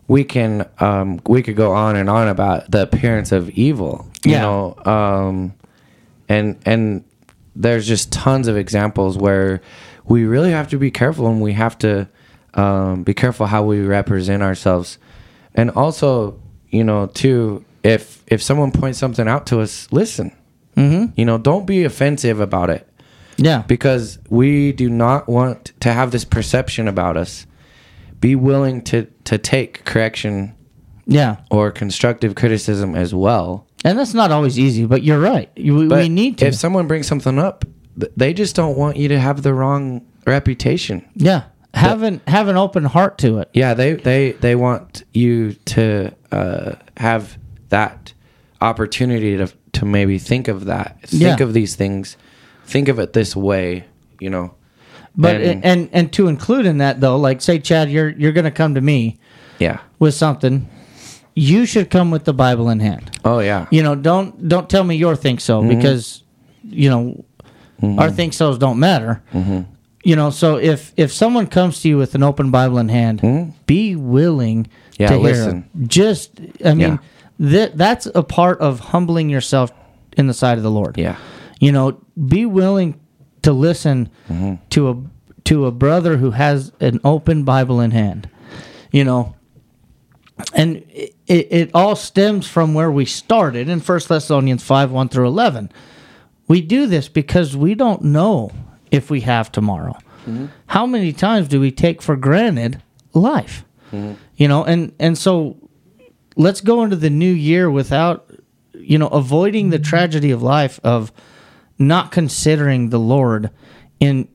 we 0.08 0.24
can 0.24 0.68
um 0.80 1.20
we 1.28 1.44
could 1.44 1.56
go 1.56 1.72
on 1.74 1.96
and 1.96 2.10
on 2.10 2.28
about 2.28 2.72
the 2.72 2.82
appearance 2.82 3.32
of 3.32 3.48
evil 3.52 4.08
you 4.26 4.32
Yeah. 4.32 4.42
know 4.42 4.76
um 4.86 5.54
and 6.28 6.58
and 6.66 7.04
there's 7.56 7.88
just 7.88 8.12
tons 8.12 8.48
of 8.48 8.58
examples 8.58 9.16
where 9.20 9.62
we 10.06 10.24
really 10.26 10.50
have 10.50 10.68
to 10.70 10.80
be 10.80 10.90
careful 10.90 11.28
and 11.28 11.40
we 11.42 11.54
have 11.54 11.78
to 11.80 12.08
um, 12.56 13.04
be 13.04 13.14
careful 13.14 13.46
how 13.46 13.62
we 13.64 13.82
represent 13.82 14.42
ourselves 14.42 14.98
and 15.54 15.70
also 15.72 16.40
you 16.70 16.84
know 16.84 17.06
too 17.06 17.64
if 17.84 18.24
if 18.28 18.42
someone 18.42 18.72
points 18.72 19.00
something 19.00 19.28
out 19.28 19.46
to 19.48 19.60
us 19.62 19.88
listen 19.92 20.32
mm-hmm. 20.76 21.06
you 21.16 21.26
know 21.26 21.38
don't 21.38 21.66
be 21.66 21.84
offensive 21.84 22.40
about 22.40 22.70
it 22.70 22.88
Yeah. 23.38 23.64
because 23.68 24.20
we 24.30 24.72
do 24.74 24.90
not 24.90 25.28
want 25.30 25.72
to 25.80 25.94
have 25.94 26.12
this 26.12 26.26
perception 26.26 26.88
about 26.88 27.16
us. 27.18 27.46
Be 28.20 28.36
willing 28.36 28.82
to 28.84 29.08
to 29.24 29.38
take 29.38 29.86
correction 29.86 30.54
Yeah. 31.08 31.38
or 31.50 31.72
constructive 31.72 32.36
criticism 32.36 32.96
as 32.96 33.14
well. 33.14 33.66
And 33.86 33.98
that's 33.98 34.14
not 34.14 34.32
always 34.32 34.60
easy, 34.60 34.86
but 34.86 35.04
you're 35.04 35.22
right. 35.22 35.50
You, 35.56 35.76
we, 35.76 35.88
But 35.88 36.00
we 36.04 36.10
need 36.10 36.38
to. 36.40 36.48
If 36.48 36.56
someone 36.56 36.86
brings 36.88 37.08
something 37.08 37.40
up, 37.40 37.64
they 38.18 38.34
just 38.34 38.56
don't 38.58 38.76
want 38.78 38.98
you 38.98 39.08
to 39.08 39.20
have 39.20 39.42
the 39.42 39.54
wrong 39.54 40.02
reputation. 40.28 41.06
yeah. 41.16 41.44
Have 41.76 42.02
an 42.04 42.20
have 42.28 42.48
an 42.50 42.58
open 42.58 42.84
heart 42.84 43.18
to 43.20 43.38
it. 43.40 43.48
Yeah, 43.54 43.76
they 43.76 43.94
they 43.94 44.32
they 44.42 44.56
want 44.56 45.04
you 45.14 45.54
to 45.76 46.12
uh, 46.32 46.72
have 46.98 47.38
that 47.70 48.14
opportunity 48.62 49.38
to 49.38 49.48
to 49.74 49.86
maybe 49.86 50.18
think 50.18 50.48
of 50.48 50.66
that, 50.66 50.98
think 51.06 51.22
Yeah. 51.40 51.44
of 51.44 51.54
these 51.54 51.76
things, 51.76 52.18
think 52.66 52.88
of 52.88 53.00
it 53.00 53.14
this 53.14 53.36
way. 53.36 53.86
You 54.20 54.30
know, 54.30 54.54
But 55.16 55.42
And- 55.42 55.66
and, 55.66 55.90
and 55.92 56.12
to 56.14 56.28
include 56.28 56.66
in 56.66 56.78
that 56.80 57.02
though, 57.02 57.18
like 57.18 57.42
say 57.42 57.60
Chad, 57.60 57.90
you're 57.90 58.10
you're 58.10 58.32
gonna 58.32 58.52
come 58.52 58.76
to 58.76 58.82
me 58.82 59.18
yeah. 59.60 59.80
with 60.00 60.14
something, 60.14 60.68
you 61.36 61.66
should 61.66 61.90
come 61.90 62.12
with 62.12 62.26
the 62.26 62.34
Bible 62.34 62.70
in 62.70 62.80
hand. 62.80 63.12
Oh 63.26 63.40
yeah. 63.40 63.66
You 63.72 63.82
know, 63.84 63.96
don't 63.96 64.48
don't 64.48 64.70
tell 64.70 64.84
me 64.84 64.96
your 64.96 65.16
think 65.16 65.40
so 65.42 65.62
Mm-hmm. 65.62 65.78
because 65.78 66.24
you 66.64 66.90
know 66.90 67.26
our 67.98 68.12
think 68.12 68.34
so's 68.34 68.58
don't 68.58 68.80
matter. 68.80 69.22
You 70.04 70.16
know, 70.16 70.30
so 70.30 70.58
if 70.58 70.94
if 70.98 71.12
someone 71.14 71.48
comes 71.48 71.82
to 71.82 71.90
you 71.90 71.98
with 71.98 72.16
an 72.16 72.24
open 72.24 72.52
Bible 72.52 72.78
in 72.80 72.90
hand, 72.90 73.54
be 73.66 73.96
willing 73.96 74.64
Mm-hmm. 74.66 75.02
Yeah, 75.04 75.08
to 75.10 75.14
hear. 75.16 75.24
listen. 75.24 75.64
Just, 75.88 76.32
I 76.66 76.74
mean, 76.74 76.80
Yeah. 76.80 76.98
That 77.40 77.78
that's 77.78 78.06
a 78.14 78.24
part 78.24 78.60
of 78.60 78.80
humbling 78.80 79.30
yourself 79.30 79.72
in 80.18 80.28
the 80.28 80.34
sight 80.34 80.58
of 80.58 80.64
the 80.64 80.72
Lord. 80.72 80.98
Yeah. 80.98 81.18
You 81.60 81.72
know, 81.72 82.00
be 82.28 82.46
willing 82.46 83.00
to 83.44 83.54
listen 83.54 84.10
Mm-hmm. 84.30 84.56
to 84.72 84.90
a 84.90 84.98
to 85.46 85.66
a 85.66 85.72
brother 85.72 86.18
who 86.18 86.32
has 86.32 86.72
an 86.80 87.00
open 87.04 87.44
Bible 87.44 87.80
in 87.82 87.92
hand. 87.92 88.30
You 88.92 89.04
know, 89.04 89.36
and 90.54 90.78
it, 90.90 91.16
it, 91.28 91.48
it 91.52 91.72
all 91.74 91.96
stems 91.96 92.48
from 92.48 92.74
where 92.74 92.92
we 92.92 93.06
started 93.06 93.70
in 93.70 93.80
First 93.80 94.08
Thessalonians 94.10 94.64
five 94.64 94.92
one 94.92 95.10
through 95.10 95.28
eleven. 95.28 95.72
We 96.48 96.62
do 96.62 96.88
this 96.88 97.08
because 97.10 97.56
we 97.56 97.76
don't 97.76 98.02
know 98.04 98.52
if 98.92 99.10
we 99.10 99.22
have 99.22 99.52
tomorrow. 99.52 99.98
How 100.68 100.86
many 100.86 101.12
times 101.12 101.48
do 101.48 101.60
we 101.60 101.72
take 101.72 102.04
for 102.04 102.16
granted 102.16 102.82
life? 103.14 103.64
You 103.92 104.48
know, 104.48 104.64
and 104.64 104.94
and 105.00 105.18
so 105.18 105.58
let's 106.36 106.62
go 106.62 106.84
into 106.84 106.96
the 106.96 107.10
new 107.10 107.32
year 107.32 107.70
without 107.70 108.30
you 108.74 108.98
know 108.98 109.08
avoiding 109.08 109.70
the 109.70 109.80
tragedy 109.80 110.32
of 110.32 110.42
life 110.42 110.80
of 110.84 111.12
not 111.78 112.12
considering 112.12 112.90
the 112.90 113.00
Lord 113.00 113.50
in 114.00 114.28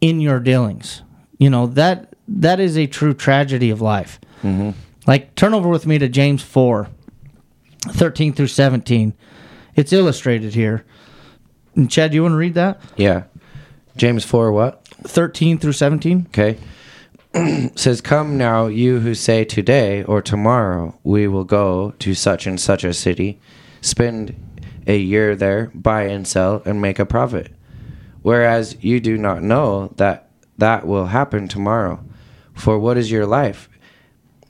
in 0.00 0.20
your 0.20 0.40
dealings. 0.40 1.02
You 1.38 1.50
know 1.50 1.66
that 1.66 2.14
that 2.28 2.60
is 2.60 2.76
a 2.76 2.86
true 2.86 3.14
tragedy 3.14 3.70
of 3.70 3.80
life. 3.80 4.20
Mm-hmm. 4.42 4.70
Like 5.06 5.34
turn 5.34 5.54
over 5.54 5.68
with 5.68 5.86
me 5.86 5.98
to 5.98 6.08
James 6.08 6.42
4, 6.42 6.88
13 7.80 8.34
through 8.34 8.48
17. 8.48 9.14
It's 9.74 9.92
illustrated 9.92 10.54
here. 10.54 10.84
And 11.74 11.90
Chad, 11.90 12.10
do 12.10 12.16
you 12.16 12.22
want 12.22 12.32
to 12.32 12.36
read 12.36 12.54
that? 12.54 12.80
Yeah. 12.96 13.24
James 13.96 14.24
4 14.24 14.52
what? 14.52 14.86
13 15.04 15.58
through 15.58 15.72
17? 15.72 16.26
Okay. 16.28 16.58
says, 17.76 18.00
Come 18.00 18.36
now, 18.38 18.66
you 18.66 19.00
who 19.00 19.14
say 19.14 19.44
today 19.44 20.02
or 20.04 20.22
tomorrow 20.22 20.98
we 21.04 21.28
will 21.28 21.44
go 21.44 21.92
to 21.98 22.14
such 22.14 22.46
and 22.46 22.60
such 22.60 22.84
a 22.84 22.92
city, 22.92 23.40
spend 23.80 24.34
a 24.86 24.96
year 24.96 25.36
there, 25.36 25.70
buy 25.74 26.02
and 26.04 26.26
sell, 26.26 26.62
and 26.64 26.80
make 26.80 26.98
a 26.98 27.06
profit. 27.06 27.52
Whereas 28.22 28.76
you 28.82 29.00
do 29.00 29.16
not 29.16 29.42
know 29.42 29.92
that 29.96 30.30
that 30.58 30.86
will 30.86 31.06
happen 31.06 31.48
tomorrow. 31.48 32.04
For 32.54 32.78
what 32.78 32.96
is 32.96 33.10
your 33.10 33.26
life? 33.26 33.68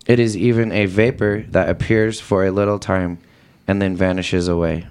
It 0.07 0.19
is 0.19 0.37
even 0.37 0.73
a 0.73 0.87
vapor 0.87 1.45
that 1.51 1.69
appears 1.69 2.19
for 2.19 2.47
a 2.47 2.51
little 2.51 2.79
time 2.79 3.19
and 3.67 3.83
then 3.83 3.95
vanishes 3.95 4.49
away. 4.49 4.87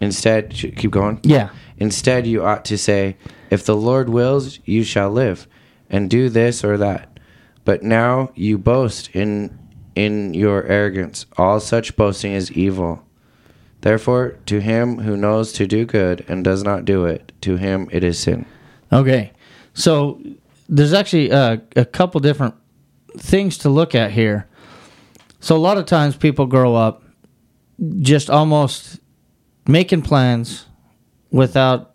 Instead, 0.00 0.50
keep 0.50 0.90
going. 0.90 1.20
Yeah. 1.24 1.50
Instead, 1.78 2.26
you 2.26 2.44
ought 2.44 2.64
to 2.66 2.78
say, 2.78 3.16
If 3.50 3.64
the 3.64 3.76
Lord 3.76 4.08
wills, 4.08 4.60
you 4.64 4.84
shall 4.84 5.10
live, 5.10 5.48
and 5.92 6.10
do 6.10 6.28
this 6.28 6.64
or 6.64 6.76
that. 6.78 7.20
But 7.64 7.84
now 7.84 8.32
you 8.34 8.58
boast 8.58 9.10
in 9.14 9.56
in 9.94 10.34
your 10.34 10.64
arrogance. 10.64 11.26
All 11.36 11.60
such 11.60 11.94
boasting 11.96 12.32
is 12.32 12.50
evil. 12.50 13.04
Therefore, 13.82 14.38
to 14.46 14.60
him 14.60 14.98
who 14.98 15.16
knows 15.16 15.52
to 15.52 15.66
do 15.66 15.84
good 15.84 16.24
and 16.28 16.42
does 16.42 16.62
not 16.64 16.84
do 16.84 17.04
it, 17.04 17.32
to 17.42 17.56
him 17.56 17.88
it 17.92 18.02
is 18.02 18.18
sin. 18.18 18.46
Okay. 18.92 19.32
So 19.74 20.20
there's 20.68 20.92
actually 20.92 21.30
uh, 21.30 21.58
a 21.76 21.84
couple 21.84 22.20
different 22.20 22.54
things 23.18 23.58
to 23.58 23.68
look 23.68 23.94
at 23.94 24.12
here. 24.12 24.48
So 25.40 25.56
a 25.56 25.58
lot 25.58 25.76
of 25.76 25.86
times 25.86 26.16
people 26.16 26.46
grow 26.46 26.74
up 26.74 27.02
just 27.98 28.30
almost 28.30 29.00
making 29.66 30.02
plans 30.02 30.66
without, 31.30 31.94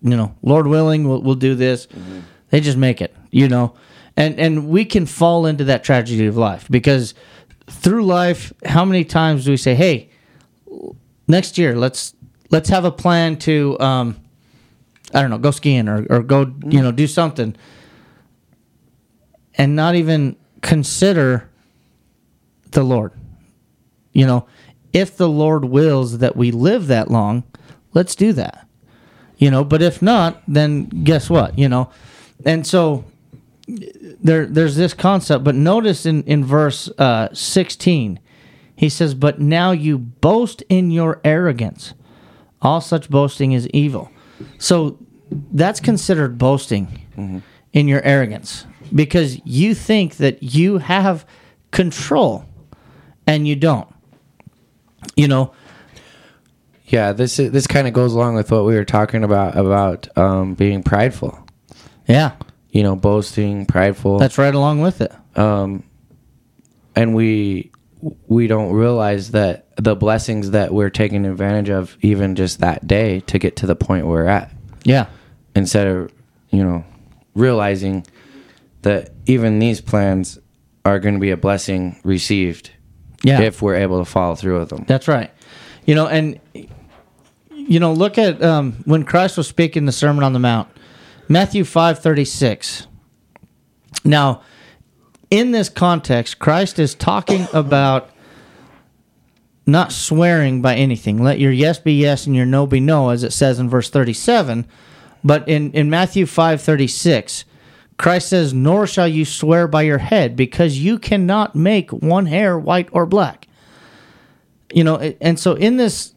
you 0.00 0.16
know, 0.16 0.34
Lord 0.42 0.66
willing, 0.66 1.06
we'll, 1.06 1.20
we'll 1.20 1.34
do 1.34 1.54
this. 1.54 1.86
They 2.48 2.60
just 2.60 2.78
make 2.78 3.00
it, 3.00 3.14
you 3.30 3.48
know. 3.48 3.74
and 4.16 4.38
and 4.38 4.68
we 4.68 4.84
can 4.84 5.06
fall 5.06 5.46
into 5.46 5.64
that 5.64 5.84
tragedy 5.84 6.26
of 6.26 6.36
life 6.36 6.66
because 6.70 7.14
through 7.68 8.04
life, 8.04 8.52
how 8.64 8.84
many 8.84 9.04
times 9.04 9.44
do 9.44 9.52
we 9.52 9.56
say, 9.56 9.74
"Hey, 9.74 10.10
next 11.28 11.56
year 11.58 11.76
let's 11.76 12.14
let's 12.50 12.68
have 12.68 12.84
a 12.84 12.90
plan 12.90 13.36
to 13.38 13.78
um, 13.80 14.16
I 15.14 15.20
don't 15.22 15.30
know, 15.30 15.38
go 15.38 15.50
skiing 15.52 15.88
or 15.88 16.06
or 16.10 16.22
go 16.22 16.52
you 16.66 16.82
know 16.82 16.92
do 16.92 17.06
something," 17.06 17.56
and 19.54 19.76
not 19.76 19.94
even 19.94 20.36
consider 20.62 21.48
the 22.72 22.82
Lord. 22.82 23.12
You 24.12 24.26
know, 24.26 24.46
if 24.92 25.16
the 25.16 25.28
Lord 25.28 25.64
wills 25.66 26.18
that 26.18 26.36
we 26.36 26.50
live 26.50 26.88
that 26.88 27.10
long, 27.10 27.44
let's 27.94 28.14
do 28.16 28.32
that. 28.32 28.66
You 29.38 29.50
know, 29.50 29.64
but 29.64 29.80
if 29.80 30.02
not, 30.02 30.42
then 30.46 30.86
guess 30.86 31.30
what? 31.30 31.58
You 31.58 31.68
know, 31.68 31.90
and 32.44 32.66
so 32.66 33.04
there 34.22 34.46
there's 34.46 34.76
this 34.76 34.94
concept. 34.94 35.44
But 35.44 35.54
notice 35.54 36.06
in 36.06 36.22
in 36.24 36.44
verse 36.44 36.88
uh, 36.98 37.28
sixteen, 37.32 38.20
he 38.76 38.88
says, 38.88 39.14
"But 39.14 39.40
now 39.40 39.72
you 39.72 39.98
boast 39.98 40.62
in 40.68 40.90
your 40.90 41.20
arrogance. 41.24 41.94
All 42.62 42.80
such 42.80 43.08
boasting 43.10 43.52
is 43.52 43.68
evil." 43.68 44.10
So 44.58 44.98
that's 45.52 45.80
considered 45.80 46.38
boasting 46.38 47.42
in 47.72 47.86
your 47.88 48.02
arrogance 48.02 48.66
because 48.94 49.40
you 49.46 49.74
think 49.74 50.16
that 50.16 50.42
you 50.42 50.78
have 50.78 51.24
control 51.70 52.44
and 53.26 53.46
you 53.46 53.54
don't. 53.54 53.86
You 55.16 55.28
know, 55.28 55.52
Yeah, 56.86 57.12
this 57.12 57.38
is, 57.38 57.52
this 57.52 57.66
kind 57.66 57.86
of 57.86 57.92
goes 57.94 58.12
along 58.14 58.34
with 58.34 58.50
what 58.50 58.64
we 58.64 58.74
were 58.74 58.84
talking 58.84 59.22
about 59.24 59.56
about 59.56 60.08
um, 60.18 60.54
being 60.54 60.82
prideful. 60.82 61.38
yeah, 62.08 62.32
You 62.72 62.82
know, 62.84 62.94
boasting, 62.96 63.66
prideful. 63.66 64.18
that's 64.18 64.38
right 64.38 64.54
along 64.54 64.80
with 64.80 65.00
it. 65.00 65.12
um, 65.36 65.82
and 66.96 67.14
we 67.14 67.70
we 68.26 68.46
don't 68.46 68.72
realize 68.72 69.32
that 69.32 69.66
the 69.76 69.94
blessings 69.94 70.52
that 70.52 70.72
we're 70.72 70.88
taking 70.90 71.26
advantage 71.26 71.68
of 71.68 71.96
even 72.00 72.34
just 72.34 72.60
that 72.60 72.86
day 72.86 73.20
to 73.20 73.38
get 73.38 73.56
to 73.56 73.66
the 73.66 73.76
point 73.76 74.06
we're 74.06 74.26
at 74.26 74.50
Yeah. 74.84 75.06
instead 75.54 75.86
of 75.86 76.12
you 76.50 76.62
know 76.64 76.84
realizing 77.34 78.06
that 78.82 79.10
even 79.26 79.58
these 79.58 79.80
plans 79.80 80.38
are 80.84 80.98
going 80.98 81.14
to 81.14 81.20
be 81.20 81.30
a 81.30 81.36
blessing 81.36 82.00
received 82.04 82.70
Yeah. 83.22 83.40
if 83.42 83.60
we're 83.60 83.76
able 83.76 83.98
to 83.98 84.04
follow 84.04 84.34
through 84.34 84.58
with 84.60 84.70
them 84.70 84.84
That's 84.88 85.06
right. 85.08 85.30
You 85.86 85.94
know, 85.94 86.06
and 86.08 86.40
you 87.52 87.78
know, 87.80 87.92
look 87.92 88.16
at 88.18 88.42
um, 88.42 88.72
when 88.84 89.04
Christ 89.04 89.36
was 89.36 89.46
speaking 89.46 89.84
the 89.86 89.92
Sermon 89.92 90.24
on 90.24 90.32
the 90.32 90.38
Mount, 90.38 90.68
Matthew 91.30 91.64
five 91.64 92.00
thirty 92.00 92.26
six. 92.26 92.86
Now, 94.04 94.42
in 95.30 95.52
this 95.52 95.68
context, 95.68 96.38
Christ 96.38 96.78
is 96.78 96.94
talking 96.94 97.46
about 97.52 98.10
not 99.66 99.92
swearing 99.92 100.60
by 100.60 100.74
anything. 100.74 101.22
Let 101.22 101.38
your 101.38 101.52
yes 101.52 101.78
be 101.78 101.94
yes 101.94 102.26
and 102.26 102.36
your 102.36 102.44
no 102.44 102.66
be 102.66 102.80
no, 102.80 103.08
as 103.08 103.24
it 103.24 103.32
says 103.32 103.58
in 103.58 103.70
verse 103.70 103.88
thirty 103.88 104.12
seven. 104.12 104.66
But 105.24 105.48
in, 105.48 105.72
in 105.72 105.88
Matthew 105.88 106.26
five 106.26 106.60
thirty 106.60 106.86
six, 106.86 107.46
Christ 107.96 108.28
says, 108.28 108.52
Nor 108.52 108.86
shall 108.86 109.08
you 109.08 109.24
swear 109.24 109.68
by 109.68 109.82
your 109.82 109.98
head, 109.98 110.36
because 110.36 110.78
you 110.78 110.98
cannot 110.98 111.54
make 111.54 111.90
one 111.90 112.26
hair 112.26 112.58
white 112.58 112.90
or 112.92 113.06
black 113.06 113.46
you 114.72 114.84
know 114.84 114.98
and 115.20 115.38
so 115.38 115.54
in 115.54 115.76
this 115.76 116.14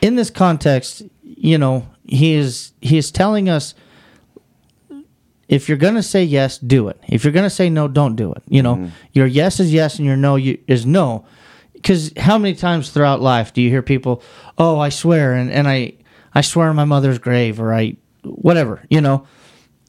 in 0.00 0.16
this 0.16 0.30
context 0.30 1.02
you 1.22 1.58
know 1.58 1.86
he 2.04 2.34
is 2.34 2.72
he 2.80 2.98
is 2.98 3.10
telling 3.10 3.48
us 3.48 3.74
if 5.52 5.68
you're 5.68 5.76
going 5.76 5.96
to 5.96 6.02
say 6.02 6.24
yes 6.24 6.56
do 6.56 6.88
it. 6.88 6.98
If 7.08 7.24
you're 7.24 7.32
going 7.32 7.44
to 7.44 7.50
say 7.50 7.68
no 7.68 7.86
don't 7.86 8.16
do 8.16 8.32
it. 8.32 8.42
You 8.48 8.62
know 8.62 8.76
mm-hmm. 8.76 8.88
your 9.12 9.26
yes 9.26 9.60
is 9.60 9.72
yes 9.72 9.98
and 9.98 10.06
your 10.06 10.16
no 10.16 10.36
you, 10.36 10.58
is 10.66 10.86
no. 10.86 11.26
Because 11.74 12.10
how 12.16 12.38
many 12.38 12.54
times 12.54 12.88
throughout 12.88 13.20
life 13.20 13.52
do 13.52 13.60
you 13.60 13.68
hear 13.68 13.82
people 13.82 14.22
oh 14.56 14.78
i 14.78 14.88
swear 14.88 15.34
and, 15.34 15.50
and 15.50 15.68
i 15.68 15.92
i 16.34 16.40
swear 16.40 16.68
on 16.68 16.76
my 16.76 16.84
mother's 16.84 17.18
grave 17.18 17.60
or 17.60 17.74
i 17.74 17.94
whatever 18.24 18.82
you 18.88 19.00
know? 19.00 19.26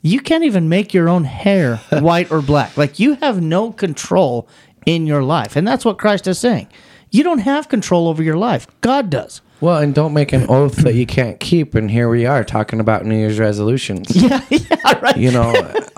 You 0.05 0.19
can't 0.19 0.43
even 0.43 0.67
make 0.67 0.93
your 0.93 1.07
own 1.07 1.23
hair 1.23 1.77
white 1.91 2.29
or 2.29 2.41
black. 2.41 2.75
Like 2.75 2.99
you 2.99 3.13
have 3.15 3.41
no 3.41 3.71
control 3.71 4.49
in 4.85 5.07
your 5.07 5.23
life. 5.23 5.55
And 5.55 5.65
that's 5.65 5.85
what 5.85 5.97
christ 5.97 6.27
is 6.27 6.37
saying. 6.39 6.67
You 7.09 7.23
don't 7.23 7.39
have 7.39 7.69
control 7.69 8.09
over 8.09 8.21
your 8.21 8.35
life. 8.35 8.67
God 8.81 9.09
does 9.09 9.39
well 9.63 9.77
and 9.79 9.95
don't 9.95 10.13
make 10.13 10.33
an 10.33 10.45
oath 10.49 10.75
that 10.77 10.93
you 10.95 11.05
can't 11.05 11.39
keep 11.39 11.73
and 11.75 11.89
here 11.89 12.09
we 12.09 12.25
are 12.25 12.43
talking 12.43 12.79
about 12.79 13.05
new 13.05 13.17
year's 13.17 13.39
resolutions. 13.39 14.15
Yeah 14.15 14.41
yeah 14.49 14.99
right. 14.99 15.17
You 15.17 15.31
know 15.31 15.53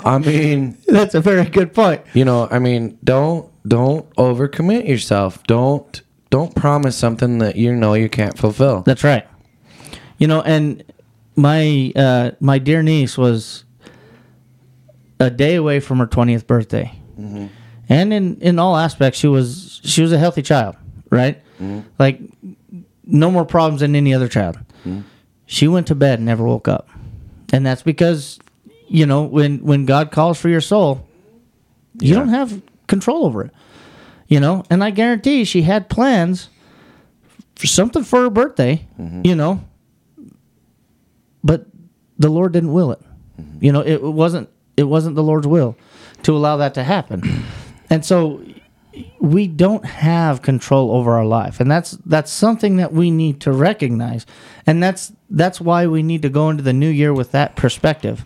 i 0.06 0.18
mean 0.20 0.78
that's 0.88 1.16
a 1.16 1.22
very 1.22 1.46
good 1.46 1.74
point. 1.74 2.02
you 2.14 2.24
know 2.26 2.48
i 2.52 2.60
mean 2.60 2.98
don't 3.04 3.50
don't 3.68 4.08
overcommit 4.16 4.88
yourself. 4.88 5.42
Don't 5.44 6.02
don't 6.30 6.54
promise 6.56 6.96
something 6.96 7.40
that 7.40 7.56
you 7.56 7.74
know 7.76 7.94
you 7.96 8.10
can't 8.10 8.38
fulfill. 8.38 8.82
That's 8.82 9.04
right. 9.04 9.26
You 10.18 10.28
know, 10.28 10.42
and 10.42 10.84
my 11.36 11.92
uh, 11.96 12.32
my 12.40 12.60
dear 12.60 12.84
niece 12.84 13.18
was 13.18 13.64
a 15.20 15.30
day 15.30 15.56
away 15.56 15.80
from 15.80 15.98
her 16.00 16.06
twentieth 16.06 16.46
birthday, 16.46 16.92
and 17.90 18.14
in 18.14 18.38
in 18.42 18.60
all 18.60 18.78
aspects, 18.78 19.20
she 19.20 19.28
was 19.28 19.82
she 19.84 20.02
was 20.02 20.12
a 20.12 20.18
healthy 20.18 20.42
child, 20.42 20.76
right? 21.10 21.42
Like 21.98 22.20
no 23.06 23.30
more 23.32 23.46
problems 23.46 23.82
than 23.82 23.96
any 23.96 24.14
other 24.14 24.28
child. 24.28 24.58
Hmm. 24.84 25.02
She 25.46 25.68
went 25.68 25.88
to 25.88 25.96
bed 25.96 26.20
and 26.20 26.26
never 26.26 26.44
woke 26.44 26.68
up, 26.68 26.90
and 27.54 27.66
that's 27.66 27.84
because 27.84 28.40
you 28.88 29.06
know 29.06 29.24
when 29.24 29.60
when 29.64 29.86
God 29.86 30.12
calls 30.12 30.40
for 30.40 30.50
your 30.50 30.62
soul, 30.62 31.08
you 32.00 32.10
Yeah. 32.14 32.20
don't 32.20 32.30
have 32.30 32.62
control 32.88 33.26
over 33.26 33.44
it. 33.44 33.52
You 34.28 34.40
know, 34.40 34.64
and 34.72 34.84
I 34.84 34.90
guarantee 34.90 35.44
she 35.46 35.62
had 35.62 35.88
plans 35.88 36.50
for 37.56 37.68
something 37.68 38.04
for 38.04 38.22
her 38.22 38.30
birthday, 38.32 38.88
mm-hmm. 39.00 39.22
you 39.24 39.36
know. 39.36 39.64
But 41.44 41.68
the 42.18 42.30
Lord 42.30 42.54
didn't 42.54 42.74
will 42.74 42.92
it. 42.92 43.00
Mm-hmm. 43.40 43.64
You 43.64 43.72
know, 43.72 43.82
it 43.82 44.02
wasn't 44.02 44.50
it 44.78 44.84
wasn't 44.84 45.16
the 45.16 45.24
Lord's 45.24 45.46
will 45.48 45.78
to 46.24 46.36
allow 46.36 46.58
that 46.58 46.74
to 46.74 46.84
happen. 46.84 47.46
and 47.92 48.04
so 48.04 48.42
we 49.20 49.48
don't 49.48 49.86
have 49.86 50.42
control 50.42 50.92
over 50.92 51.14
our 51.14 51.26
life. 51.26 51.60
And 51.60 51.70
that's 51.70 51.92
that's 52.06 52.32
something 52.32 52.78
that 52.78 52.94
we 52.94 53.12
need 53.12 53.42
to 53.42 53.52
recognize. 53.52 54.26
And 54.66 54.82
that's 54.82 55.12
that's 55.30 55.60
why 55.60 55.88
we 55.88 56.04
need 56.04 56.22
to 56.22 56.30
go 56.30 56.50
into 56.50 56.64
the 56.64 56.74
new 56.74 56.90
year 56.90 57.14
with 57.14 57.32
that 57.32 57.56
perspective. 57.56 58.26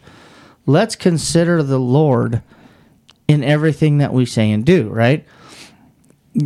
Let's 0.65 0.95
consider 0.95 1.63
the 1.63 1.79
Lord 1.79 2.43
in 3.27 3.43
everything 3.43 3.99
that 3.99 4.13
we 4.13 4.25
say 4.25 4.51
and 4.51 4.65
do, 4.65 4.89
right? 4.89 5.25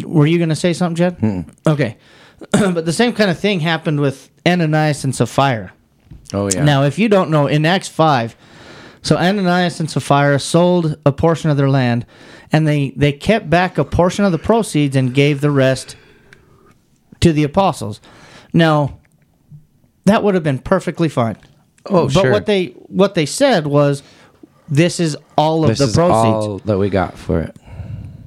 Were 0.03 0.26
you 0.26 0.38
going 0.38 0.49
to 0.49 0.55
say 0.55 0.74
something, 0.74 0.95
Jed? 0.95 1.17
Hmm. 1.19 1.41
Okay. 1.67 1.97
but 2.51 2.86
the 2.86 2.93
same 2.93 3.13
kind 3.13 3.30
of 3.30 3.39
thing 3.39 3.59
happened 3.59 3.99
with 3.99 4.30
Ananias 4.45 5.03
and 5.03 5.15
Sapphira. 5.15 5.71
oh 6.34 6.49
yeah 6.53 6.63
Now, 6.63 6.84
if 6.84 6.99
you 6.99 7.09
don't 7.09 7.30
know, 7.30 7.47
in 7.47 7.65
Acts 7.65 7.88
5, 7.88 8.36
so 9.01 9.17
Ananias 9.17 9.80
and 9.80 9.89
Sapphira 9.89 10.39
sold 10.39 10.97
a 11.05 11.11
portion 11.11 11.49
of 11.49 11.57
their 11.57 11.69
land, 11.69 12.05
and 12.52 12.68
they, 12.68 12.91
they 12.96 13.12
kept 13.12 13.50
back 13.50 13.78
a 13.78 13.84
portion 13.84 14.26
of 14.26 14.32
the 14.32 14.38
proceeds 14.38 14.96
and 14.96 15.14
gave 15.14 15.41
the 15.41 15.52
rest 15.52 15.96
to 17.22 17.32
the 17.34 17.44
apostles. 17.44 18.02
Now, 18.54 19.00
that 20.06 20.24
would 20.24 20.34
have 20.36 20.44
been 20.44 20.60
perfectly 20.60 21.10
fine. 21.10 21.38
oh 21.88 22.06
but 22.06 22.12
sure 22.12 22.32
what 22.32 22.46
they 22.46 22.68
what 22.88 23.16
they 23.16 23.26
said 23.26 23.66
was, 23.68 24.04
this 24.70 25.00
is 25.00 25.16
all 25.38 25.64
of 25.64 25.70
this 25.70 25.80
the 25.80 25.86
is 25.86 25.94
proceeds. 25.96 26.46
all 26.46 26.58
that 26.60 26.78
we 26.78 26.89
got 26.89 27.18
for 27.18 27.41
it 27.41 27.56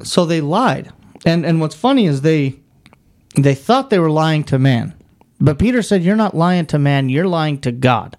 So 0.03 0.25
they 0.27 0.41
lied. 0.41 0.93
And 1.25 1.45
and 1.47 1.61
what's 1.61 1.75
funny 1.75 2.07
is 2.07 2.21
they 2.23 2.57
they 3.37 3.55
thought 3.55 3.91
they 3.91 3.99
were 3.99 4.11
lying 4.11 4.45
to 4.45 4.59
man. 4.59 4.95
But 5.41 5.59
Peter 5.59 5.83
said 5.83 6.03
you're 6.03 6.17
not 6.17 6.35
lying 6.35 6.67
to 6.67 6.79
man, 6.79 7.09
you're 7.11 7.29
lying 7.29 7.61
to 7.61 7.73
God. 7.73 8.17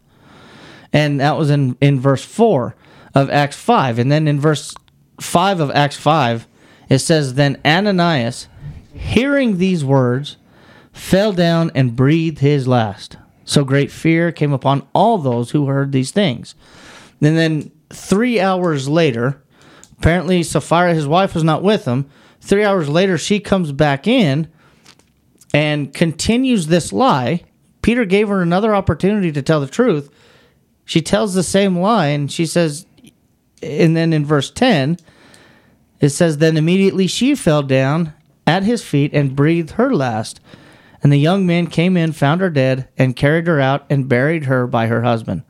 And 0.94 1.20
that 1.20 1.38
was 1.38 1.50
in 1.50 1.76
in 1.82 2.00
verse 2.00 2.24
4 2.24 2.76
of 3.16 3.30
Acts 3.32 3.58
5. 3.58 4.00
And 4.00 4.12
then 4.12 4.28
in 4.28 4.40
verse 4.40 4.76
5 5.20 5.60
of 5.60 5.72
Acts 5.72 5.98
5 5.98 6.48
it 6.90 7.00
says 7.00 7.34
then 7.34 7.60
Ananias 7.66 8.48
hearing 8.94 9.58
these 9.58 9.84
words 9.84 10.38
fell 10.94 11.34
down 11.34 11.70
and 11.76 11.96
breathed 11.96 12.40
his 12.40 12.68
last. 12.68 13.18
So 13.44 13.64
great 13.64 13.92
fear 13.92 14.32
came 14.32 14.54
upon 14.54 14.88
all 14.94 15.18
those 15.18 15.52
who 15.52 15.68
heard 15.68 15.92
these 15.92 16.12
things. 16.12 16.56
And 17.22 17.38
then 17.38 17.72
3 17.90 18.40
hours 18.40 18.88
later 18.88 19.42
Apparently, 19.98 20.44
Sapphira, 20.44 20.94
his 20.94 21.08
wife, 21.08 21.34
was 21.34 21.44
not 21.44 21.64
with 21.64 21.86
him. 21.86 22.10
Three 22.40 22.64
hours 22.64 22.88
later, 22.88 23.18
she 23.18 23.40
comes 23.40 23.72
back 23.72 24.08
in 24.08 24.48
and 25.54 25.94
continues 25.94 26.68
this 26.68 26.94
lie. 26.94 27.44
Peter 27.82 28.06
gave 28.06 28.28
her 28.28 28.42
another 28.42 28.76
opportunity 28.76 29.32
to 29.32 29.42
tell 29.42 29.60
the 29.60 29.68
truth. 29.68 30.10
She 30.86 31.02
tells 31.02 31.34
the 31.34 31.44
same 31.44 31.80
lie, 31.80 32.08
and 32.08 32.32
she 32.32 32.46
says, 32.46 32.86
and 33.62 33.98
then 33.98 34.14
in 34.14 34.26
verse 34.26 34.52
10, 34.52 34.98
it 36.00 36.10
says, 36.10 36.38
Then 36.38 36.58
immediately 36.58 37.08
she 37.08 37.36
fell 37.36 37.64
down 37.64 38.14
at 38.46 38.64
his 38.64 38.84
feet 38.84 39.14
and 39.14 39.36
breathed 39.36 39.72
her 39.72 39.94
last. 39.94 40.40
And 41.04 41.12
the 41.12 41.18
young 41.18 41.46
men 41.46 41.68
came 41.68 41.96
in, 41.96 42.12
found 42.12 42.42
her 42.42 42.50
dead, 42.50 42.90
and 42.98 43.16
carried 43.16 43.48
her 43.48 43.60
out 43.60 43.86
and 43.90 44.10
buried 44.10 44.46
her 44.46 44.66
by 44.66 44.88
her 44.88 45.04
husband. 45.04 45.44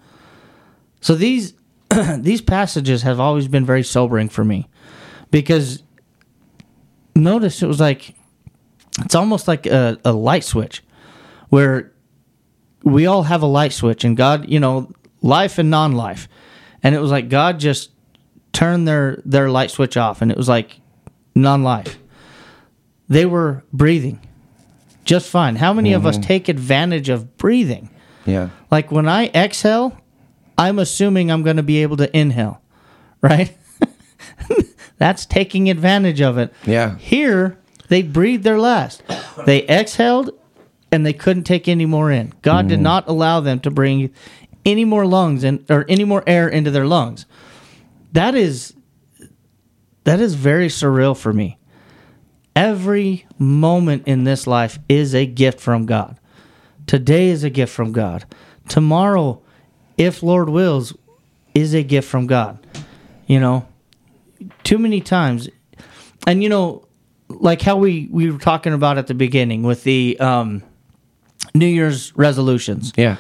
So 1.00 1.16
these 1.16 1.54
these 2.18 2.41
passages 2.41 3.04
have 3.04 3.20
always 3.20 3.48
been 3.48 3.66
very 3.66 3.84
sobering 3.84 4.28
for 4.30 4.43
me 4.43 4.68
because 5.32 5.84
notice 7.16 7.64
it 7.64 7.68
was 7.68 7.80
like 7.80 8.14
it's 9.00 9.16
almost 9.16 9.48
like 9.48 9.66
a, 9.66 9.98
a 10.04 10.12
light 10.12 10.43
switch 10.43 10.84
where 11.50 11.93
we 12.84 13.06
all 13.06 13.24
have 13.24 13.41
a 13.41 13.48
light 13.48 13.74
switch 13.74 14.04
and 14.04 14.18
God, 14.18 14.50
you 14.50 14.60
know, 14.60 14.91
life 15.22 15.58
and 15.58 15.70
non-life. 15.70 16.28
And 16.84 16.95
it 16.95 17.00
was 17.00 17.12
like 17.12 17.30
God 17.30 17.60
just 17.60 17.91
turned 18.58 18.88
their 18.88 19.22
their 19.24 19.49
light 19.49 19.70
switch 19.70 19.97
off 19.97 20.22
and 20.22 20.32
it 20.32 20.38
was 20.38 20.49
like 20.49 20.80
non-life. 21.36 21.97
They 23.08 23.26
were 23.26 23.64
breathing 23.72 24.20
just 25.08 25.30
fine. 25.30 25.55
How 25.55 25.74
many 25.74 25.93
of 25.93 26.05
us 26.05 26.16
mm-hmm. 26.16 26.28
take 26.28 26.49
advantage 26.49 27.10
of 27.10 27.38
breathing? 27.38 27.89
Yeah. 28.26 28.49
Like 28.70 28.91
when 28.91 29.08
I 29.08 29.28
exhale, 29.28 29.97
I'm 30.58 30.78
assuming 30.78 31.32
I'm 31.32 31.41
going 31.41 31.58
to 31.58 31.64
be 31.64 31.82
able 31.82 31.97
to 31.97 32.16
inhale, 32.16 32.62
right? 33.22 33.58
That's 34.97 35.26
taking 35.26 35.70
advantage 35.70 36.22
of 36.22 36.38
it. 36.38 36.53
Yeah. 36.66 36.97
Here, 36.97 37.58
they 37.88 38.03
breathed 38.03 38.43
their 38.43 38.60
last. 38.60 39.01
They 39.45 39.66
exhaled 39.68 40.32
and 40.91 41.05
they 41.05 41.14
couldn't 41.14 41.43
take 41.43 41.68
any 41.68 41.86
more 41.86 42.12
in. 42.12 42.34
God 42.41 42.68
did 42.68 42.80
mm. 42.80 42.84
not 42.84 43.08
allow 43.08 43.39
them 43.39 43.60
to 43.62 43.72
bring 43.72 44.14
any 44.66 44.84
more 44.84 45.05
lungs 45.05 45.43
in 45.43 45.64
or 45.70 45.86
any 45.88 46.03
more 46.03 46.24
air 46.28 46.49
into 46.49 46.70
their 46.70 46.86
lungs. 46.86 47.26
That 48.14 48.36
is 48.36 48.74
that 50.03 50.20
is 50.20 50.36
very 50.36 50.68
surreal 50.68 51.18
for 51.18 51.34
me. 51.34 51.58
Every 52.55 53.28
moment 53.38 54.08
in 54.08 54.24
this 54.24 54.47
life 54.47 54.80
is 54.88 55.14
a 55.14 55.26
gift 55.26 55.60
from 55.60 55.86
God. 55.86 56.20
Today 56.88 57.28
is 57.28 57.43
a 57.43 57.49
gift 57.49 57.74
from 57.74 57.91
God. 57.91 58.26
Tomorrow, 58.70 59.41
if 59.97 60.24
Lord 60.24 60.49
wills, 60.49 60.95
is 61.53 61.74
a 61.74 61.84
gift 61.84 62.08
from 62.08 62.26
God. 62.26 62.66
You 63.28 63.39
know, 63.39 63.68
too 64.64 64.78
many 64.78 65.01
times, 65.01 65.49
and 66.26 66.41
you 66.41 66.49
know, 66.49 66.88
like 67.28 67.62
how 67.62 67.76
we 67.76 68.08
we 68.10 68.32
were 68.32 68.39
talking 68.39 68.74
about 68.74 68.97
at 68.97 69.08
the 69.08 69.14
beginning 69.14 69.64
with 69.64 69.84
the 69.84 70.18
um, 70.20 70.64
New 71.53 71.68
Year's 71.68 72.16
resolutions. 72.16 72.93
Yeah. 72.95 73.18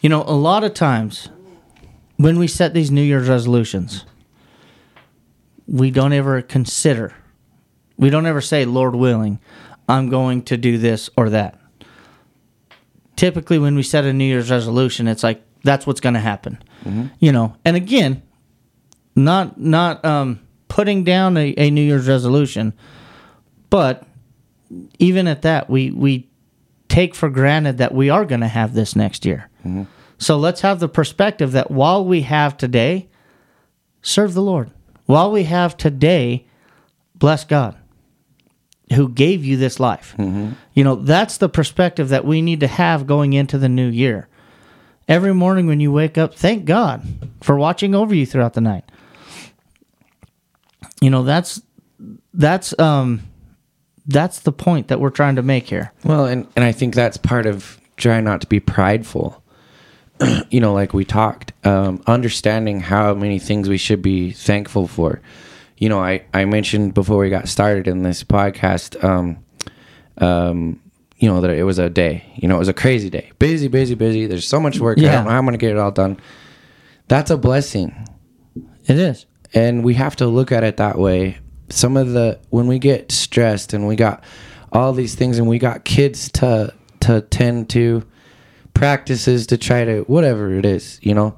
You 0.00 0.08
know, 0.08 0.22
a 0.22 0.34
lot 0.34 0.64
of 0.64 0.74
times 0.74 1.28
when 2.16 2.38
we 2.38 2.48
set 2.48 2.74
these 2.74 2.90
New 2.90 3.02
Year's 3.02 3.28
resolutions, 3.28 4.04
we 5.66 5.90
don't 5.90 6.12
ever 6.12 6.42
consider, 6.42 7.14
we 7.96 8.10
don't 8.10 8.26
ever 8.26 8.40
say, 8.40 8.64
Lord 8.64 8.94
willing, 8.94 9.38
I'm 9.88 10.08
going 10.08 10.42
to 10.42 10.56
do 10.56 10.78
this 10.78 11.10
or 11.16 11.30
that. 11.30 11.58
Typically, 13.16 13.58
when 13.58 13.74
we 13.74 13.82
set 13.82 14.04
a 14.04 14.12
New 14.12 14.24
Year's 14.24 14.50
resolution, 14.50 15.08
it's 15.08 15.22
like, 15.22 15.42
that's 15.64 15.86
what's 15.86 16.00
going 16.00 16.14
to 16.14 16.20
happen. 16.20 16.62
You 17.18 17.32
know, 17.32 17.56
and 17.64 17.76
again, 17.76 18.22
not 19.16 19.58
not 19.58 20.04
um, 20.04 20.40
putting 20.68 21.02
down 21.02 21.36
a, 21.36 21.52
a 21.56 21.70
New 21.70 21.80
Year's 21.82 22.06
resolution, 22.06 22.72
but 23.70 24.04
even 24.98 25.26
at 25.26 25.42
that, 25.42 25.68
we 25.68 25.90
we 25.90 26.28
take 26.88 27.14
for 27.14 27.28
granted 27.28 27.78
that 27.78 27.92
we 27.92 28.08
are 28.10 28.24
going 28.24 28.42
to 28.42 28.48
have 28.48 28.74
this 28.74 28.94
next 28.94 29.24
year. 29.24 29.48
So 30.18 30.36
let's 30.38 30.60
have 30.60 30.78
the 30.78 30.88
perspective 30.88 31.52
that 31.52 31.70
while 31.70 32.04
we 32.04 32.22
have 32.22 32.56
today, 32.56 33.08
serve 34.02 34.34
the 34.34 34.42
Lord. 34.42 34.70
While 35.06 35.32
we 35.32 35.44
have 35.44 35.76
today, 35.76 36.46
bless 37.14 37.44
God 37.44 37.76
who 38.92 39.08
gave 39.08 39.44
you 39.44 39.56
this 39.56 39.80
life. 39.80 40.14
You 40.74 40.84
know, 40.84 40.94
that's 40.96 41.38
the 41.38 41.48
perspective 41.48 42.10
that 42.10 42.24
we 42.24 42.40
need 42.40 42.60
to 42.60 42.68
have 42.68 43.06
going 43.06 43.32
into 43.32 43.58
the 43.58 43.68
new 43.68 43.88
year. 43.88 44.28
Every 45.08 45.34
morning 45.34 45.66
when 45.66 45.80
you 45.80 45.90
wake 45.92 46.18
up, 46.18 46.34
thank 46.34 46.64
God 46.64 47.04
for 47.40 47.56
watching 47.56 47.94
over 47.94 48.14
you 48.14 48.26
throughout 48.26 48.54
the 48.54 48.60
night. 48.60 48.84
You 51.00 51.10
know, 51.10 51.22
that's 51.22 51.60
that's 52.32 52.78
um 52.78 53.22
that's 54.06 54.40
the 54.40 54.52
point 54.52 54.88
that 54.88 55.00
we're 55.00 55.10
trying 55.10 55.36
to 55.36 55.42
make 55.42 55.68
here. 55.68 55.92
Well, 56.04 56.26
and, 56.26 56.46
and 56.54 56.64
I 56.64 56.72
think 56.72 56.94
that's 56.94 57.16
part 57.16 57.46
of 57.46 57.80
trying 57.96 58.24
not 58.24 58.40
to 58.42 58.46
be 58.46 58.60
prideful. 58.60 59.42
you 60.50 60.60
know, 60.60 60.72
like 60.72 60.94
we 60.94 61.04
talked, 61.04 61.52
um, 61.66 62.02
understanding 62.06 62.80
how 62.80 63.14
many 63.14 63.38
things 63.38 63.68
we 63.68 63.78
should 63.78 64.02
be 64.02 64.32
thankful 64.32 64.86
for. 64.86 65.20
You 65.78 65.88
know, 65.90 66.00
I, 66.00 66.24
I 66.32 66.44
mentioned 66.46 66.94
before 66.94 67.18
we 67.18 67.28
got 67.30 67.48
started 67.48 67.86
in 67.86 68.02
this 68.02 68.24
podcast, 68.24 69.02
um, 69.04 69.38
um, 70.18 70.80
you 71.18 71.28
know, 71.28 71.40
that 71.40 71.50
it 71.50 71.64
was 71.64 71.78
a 71.78 71.90
day. 71.90 72.24
You 72.36 72.48
know, 72.48 72.56
it 72.56 72.60
was 72.60 72.68
a 72.68 72.74
crazy 72.74 73.10
day. 73.10 73.30
Busy, 73.38 73.68
busy, 73.68 73.94
busy. 73.94 74.26
There's 74.26 74.46
so 74.48 74.60
much 74.60 74.78
work. 74.80 74.98
I 74.98 75.02
Yeah. 75.02 75.12
don't 75.12 75.24
know 75.24 75.30
how 75.30 75.38
I'm 75.38 75.44
going 75.44 75.52
to 75.52 75.58
get 75.58 75.70
it 75.72 75.78
all 75.78 75.90
done. 75.90 76.18
That's 77.08 77.30
a 77.30 77.36
blessing 77.36 77.94
It 78.86 78.98
is. 78.98 79.26
and 79.54 79.84
we 79.84 79.94
have 79.94 80.16
to 80.16 80.26
look 80.26 80.50
at 80.50 80.64
it 80.64 80.76
that 80.78 80.98
way 80.98 81.38
some 81.68 81.96
of 81.96 82.10
the 82.12 82.38
when 82.50 82.66
we 82.68 82.78
get 82.78 83.10
stressed 83.12 83.72
and 83.72 83.86
we 83.88 83.96
got 83.96 84.22
all 84.72 84.92
these 84.92 85.14
things 85.16 85.38
and 85.38 85.48
we 85.48 85.58
got 85.58 85.84
kids 85.84 86.30
to 86.32 86.72
to 87.00 87.20
tend 87.22 87.68
to 87.70 88.04
practices 88.78 89.46
to 89.48 89.58
try 89.58 89.84
to 89.84 90.02
whatever 90.02 90.52
it 90.52 90.64
is 90.64 90.98
you 91.02 91.14
know? 91.14 91.36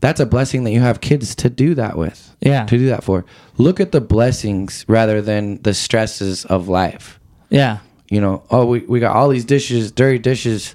That's 0.00 0.20
a 0.20 0.26
blessing 0.26 0.64
that 0.64 0.70
you 0.72 0.80
have 0.80 1.00
kids 1.00 1.34
to 1.36 1.48
do 1.48 1.74
that 1.76 1.96
with. 1.96 2.36
Yeah. 2.40 2.66
to 2.66 2.76
do 2.76 2.88
that 2.88 3.04
for. 3.04 3.24
Look 3.56 3.80
at 3.80 3.90
the 3.92 4.02
blessings 4.02 4.84
rather 4.86 5.22
than 5.22 5.62
the 5.62 5.72
stresses 5.72 6.44
of 6.44 6.68
life. 6.68 7.18
Yeah. 7.48 7.78
you 8.10 8.20
know 8.20 8.42
oh 8.50 8.66
we, 8.66 8.80
we 8.80 9.00
got 9.00 9.16
all 9.16 9.28
these 9.28 9.44
dishes 9.44 9.90
dirty 9.92 10.18
dishes 10.18 10.74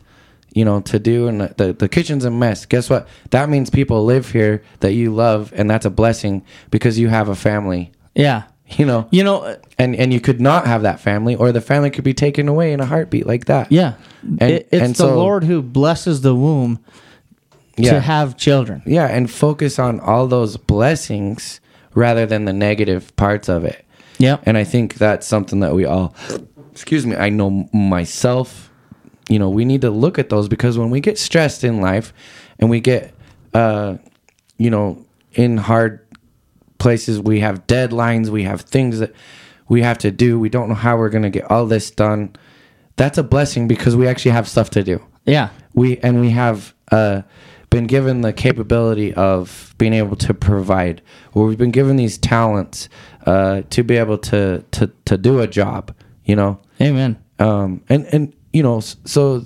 you 0.55 0.65
know 0.65 0.81
to 0.81 0.97
do 0.97 1.27
and 1.27 1.41
the, 1.41 1.53
the, 1.57 1.73
the 1.73 1.89
kitchen's 1.89 2.25
a 2.25 2.31
mess. 2.31 2.65
Guess 2.65 2.89
what? 2.89 3.07
That 3.29 3.49
means 3.49 3.69
people 3.69 4.03
live 4.05 4.31
here 4.31 4.63
that 4.79 4.93
you 4.93 5.13
love 5.13 5.53
and 5.55 5.69
that's 5.69 5.85
a 5.85 5.91
blessing 5.91 6.43
because 6.71 6.97
you 6.97 7.09
have 7.09 7.29
a 7.29 7.35
family. 7.35 7.91
Yeah. 8.15 8.43
you 8.77 8.85
know? 8.85 9.07
You 9.11 9.23
know, 9.23 9.57
and 9.77 9.95
and 9.95 10.13
you 10.13 10.19
could 10.19 10.39
not 10.41 10.65
have 10.67 10.81
that 10.83 10.99
family 10.99 11.35
or 11.35 11.51
the 11.51 11.61
family 11.61 11.89
could 11.89 12.03
be 12.03 12.13
taken 12.13 12.47
away 12.47 12.71
in 12.73 12.79
a 12.79 12.85
heartbeat 12.85 13.25
like 13.25 13.45
that. 13.45 13.71
Yeah. 13.71 13.93
And- 14.23 14.41
It- 14.41 14.67
it's 14.71 14.81
and 14.83 14.93
the 14.95 14.97
so- 15.09 15.15
Lord 15.15 15.43
who 15.43 15.61
blesses 15.61 16.21
the 16.21 16.35
womb 16.35 16.79
yeah. 17.77 17.93
to 17.93 17.99
have 18.01 18.35
children. 18.37 18.81
yeah 18.85 19.07
and 19.07 19.29
focus 19.31 19.79
on 19.79 19.99
all 20.01 20.27
those 20.27 20.57
blessings 20.57 21.61
rather 21.95 22.25
than 22.25 22.45
the 22.45 22.53
negative 22.53 23.15
parts 23.15 23.47
of 23.49 23.63
it. 23.65 23.85
Yeah 24.17 24.37
and 24.45 24.57
i 24.57 24.65
think 24.65 24.95
that's 24.95 25.25
something 25.25 25.61
that 25.61 25.73
we 25.73 25.85
all 25.85 26.13
excuse 26.73 27.05
me 27.05 27.15
i 27.15 27.29
know 27.29 27.69
myself 27.73 28.69
you 29.29 29.39
know 29.39 29.49
we 29.49 29.63
need 29.63 29.79
to 29.81 29.89
look 29.89 30.19
at 30.19 30.27
those 30.29 30.49
because 30.49 30.77
when 30.77 30.89
we 30.89 30.99
get 30.99 31.17
stressed 31.17 31.63
in 31.63 31.79
life 31.79 32.13
and 32.59 32.69
we 32.69 32.81
get 32.81 33.13
uh 33.53 33.95
you 34.57 34.69
know 34.69 35.05
in 35.33 35.55
hard 35.55 36.05
places. 36.79 37.19
We 37.19 37.39
have 37.41 37.67
deadlines. 37.67 38.29
We 38.29 38.43
have 38.43 38.61
things 38.61 38.99
that 38.99 39.13
we 39.67 39.81
have 39.83 39.97
to 39.99 40.11
do. 40.11 40.39
We 40.39 40.49
don't 40.49 40.67
know 40.69 40.75
how 40.75 40.97
we're 40.97 41.09
going 41.09 41.23
to 41.23 41.29
get 41.29 41.49
all 41.51 41.65
this 41.67 41.91
done. 41.91 42.35
That's 42.95 43.17
a 43.17 43.23
blessing 43.23 43.67
because 43.67 43.95
we 43.95 44.07
actually 44.07 44.31
have 44.31 44.47
stuff 44.47 44.69
to 44.71 44.83
do. 44.83 45.01
Yeah. 45.25 45.49
we 45.73 45.97
and 45.99 46.19
we 46.19 46.31
have 46.31 46.73
uh, 46.91 47.21
been 47.69 47.85
given 47.85 48.21
the 48.21 48.33
capability 48.33 49.13
of 49.13 49.75
being 49.77 49.93
able 49.93 50.15
to 50.15 50.33
provide. 50.33 51.01
Or 51.33 51.45
we've 51.45 51.57
been 51.57 51.71
given 51.71 51.97
these 51.97 52.17
talents 52.17 52.89
uh, 53.27 53.61
to 53.69 53.83
be 53.83 53.95
able 53.97 54.17
to 54.17 54.63
to 54.71 54.91
to 55.05 55.17
do 55.17 55.39
a 55.39 55.47
job 55.47 55.93
you 56.25 56.35
know? 56.35 56.59
Amen. 56.81 57.17
um 57.39 57.81
and 57.89 58.05
and 58.13 58.33
you 58.53 58.61
know 58.63 58.79
so 58.81 59.43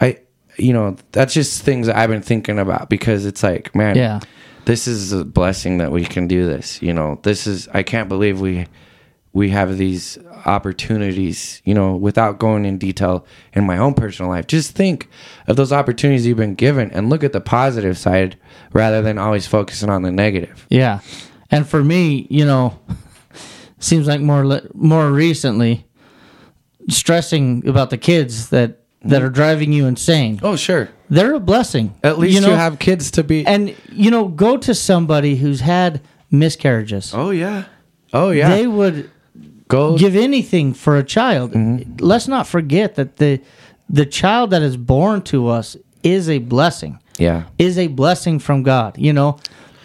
i 0.00 0.18
you 0.56 0.72
know 0.72 0.96
that's 1.12 1.34
just 1.34 1.62
things 1.62 1.86
that 1.86 1.96
i've 1.96 2.08
been 2.10 2.22
thinking 2.22 2.58
about 2.58 2.88
because 2.88 3.26
it's 3.26 3.42
like 3.42 3.74
man 3.74 3.94
Yeah. 3.96 4.20
This 4.68 4.86
is 4.86 5.12
a 5.12 5.24
blessing 5.24 5.78
that 5.78 5.90
we 5.90 6.04
can 6.04 6.28
do 6.28 6.46
this 6.46 6.82
you 6.82 6.92
know. 6.92 7.18
This 7.22 7.46
is 7.46 7.68
i 7.68 7.82
can't 7.82 8.08
believe 8.08 8.38
we 8.40 8.66
we 9.32 9.50
have 9.50 9.78
these 9.78 10.18
opportunities 10.44 11.62
you 11.64 11.72
know 11.72 11.96
without 11.96 12.38
going 12.38 12.64
in 12.64 12.76
detail 12.76 13.24
in 13.54 13.64
my 13.64 13.78
own 13.78 13.94
personal 13.94 14.30
life. 14.30 14.46
Just 14.46 14.72
think 14.72 15.08
of 15.46 15.56
those 15.56 15.72
opportunities 15.72 16.26
you've 16.26 16.36
been 16.36 16.54
given 16.54 16.90
and 16.90 17.08
look 17.08 17.24
at 17.24 17.32
the 17.32 17.40
positive 17.40 17.96
side 17.96 18.36
rather 18.72 19.00
than 19.00 19.16
always 19.16 19.46
focusing 19.46 19.88
on 19.88 20.02
the 20.02 20.10
negative. 20.10 20.66
Yeah. 20.68 21.00
And 21.50 21.66
for 21.66 21.82
me, 21.82 22.26
you 22.28 22.44
know, 22.44 22.78
seems 23.78 24.06
like 24.06 24.20
more 24.20 24.60
more 24.74 25.10
recently 25.10 25.86
stressing 26.90 27.66
about 27.66 27.90
the 27.90 27.98
kids 27.98 28.50
that 28.50 28.77
that 29.02 29.22
are 29.22 29.30
driving 29.30 29.72
you 29.72 29.86
insane. 29.86 30.40
oh 30.42 30.56
sure 30.56 30.88
They're 31.08 31.34
a 31.34 31.40
blessing. 31.40 31.94
at 32.02 32.18
least 32.18 32.34
you, 32.34 32.40
know, 32.40 32.54
have 32.54 32.78
kids 32.78 33.10
to 33.12 33.24
be 33.24 33.46
and 33.46 33.74
you 33.90 34.10
know, 34.10 34.28
go 34.28 34.56
to 34.56 34.74
somebody 34.74 35.36
who's 35.36 35.60
had 35.60 36.00
miscarriages. 36.30 37.12
oh 37.14 37.30
yeah 37.30 37.64
oh 38.12 38.30
yeah 38.30 38.48
They 38.48 38.66
would 38.66 39.10
go 39.68 39.96
give 39.96 40.16
anything 40.16 40.74
for 40.74 40.96
a 40.96 41.04
child. 41.04 41.52
Mm-hmm. 41.52 41.96
Let's 41.98 42.28
not 42.28 42.46
forget 42.46 42.94
that 42.96 43.16
the 43.16 43.40
the 43.88 44.04
child 44.06 44.50
that 44.50 44.62
is 44.62 44.76
born 44.76 45.22
to 45.22 45.48
us 45.48 45.76
is 46.02 46.28
a 46.28 46.38
blessing. 46.38 46.98
yeah 47.18 47.44
Is 47.58 47.78
a 47.78 47.86
blessing 47.88 48.38
from 48.38 48.62
God. 48.62 48.98
You 48.98 49.12
know, 49.12 49.38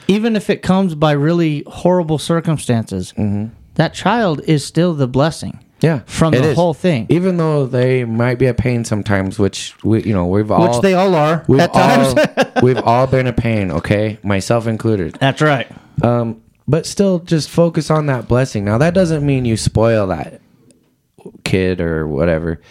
even 0.08 0.36
if 0.36 0.50
it 0.50 0.62
comes 0.62 0.96
by 0.96 1.12
really 1.14 1.64
horrible 1.68 2.18
circumstances, 2.18 3.14
mm-hmm. 3.14 3.54
that 3.76 3.94
child 3.94 4.42
is 4.46 4.66
still 4.66 4.94
the 4.94 5.08
blessing. 5.08 5.60
Yeah, 5.84 6.00
from 6.06 6.32
the 6.32 6.42
is. 6.42 6.56
whole 6.56 6.74
thing. 6.74 7.08
Even 7.10 7.36
though 7.36 7.66
they 7.66 8.06
might 8.06 8.40
be 8.40 8.46
a 8.46 8.54
pain 8.54 8.86
sometimes, 8.86 9.38
which 9.38 9.76
we, 9.84 10.02
you 10.04 10.14
know, 10.14 10.26
we've 10.26 10.50
all 10.50 10.70
which 10.70 10.82
they 10.82 10.94
all 10.94 11.14
are 11.14 11.44
we've 11.50 11.60
at 11.60 11.74
times. 11.74 12.16
we've 12.64 12.78
all 12.78 13.06
been 13.06 13.28
a 13.28 13.34
pain. 13.34 13.70
Okay, 13.70 14.18
myself 14.24 14.66
included. 14.66 15.16
That's 15.16 15.42
right. 15.42 15.70
Um, 16.02 16.42
but 16.70 16.86
still, 16.86 17.20
just 17.20 17.50
focus 17.50 17.92
on 17.92 18.06
that 18.06 18.30
blessing. 18.30 18.64
Now, 18.64 18.78
that 18.78 18.94
doesn't 18.94 19.26
mean 19.26 19.44
you 19.44 19.58
spoil 19.58 20.08
that 20.08 20.40
kid 21.44 21.82
or 21.82 22.08
whatever. 22.08 22.62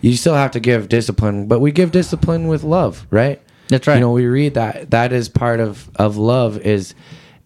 You 0.00 0.16
still 0.16 0.34
have 0.34 0.50
to 0.50 0.60
give 0.60 0.88
discipline, 0.88 1.46
but 1.46 1.60
we 1.60 1.70
give 1.70 1.92
discipline 1.92 2.48
with 2.48 2.64
love, 2.64 3.06
right? 3.12 3.40
That's 3.68 3.86
right. 3.86 3.94
You 3.94 4.00
know, 4.00 4.10
we 4.10 4.26
read 4.26 4.54
that 4.54 4.90
that 4.90 5.12
is 5.12 5.28
part 5.28 5.60
of 5.60 5.88
of 5.94 6.16
love 6.16 6.58
is 6.58 6.96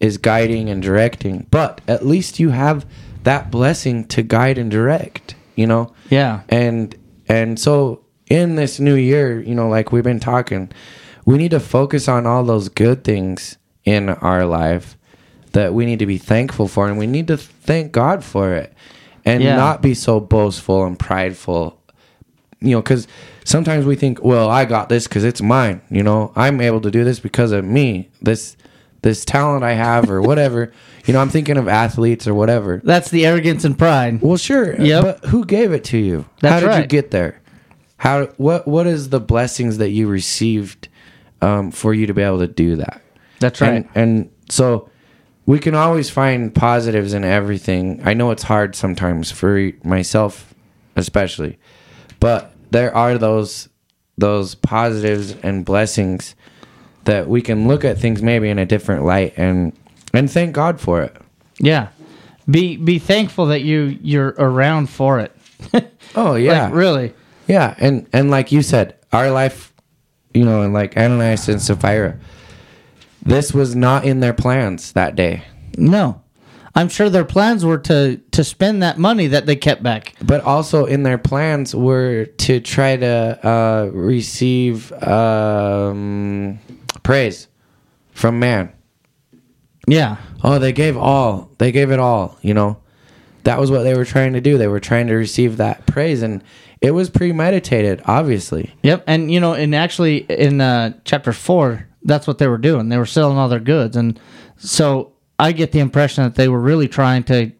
is 0.00 0.16
guiding 0.16 0.70
and 0.70 0.82
directing. 0.82 1.46
But 1.50 1.82
at 1.86 2.06
least 2.06 2.40
you 2.40 2.48
have 2.48 2.86
that 3.24 3.50
blessing 3.50 4.04
to 4.08 4.22
guide 4.22 4.58
and 4.58 4.70
direct. 4.70 5.34
You 5.56 5.66
know, 5.66 5.92
Yeah. 6.08 6.40
and 6.48 6.94
and 7.28 7.58
so 7.58 8.00
in 8.28 8.54
this 8.56 8.80
new 8.80 8.94
year, 8.94 9.40
you 9.40 9.54
know, 9.54 9.68
like 9.68 9.92
we've 9.92 10.04
been 10.04 10.20
talking, 10.20 10.70
we 11.26 11.36
need 11.36 11.50
to 11.50 11.60
focus 11.60 12.08
on 12.08 12.26
all 12.26 12.44
those 12.44 12.68
good 12.68 13.04
things 13.04 13.58
in 13.84 14.08
our 14.08 14.46
life 14.46 14.96
that 15.52 15.74
we 15.74 15.84
need 15.84 15.98
to 15.98 16.06
be 16.06 16.16
thankful 16.18 16.68
for 16.68 16.88
and 16.88 16.96
we 16.98 17.06
need 17.06 17.26
to 17.26 17.36
thank 17.36 17.92
God 17.92 18.22
for 18.24 18.54
it 18.54 18.72
and 19.24 19.42
Yeah. 19.42 19.56
not 19.56 19.82
be 19.82 19.94
so 19.94 20.20
boastful 20.20 20.84
and 20.84 20.98
prideful. 20.98 21.76
You 22.60 22.70
know, 22.76 22.82
cuz 22.82 23.06
sometimes 23.44 23.84
we 23.84 23.96
think, 23.96 24.22
well, 24.24 24.48
I 24.48 24.64
got 24.64 24.88
this 24.88 25.06
cuz 25.06 25.24
it's 25.24 25.42
mine, 25.42 25.80
you 25.90 26.02
know. 26.02 26.30
I'm 26.36 26.60
able 26.60 26.80
to 26.82 26.90
do 26.90 27.04
this 27.04 27.20
because 27.20 27.52
of 27.52 27.64
me. 27.64 28.08
This 28.22 28.56
this 29.02 29.24
talent 29.24 29.64
I 29.64 29.72
have 29.72 30.10
or 30.10 30.20
whatever. 30.20 30.72
you 31.06 31.14
know, 31.14 31.20
I'm 31.20 31.30
thinking 31.30 31.56
of 31.56 31.68
athletes 31.68 32.26
or 32.26 32.34
whatever. 32.34 32.80
That's 32.84 33.10
the 33.10 33.26
arrogance 33.26 33.64
and 33.64 33.78
pride. 33.78 34.20
Well, 34.20 34.36
sure. 34.36 34.80
Yep. 34.80 35.02
But 35.02 35.24
who 35.30 35.44
gave 35.44 35.72
it 35.72 35.84
to 35.84 35.98
you? 35.98 36.26
That's 36.40 36.54
How 36.54 36.60
did 36.60 36.66
you 36.66 36.80
right. 36.80 36.88
get 36.88 37.10
there? 37.10 37.40
How 37.96 38.26
what 38.38 38.66
what 38.66 38.86
is 38.86 39.10
the 39.10 39.20
blessings 39.20 39.78
that 39.78 39.90
you 39.90 40.08
received 40.08 40.88
um, 41.42 41.70
for 41.70 41.92
you 41.92 42.06
to 42.06 42.14
be 42.14 42.22
able 42.22 42.38
to 42.38 42.46
do 42.46 42.76
that? 42.76 43.02
That's 43.40 43.60
right. 43.60 43.74
And, 43.74 43.88
and 43.94 44.30
so 44.48 44.88
we 45.46 45.58
can 45.58 45.74
always 45.74 46.08
find 46.08 46.54
positives 46.54 47.12
in 47.12 47.24
everything. 47.24 48.00
I 48.04 48.14
know 48.14 48.30
it's 48.30 48.44
hard 48.44 48.74
sometimes 48.74 49.30
for 49.30 49.72
myself, 49.82 50.54
especially, 50.96 51.58
but 52.20 52.54
there 52.70 52.94
are 52.94 53.18
those 53.18 53.68
those 54.16 54.54
positives 54.54 55.32
and 55.42 55.64
blessings 55.64 56.34
that 57.04 57.28
we 57.28 57.40
can 57.42 57.66
look 57.68 57.84
at 57.84 57.98
things 57.98 58.22
maybe 58.22 58.48
in 58.48 58.58
a 58.58 58.66
different 58.66 59.04
light 59.04 59.34
and 59.36 59.72
and 60.12 60.30
thank 60.30 60.54
God 60.54 60.80
for 60.80 61.02
it. 61.02 61.16
yeah. 61.58 61.88
Be 62.50 62.76
be 62.76 62.98
thankful 62.98 63.46
that 63.46 63.60
you 63.62 63.98
you're 64.02 64.34
around 64.38 64.88
for 64.90 65.20
it. 65.20 65.36
Oh 66.16 66.34
yeah, 66.34 66.64
Like, 66.64 66.74
really. 66.74 67.14
Yeah, 67.46 67.74
and 67.78 68.08
and 68.12 68.30
like 68.32 68.50
you 68.50 68.62
said, 68.62 68.96
our 69.12 69.30
life, 69.30 69.72
you 70.34 70.44
know, 70.44 70.62
and 70.62 70.72
like 70.74 70.96
Ananias 70.96 71.48
and 71.48 71.62
Sapphira, 71.62 72.18
this 73.22 73.52
was 73.54 73.76
not 73.76 74.04
in 74.04 74.18
their 74.20 74.32
plans 74.32 74.92
that 74.92 75.14
day. 75.14 75.44
No. 75.78 76.20
I'm 76.74 76.88
sure 76.88 77.08
their 77.10 77.24
plans 77.24 77.64
were 77.64 77.78
to 77.78 78.16
to 78.32 78.42
spend 78.44 78.82
that 78.82 78.98
money 78.98 79.28
that 79.28 79.46
they 79.46 79.54
kept 79.56 79.82
back. 79.82 80.14
But 80.22 80.42
also 80.42 80.86
in 80.86 81.02
their 81.04 81.18
plans 81.18 81.74
were 81.74 82.24
to 82.26 82.60
try 82.60 82.96
to 82.96 83.46
uh, 83.46 83.90
receive 83.92 84.92
um, 85.02 86.58
praise 87.02 87.48
from 88.12 88.38
man. 88.38 88.72
Yeah. 89.86 90.16
Oh, 90.42 90.58
they 90.58 90.72
gave 90.72 90.96
all. 90.96 91.50
They 91.58 91.72
gave 91.72 91.90
it 91.90 91.98
all. 91.98 92.38
You 92.42 92.54
know, 92.54 92.80
that 93.44 93.58
was 93.58 93.70
what 93.70 93.82
they 93.82 93.94
were 93.94 94.04
trying 94.04 94.34
to 94.34 94.40
do. 94.40 94.58
They 94.58 94.68
were 94.68 94.80
trying 94.80 95.06
to 95.08 95.14
receive 95.14 95.56
that 95.56 95.86
praise, 95.86 96.22
and 96.22 96.44
it 96.80 96.92
was 96.92 97.10
premeditated, 97.10 98.02
obviously. 98.04 98.74
Yep. 98.82 99.04
And 99.06 99.32
you 99.32 99.40
know, 99.40 99.54
and 99.54 99.74
actually 99.74 100.18
in 100.18 100.60
uh, 100.60 100.94
chapter 101.04 101.32
four, 101.32 101.88
that's 102.02 102.26
what 102.26 102.38
they 102.38 102.46
were 102.46 102.58
doing. 102.58 102.88
They 102.88 102.98
were 102.98 103.06
selling 103.06 103.38
all 103.38 103.48
their 103.48 103.60
goods, 103.60 103.96
and 103.96 104.18
so 104.56 105.12
I 105.38 105.52
get 105.52 105.72
the 105.72 105.80
impression 105.80 106.24
that 106.24 106.34
they 106.34 106.48
were 106.48 106.60
really 106.60 106.86
trying 106.86 107.24
to, 107.24 107.50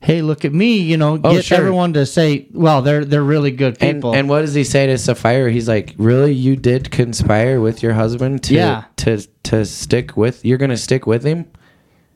hey, 0.00 0.22
look 0.22 0.44
at 0.44 0.52
me, 0.52 0.78
you 0.78 0.96
know, 0.96 1.18
Oh, 1.24 1.34
get 1.34 1.44
sure. 1.44 1.58
everyone 1.58 1.92
to 1.94 2.06
say, 2.06 2.46
well, 2.52 2.82
they're 2.82 3.04
they're 3.04 3.22
really 3.22 3.50
good 3.50 3.78
people. 3.78 4.14
and 4.14 4.28
what 4.28 4.40
does 4.42 4.54
he 4.54 4.64
say 4.64 4.86
to 4.86 4.96
Sapphira? 4.98 5.50
He's 5.50 5.68
like, 5.68 5.94
"Really, 5.98 6.32
you 6.32 6.54
did 6.56 6.90
conspire 6.90 7.60
with 7.60 7.82
your 7.82 7.94
husband 7.94 8.42
to 8.44 8.54
Yeah. 8.54 8.84
to 8.98 9.18
to 9.44 9.64
stick 9.64 10.16
with? 10.16 10.44
You're 10.44 10.58
gonna 10.58 10.76
stick 10.76 11.06
with 11.06 11.24
him? 11.24 11.46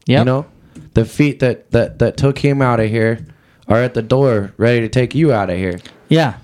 yep. 0.07 0.21
You 0.21 0.25
know, 0.25 0.47
the 0.95 1.05
feet 1.05 1.41
that 1.41 1.71
that 1.73 1.99
that 1.99 2.17
took 2.17 2.39
him 2.39 2.63
out 2.63 2.79
of 2.81 2.89
here 2.89 3.27
are 3.69 3.79
at 3.83 3.95
the 3.95 4.03
door, 4.03 4.53
ready 4.57 4.81
to 4.81 4.89
take 4.89 5.15
you 5.15 5.33
out 5.33 5.51
of 5.51 5.57
here. 5.57 5.79
Yeah, 6.09 6.35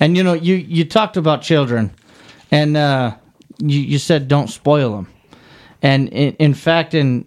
and 0.00 0.16
you 0.16 0.22
know, 0.24 0.32
you 0.34 0.54
you 0.56 0.84
talked 0.84 1.16
about 1.16 1.42
children, 1.42 1.90
and 2.50 2.76
uh, 2.76 3.14
you 3.58 3.78
you 3.80 3.98
said 3.98 4.26
don't 4.28 4.48
spoil 4.48 4.96
them, 4.96 5.06
and 5.82 6.08
in, 6.08 6.34
in 6.38 6.54
fact, 6.54 6.94
in 6.94 7.24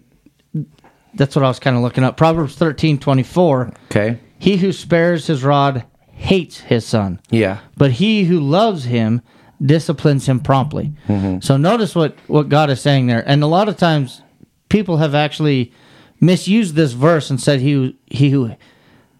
that's 1.14 1.34
what 1.36 1.44
I 1.44 1.48
was 1.48 1.58
kind 1.58 1.76
of 1.76 1.82
looking 1.82 2.04
up. 2.04 2.16
Proverbs 2.16 2.54
thirteen 2.54 2.98
twenty 2.98 3.22
four. 3.22 3.72
Okay, 3.90 4.18
He 4.38 4.56
who 4.56 4.72
spares 4.72 5.26
his 5.26 5.42
rod 5.44 5.84
hates 6.12 6.60
his 6.60 6.86
son, 6.86 7.20
yeah, 7.30 7.60
but 7.76 7.92
he 7.92 8.24
who 8.24 8.40
loves 8.40 8.84
him 8.84 9.22
disciplines 9.64 10.26
him 10.26 10.40
promptly. 10.40 10.92
Mm-hmm. 11.08 11.40
So 11.40 11.56
notice 11.56 11.94
what 11.94 12.16
what 12.26 12.48
God 12.48 12.70
is 12.70 12.80
saying 12.80 13.06
there, 13.06 13.22
and 13.26 13.42
a 13.42 13.46
lot 13.46 13.68
of 13.68 13.76
times 13.76 14.22
people 14.68 14.98
have 14.98 15.14
actually 15.14 15.72
misused 16.20 16.74
this 16.74 16.92
verse 16.92 17.30
and 17.30 17.40
said 17.40 17.60
he 17.60 17.72
who- 17.72 17.94
he 18.06 18.30
who 18.30 18.50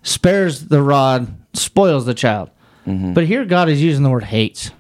spares 0.03 0.67
the 0.67 0.83
rod 0.83 1.35
spoils 1.55 2.07
the 2.07 2.15
child. 2.15 2.51
Mm-hmm. 2.87 3.13
But 3.15 3.27
here 3.27 3.45
God 3.45 3.69
is 3.69 3.83
using 3.83 4.03
the 4.03 4.11
word 4.11 4.25
hates. 4.25 4.71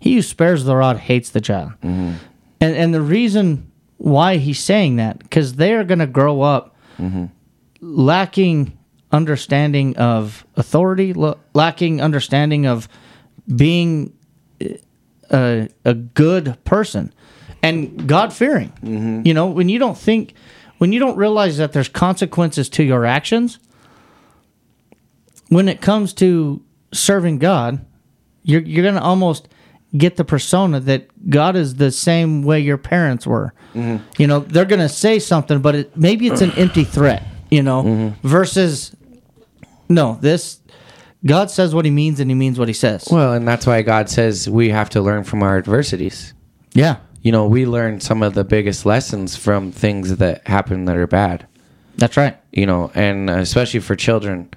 He 0.00 0.14
who 0.14 0.22
spares 0.22 0.64
the 0.64 0.76
rod 0.76 0.96
hates 0.98 1.30
the 1.30 1.40
child. 1.40 1.72
Mm-hmm. 1.82 2.12
And 2.60 2.76
and 2.76 2.94
the 2.94 3.00
reason 3.02 3.71
why 4.02 4.36
he's 4.36 4.58
saying 4.58 4.96
that 4.96 5.20
because 5.20 5.54
they 5.54 5.74
are 5.74 5.84
going 5.84 6.00
to 6.00 6.08
grow 6.08 6.42
up 6.42 6.74
mm-hmm. 6.98 7.26
lacking 7.80 8.76
understanding 9.12 9.96
of 9.96 10.44
authority, 10.56 11.12
la- 11.12 11.36
lacking 11.54 12.00
understanding 12.00 12.66
of 12.66 12.88
being 13.54 14.12
uh, 14.60 14.66
a, 15.30 15.68
a 15.84 15.94
good 15.94 16.58
person 16.64 17.14
and 17.62 18.08
God 18.08 18.32
fearing. 18.32 18.72
Mm-hmm. 18.82 19.22
You 19.24 19.34
know, 19.34 19.46
when 19.46 19.68
you 19.68 19.78
don't 19.78 19.96
think, 19.96 20.34
when 20.78 20.92
you 20.92 20.98
don't 20.98 21.16
realize 21.16 21.58
that 21.58 21.72
there's 21.72 21.88
consequences 21.88 22.68
to 22.70 22.82
your 22.82 23.06
actions, 23.06 23.60
when 25.48 25.68
it 25.68 25.80
comes 25.80 26.12
to 26.14 26.60
serving 26.92 27.38
God, 27.38 27.86
you're 28.42 28.62
you're 28.62 28.84
gonna 28.84 29.00
almost 29.00 29.46
get 29.96 30.16
the 30.16 30.24
persona 30.24 30.80
that 30.80 31.08
God 31.30 31.54
is 31.56 31.74
the 31.76 31.90
same 31.90 32.42
way 32.42 32.60
your 32.60 32.78
parents 32.78 33.26
were. 33.26 33.52
You 33.74 34.26
know, 34.26 34.40
they're 34.40 34.64
gonna 34.66 34.88
say 34.88 35.18
something, 35.18 35.60
but 35.60 35.74
it, 35.74 35.96
maybe 35.96 36.26
it's 36.26 36.40
an 36.42 36.50
empty 36.56 36.84
threat. 36.84 37.22
You 37.50 37.62
know, 37.62 38.14
versus 38.22 38.94
no, 39.88 40.18
this 40.20 40.60
God 41.24 41.50
says 41.50 41.74
what 41.74 41.84
He 41.84 41.90
means 41.90 42.20
and 42.20 42.30
He 42.30 42.34
means 42.34 42.58
what 42.58 42.68
He 42.68 42.74
says. 42.74 43.08
well, 43.10 43.32
and 43.34 43.46
that's 43.46 43.66
why 43.66 43.80
God 43.82 44.08
says 44.10 44.48
we 44.48 44.70
have 44.70 44.90
to 44.90 45.00
learn 45.00 45.24
from 45.24 45.42
our 45.42 45.56
adversities. 45.58 46.34
yeah, 46.74 46.96
You 47.22 47.32
know, 47.32 47.46
we 47.46 47.64
learn 47.66 48.00
some 48.00 48.22
of 48.22 48.34
the 48.34 48.44
biggest 48.44 48.84
lessons 48.86 49.36
from 49.36 49.70
things 49.72 50.16
that 50.16 50.46
happen 50.46 50.86
that 50.86 50.96
are 50.96 51.06
bad. 51.06 51.46
that's 51.96 52.16
right. 52.16 52.36
you 52.52 52.66
know, 52.66 52.90
and 52.94 53.28
especially 53.30 53.80
for 53.80 53.94
children, 53.96 54.48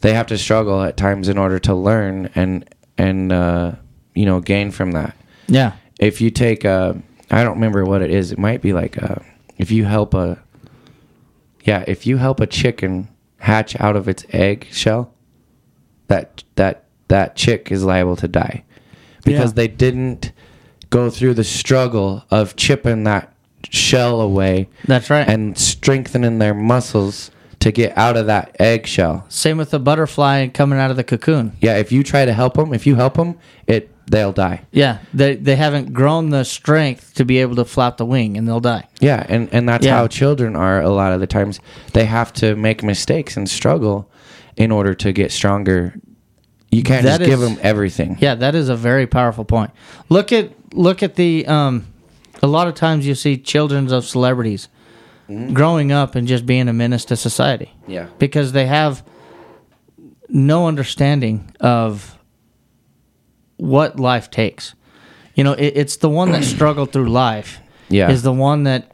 they 0.00 0.12
have 0.14 0.26
to 0.28 0.38
struggle 0.38 0.82
at 0.82 0.96
times 0.96 1.28
in 1.28 1.36
order 1.38 1.58
to 1.60 1.74
learn 1.74 2.30
and 2.34 2.68
and 2.98 3.32
uh, 3.32 3.72
you 4.14 4.24
know 4.26 4.40
gain 4.40 4.70
from 4.70 4.92
that. 4.92 5.16
Yeah, 5.46 5.72
If 6.00 6.20
you 6.20 6.30
take 6.30 6.64
a, 6.64 7.00
I 7.30 7.44
don't 7.44 7.54
remember 7.54 7.84
what 7.84 8.00
it 8.02 8.10
is. 8.10 8.32
It 8.32 8.38
might 8.38 8.62
be 8.62 8.72
like 8.72 8.96
a, 8.96 9.22
if 9.58 9.70
you 9.70 9.84
help 9.84 10.14
a, 10.14 10.38
yeah, 11.64 11.84
if 11.86 12.06
you 12.06 12.16
help 12.16 12.40
a 12.40 12.46
chicken 12.46 13.08
hatch 13.38 13.78
out 13.80 13.96
of 13.96 14.08
its 14.08 14.24
egg 14.30 14.66
shell, 14.70 15.12
that 16.08 16.44
that 16.56 16.84
that 17.08 17.36
chick 17.36 17.70
is 17.70 17.84
liable 17.84 18.16
to 18.16 18.28
die 18.28 18.64
because 19.24 19.50
Yeah. 19.50 19.54
they 19.56 19.68
didn't 19.68 20.32
go 20.90 21.10
through 21.10 21.34
the 21.34 21.44
struggle 21.44 22.24
of 22.30 22.56
chipping 22.56 23.04
that 23.04 23.32
shell 23.70 24.20
away 24.20 24.68
that's 24.86 25.10
right. 25.10 25.26
and 25.28 25.56
strengthening 25.58 26.38
their 26.38 26.54
muscles 26.54 27.30
to 27.60 27.72
get 27.72 27.96
out 27.96 28.16
of 28.16 28.26
that 28.26 28.54
eggshell. 28.60 29.24
Same 29.28 29.56
with 29.56 29.70
the 29.70 29.78
butterfly 29.78 30.48
coming 30.48 30.78
out 30.78 30.90
of 30.90 30.96
the 30.98 31.04
cocoon. 31.04 31.52
Yeah, 31.60 31.76
if 31.78 31.90
you 31.90 32.02
try 32.02 32.24
to 32.26 32.32
help 32.32 32.54
them, 32.54 32.74
if 32.74 32.86
you 32.86 32.94
help 32.96 33.14
them, 33.14 33.38
it 33.66 33.90
they'll 34.06 34.32
die. 34.32 34.62
Yeah, 34.72 34.98
they 35.12 35.36
they 35.36 35.56
haven't 35.56 35.92
grown 35.92 36.30
the 36.30 36.44
strength 36.44 37.14
to 37.14 37.24
be 37.24 37.38
able 37.38 37.56
to 37.56 37.64
flap 37.64 37.96
the 37.96 38.04
wing, 38.06 38.36
and 38.36 38.46
they'll 38.46 38.60
die. 38.60 38.86
Yeah, 39.00 39.24
and 39.28 39.48
and 39.52 39.68
that's 39.68 39.84
Yeah. 39.86 39.96
how 39.96 40.06
children 40.08 40.56
are 40.56 40.80
a 40.80 40.90
lot 40.90 41.12
of 41.12 41.20
the 41.20 41.26
times. 41.26 41.60
They 41.92 42.04
have 42.04 42.32
to 42.34 42.54
make 42.56 42.82
mistakes 42.82 43.36
and 43.36 43.48
struggle 43.48 44.10
in 44.56 44.70
order 44.70 44.94
to 44.94 45.12
get 45.12 45.32
stronger. 45.32 45.94
You 46.70 46.82
can't 46.82 47.04
That 47.04 47.18
just 47.18 47.30
give 47.30 47.40
is- 47.42 47.48
them 47.48 47.58
everything. 47.62 48.16
Yeah, 48.20 48.34
that 48.36 48.54
is 48.54 48.68
a 48.68 48.76
very 48.76 49.06
powerful 49.06 49.44
point. 49.44 49.70
Look 50.08 50.32
at 50.32 50.50
look 50.72 51.02
at 51.02 51.14
the 51.14 51.46
um, 51.46 51.86
a 52.42 52.46
lot 52.46 52.66
of 52.68 52.74
times 52.74 53.06
you 53.06 53.14
see 53.14 53.36
children 53.36 53.92
of 53.92 54.04
celebrities 54.04 54.68
growing 55.54 55.90
up 55.92 56.14
and 56.16 56.28
just 56.28 56.44
being 56.44 56.68
a 56.68 56.72
menace 56.72 57.06
to 57.06 57.16
society 57.16 57.72
Yeah. 57.86 58.06
because 58.18 58.52
they 58.52 58.66
have 58.66 59.02
no 60.28 60.66
understanding 60.66 61.50
of 61.60 62.18
what 63.56 63.98
life 64.00 64.30
takes. 64.30 64.74
You 65.34 65.44
know, 65.44 65.52
it, 65.52 65.72
it's 65.76 65.96
the 65.96 66.08
one 66.08 66.32
that 66.32 66.44
struggled 66.56 66.92
through 66.92 67.08
life 67.08 67.60
Yeah. 67.88 68.10
is 68.10 68.22
the 68.22 68.32
one 68.32 68.64
that 68.64 68.90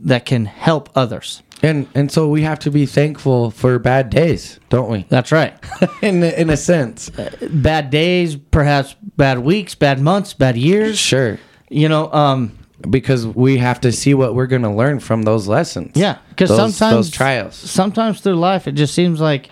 that 0.00 0.26
can 0.26 0.44
help 0.44 0.90
others. 0.94 1.42
And 1.62 1.86
and 1.94 2.12
so 2.12 2.28
we 2.28 2.42
have 2.42 2.58
to 2.60 2.70
be 2.70 2.84
thankful 2.84 3.50
for 3.50 3.78
bad 3.78 4.10
days, 4.10 4.60
don't 4.68 4.90
we? 4.90 5.06
That's 5.08 5.32
right. 5.32 5.54
in 6.02 6.22
in 6.22 6.50
a 6.50 6.56
sense. 6.56 7.10
bad 7.50 7.90
days, 7.90 8.36
perhaps 8.36 8.94
bad 9.16 9.38
weeks, 9.38 9.74
bad 9.74 10.00
months, 10.00 10.34
bad 10.34 10.56
years. 10.56 10.98
Sure. 10.98 11.38
You 11.70 11.88
know, 11.88 12.12
um, 12.12 12.58
Because 12.90 13.26
we 13.26 13.56
have 13.58 13.80
to 13.80 13.92
see 13.92 14.12
what 14.12 14.34
we're 14.34 14.46
going 14.48 14.62
to 14.62 14.70
learn 14.70 15.00
from 15.00 15.22
those 15.22 15.48
lessons. 15.48 15.92
yeah, 15.94 16.18
because 16.28 16.50
sometimes 16.50 16.94
those 16.94 17.10
trials. 17.10 17.54
sometimes 17.54 18.20
through 18.20 18.36
life, 18.36 18.68
it 18.68 18.72
just 18.72 18.92
seems 18.94 19.18
like 19.20 19.48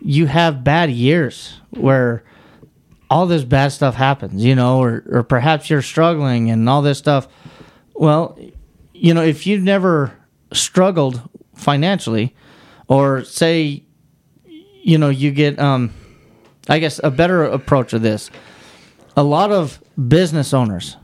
you 0.00 0.26
have 0.26 0.64
bad 0.64 0.90
years 0.90 1.60
where 1.70 2.24
all 3.10 3.26
this 3.26 3.44
bad 3.44 3.72
stuff 3.72 3.94
happens. 3.94 4.44
You 4.44 4.54
know, 4.54 4.82
or 4.82 5.02
or 5.10 5.22
perhaps 5.22 5.70
you're 5.70 5.82
struggling 5.82 6.50
and 6.50 6.68
all 6.68 6.82
this 6.82 6.98
stuff. 6.98 7.28
Well, 7.94 8.38
you 8.92 9.14
know, 9.14 9.22
if 9.22 9.46
you've 9.46 9.62
never 9.62 10.12
struggled 10.52 11.20
financially, 11.54 12.34
or 12.88 13.22
say, 13.24 13.84
you 14.82 14.98
know, 14.98 15.10
you 15.10 15.30
get, 15.30 15.58
um, 15.58 15.92
I 16.68 16.78
guess, 16.78 17.00
a 17.04 17.10
better 17.10 17.44
approach 17.44 17.92
of 17.92 18.02
this. 18.02 18.30
A 19.16 19.22
lot 19.22 19.50
of 19.52 19.82
business 20.08 20.54
owners 20.54 20.96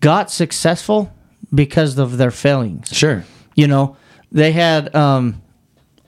got 0.00 0.30
successful 0.30 1.12
because 1.54 1.98
of 1.98 2.18
their 2.18 2.30
failings. 2.30 2.88
Sure. 2.88 3.24
You 3.54 3.68
know, 3.68 3.96
they 4.30 4.52
had 4.52 4.94
um, 4.94 5.42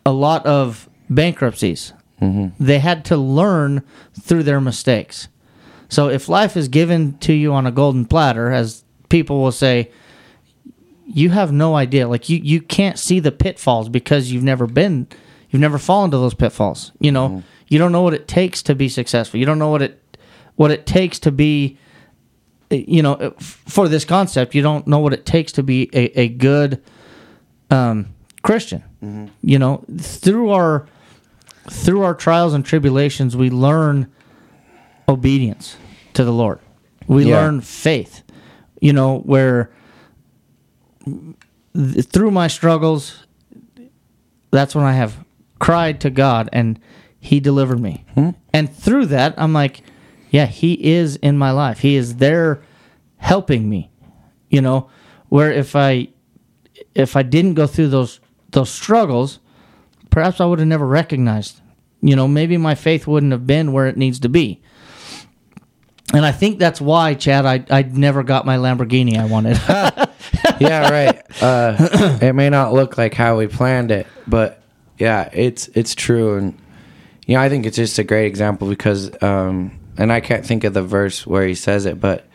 a 0.05 0.13
lot 0.13 0.45
of 0.47 0.89
bankruptcies. 1.09 1.93
Mm-hmm. 2.21 2.65
They 2.65 2.79
had 2.79 3.05
to 3.07 3.17
learn 3.17 3.83
through 4.19 4.45
their 4.45 4.61
mistakes. 4.61 5.29
So 5.89 6.09
if 6.09 6.29
life 6.29 6.57
is 6.57 6.69
given 6.69 7.19
to 7.19 7.33
you 7.33 7.53
on 7.53 7.67
a 7.67 7.71
golden 7.71 8.07
platter, 8.07 8.51
as 8.51 8.85
people 9.09 9.41
will 9.41 9.53
say, 9.53 9.91
you 11.07 11.31
have 11.31 11.53
no 11.53 11.77
idea. 11.77 12.09
Like 12.09 12.29
you, 12.29 12.39
you 12.43 12.61
can't 12.61 12.99
see 12.99 13.21
the 13.21 13.33
pitfalls 13.33 13.89
because 13.89 14.33
you've 14.33 14.43
never 14.43 14.67
been, 14.67 15.07
you've 15.51 15.61
never 15.61 15.79
fallen 15.79 16.11
to 16.11 16.17
those 16.17 16.35
pitfalls. 16.35 16.93
You 16.99 17.13
know, 17.13 17.29
mm-hmm. 17.29 17.41
you 17.69 17.79
don't 17.79 17.93
know 17.93 18.03
what 18.03 18.15
it 18.15 18.27
takes 18.27 18.63
to 18.65 18.75
be 18.75 18.89
successful. 18.89 19.39
You 19.39 19.47
don't 19.47 19.59
know 19.59 19.71
what 19.71 19.83
it, 19.83 20.19
what 20.57 20.71
it 20.71 20.87
takes 20.87 21.19
to 21.21 21.31
be 21.31 21.79
you 22.71 23.03
know, 23.03 23.35
for 23.39 23.89
this 23.89 24.05
concept, 24.05 24.55
you 24.55 24.63
don't 24.63 24.87
know 24.87 24.99
what 24.99 25.13
it 25.13 25.25
takes 25.25 25.53
to 25.53 25.63
be 25.63 25.89
a, 25.93 26.21
a 26.21 26.29
good 26.29 26.83
um, 27.71 28.15
Christian. 28.43 28.83
Mm-hmm. 29.03 29.27
You 29.43 29.59
know, 29.59 29.85
through 29.99 30.51
our 30.51 30.87
through 31.71 32.03
our 32.03 32.15
trials 32.15 32.55
and 32.55 32.65
tribulations, 32.65 33.37
we 33.37 33.51
learn 33.51 34.11
obedience 35.09 35.77
to 36.15 36.25
the 36.25 36.33
Lord. 36.33 36.59
We 37.07 37.25
Yeah. 37.27 37.37
learn 37.41 37.61
faith. 37.61 38.23
You 38.81 38.93
know, 38.93 39.19
where 39.21 39.71
through 42.03 42.31
my 42.31 42.49
struggles, 42.49 43.25
that's 44.51 44.75
when 44.75 44.85
I 44.85 44.93
have 44.95 45.25
cried 45.59 46.01
to 46.01 46.11
God 46.11 46.49
and 46.53 46.79
He 47.19 47.41
delivered 47.41 47.81
me. 47.81 48.05
Hmm? 48.15 48.31
And 48.53 48.73
through 48.73 49.07
that, 49.07 49.35
I'm 49.37 49.53
like, 49.53 49.83
yeah, 50.31 50.47
He 50.47 50.73
is 50.95 51.17
in 51.17 51.39
my 51.39 51.51
life. 51.51 51.81
He 51.81 51.97
is 51.97 52.17
there 52.17 52.61
helping 53.19 53.69
me. 53.69 53.91
You 54.51 54.61
know, 54.61 54.89
where 55.29 55.51
if 55.53 55.75
I 55.75 56.09
if 56.95 57.17
I 57.17 57.23
didn't 57.23 57.55
go 57.55 57.67
through 57.67 57.89
those 57.89 58.21
those 58.53 58.71
struggles, 58.71 59.39
perhaps 60.17 60.41
I 60.41 60.47
would 60.47 60.61
have 60.61 60.69
never 60.69 60.87
recognized. 60.87 61.61
You 62.01 62.17
know, 62.17 62.27
maybe 62.27 62.57
my 62.57 62.75
faith 62.75 63.07
wouldn't 63.07 63.33
have 63.33 63.47
been 63.47 63.75
where 63.75 63.87
it 63.87 63.99
needs 63.99 64.19
to 64.21 64.31
be. 64.31 64.63
And 66.15 66.25
I 66.25 66.33
think 66.33 66.59
that's 66.59 66.81
why, 66.81 67.13
Chad, 67.13 67.45
I 67.45 67.67
I 67.69 67.83
never 67.83 68.23
got 68.23 68.47
my 68.47 68.57
Lamborghini 68.57 69.19
I 69.19 69.27
wanted. 69.27 69.59
yeah, 70.59 70.91
right. 70.91 71.43
Uh, 71.43 72.19
it 72.23 72.35
may 72.35 72.49
not 72.49 72.73
look 72.73 72.97
like 72.97 73.13
how 73.13 73.37
we 73.37 73.47
planned 73.47 73.91
it, 73.91 74.07
but 74.27 74.63
yeah, 74.97 75.29
it's 75.35 75.69
it's 75.75 75.95
true, 75.95 76.39
and 76.39 76.59
you 77.27 77.35
know, 77.35 77.43
I 77.43 77.51
think 77.51 77.67
it's 77.67 77.77
just 77.77 77.99
a 77.99 78.05
great 78.05 78.25
example 78.25 78.71
because, 78.71 79.23
um, 79.23 79.79
and 79.99 80.11
I 80.11 80.21
can't 80.21 80.47
think 80.47 80.65
of 80.65 80.73
the 80.73 80.83
verse 80.83 81.27
where 81.27 81.47
he 81.47 81.55
says 81.55 81.85
it, 81.85 82.01
but 82.01 82.27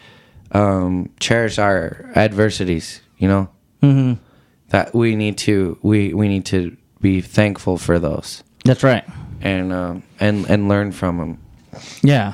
um, 0.52 1.10
cherish 1.20 1.58
our 1.58 2.12
adversities. 2.16 3.02
You 3.18 3.28
know, 3.28 3.50
mm-hmm. 3.82 4.22
that 4.70 4.94
we 4.94 5.16
need 5.16 5.40
to 5.40 5.80
we 5.82 6.14
we 6.14 6.28
need 6.28 6.46
to 6.48 6.78
be 7.02 7.22
thankful 7.22 7.78
for 7.78 8.00
those 8.00 8.44
that's 8.64 8.84
right. 8.84 9.04
and 9.42 9.74
um, 9.74 10.04
and 10.20 10.50
and 10.50 10.68
learn 10.68 10.92
from 10.92 11.18
them. 11.18 11.42
Yeah, 12.04 12.34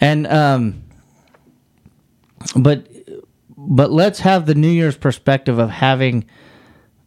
and 0.00 0.26
um, 0.26 0.84
but 2.54 2.86
but 3.56 3.90
let's 3.90 4.20
have 4.20 4.46
the 4.46 4.54
New 4.54 4.68
Year's 4.70 4.96
perspective 4.96 5.58
of 5.58 5.70
having 5.70 6.24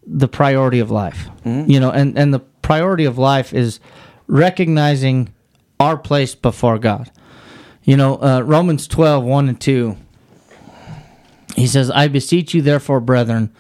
the 0.06 0.28
priority 0.28 0.80
of 0.80 0.90
life. 0.90 1.30
You 1.70 1.80
know, 1.80 1.92
and 1.92 2.18
and 2.18 2.34
the 2.34 2.40
priority 2.40 3.06
of 3.06 3.18
life 3.18 3.54
is 3.54 3.80
recognizing 4.28 5.34
our 5.80 5.98
place 5.98 6.36
before 6.36 6.80
God. 6.80 7.12
You 7.84 7.98
know, 7.98 8.22
uh, 8.22 8.42
Romans 8.42 8.88
12, 8.88 9.24
1 9.24 9.50
and 9.50 9.60
2. 9.60 9.98
He 11.56 11.66
says, 11.66 11.90
I 11.90 12.08
beseech 12.08 12.54
you, 12.54 12.62
therefore, 12.62 13.00
brethren, 13.00 13.52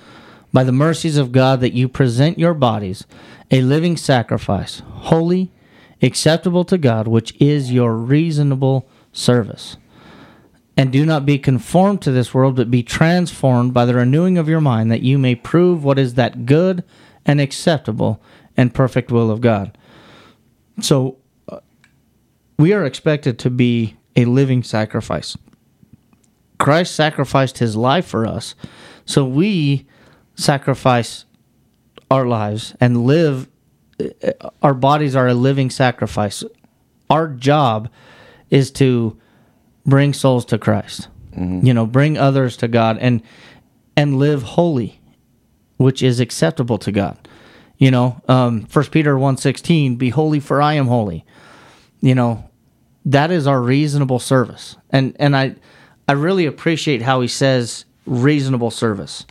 by 0.52 0.64
the 0.64 0.72
mercies 0.72 1.18
of 1.18 1.32
God, 1.32 1.60
that 1.62 1.74
you 1.74 1.88
present 1.88 2.39
your 2.39 2.54
bodies 2.54 3.06
a 3.52 3.62
living 3.62 3.97
sacrifice, 3.97 4.82
holy, 4.86 5.52
acceptable 6.02 6.64
to 6.66 6.78
God, 6.78 7.08
which 7.08 7.36
is 7.41 7.72
your 7.72 7.95
reasonable 7.95 8.88
service. 9.12 9.78
And 10.78 10.91
do 10.91 11.06
not 11.06 11.26
be 11.26 11.39
conformed 11.39 12.02
to 12.04 12.12
this 12.12 12.34
world, 12.34 12.56
but 12.56 12.72
be 12.72 12.84
transformed 12.84 13.74
by 13.74 13.86
the 13.86 13.95
renewing 13.95 14.38
of 14.38 14.47
your 14.47 14.62
mind, 14.62 14.91
that 14.91 15.02
you 15.02 15.18
may 15.18 15.36
prove 15.36 15.84
what 15.84 16.00
is 16.00 16.14
that 16.14 16.45
good 16.45 16.84
and 17.26 17.41
acceptable 17.41 18.22
and 18.56 18.74
perfect 18.74 19.12
will 19.12 19.30
of 19.32 19.41
God. 19.41 19.78
So, 20.80 21.18
uh, 21.50 21.60
we 22.58 22.72
are 22.72 22.86
expected 22.86 23.39
to 23.39 23.50
be 23.50 23.97
a 24.16 24.26
living 24.26 24.64
sacrifice. 24.64 25.36
Christ 26.60 26.93
sacrificed 26.93 27.58
his 27.58 27.76
life 27.76 28.06
for 28.06 28.26
us. 28.26 28.54
So 29.06 29.26
we 29.26 29.88
sacrifice 30.40 31.26
our 32.10 32.26
lives 32.26 32.74
and 32.80 33.06
live 33.06 33.48
our 34.62 34.74
bodies 34.74 35.14
are 35.14 35.28
a 35.28 35.34
living 35.34 35.70
sacrifice. 35.70 36.44
Our 37.10 37.28
job 37.28 37.90
is 38.50 38.72
to 38.72 39.20
bring 39.86 40.14
souls 40.14 40.46
to 40.46 40.58
Christ. 40.58 41.10
You 41.66 41.74
know, 41.74 41.86
bring 41.86 42.18
others 42.18 42.58
to 42.58 42.68
God 42.68 42.98
and 43.00 43.22
and 43.96 44.18
live 44.18 44.44
holy, 44.44 45.02
which 45.78 46.02
is 46.02 46.20
acceptable 46.20 46.78
to 46.80 46.92
God. 46.92 47.18
You 47.78 47.92
know, 47.92 48.22
um, 48.28 48.68
1 48.72 48.86
Peter 48.86 49.16
1.16, 49.16 49.98
be 49.98 50.10
holy 50.10 50.40
for 50.40 50.62
I 50.62 50.74
am 50.74 50.88
holy. 50.88 51.26
You 52.02 52.16
know, 52.16 52.50
that 53.06 53.32
is 53.32 53.48
our 53.48 53.62
reasonable 53.62 54.20
service. 54.20 54.78
And 54.90 55.16
and 55.20 55.36
I 55.36 55.56
I 56.08 56.14
really 56.14 56.46
appreciate 56.46 57.02
how 57.02 57.22
he 57.22 57.28
says 57.28 57.86
reasonable 58.06 58.72
service. 58.72 59.26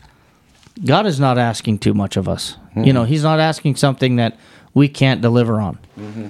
God 0.85 1.07
is 1.07 1.19
not 1.19 1.39
asking 1.39 1.79
too 1.79 1.95
much 1.95 2.17
of 2.17 2.29
us. 2.29 2.57
You 2.75 2.83
mm-hmm. 2.83 2.91
know, 2.93 3.05
he's 3.05 3.23
not 3.23 3.41
asking 3.41 3.77
something 3.77 4.17
that 4.17 4.39
we 4.75 4.89
can't 4.89 5.21
deliver 5.21 5.61
on. 5.61 5.79
Mm-hmm. 5.99 6.29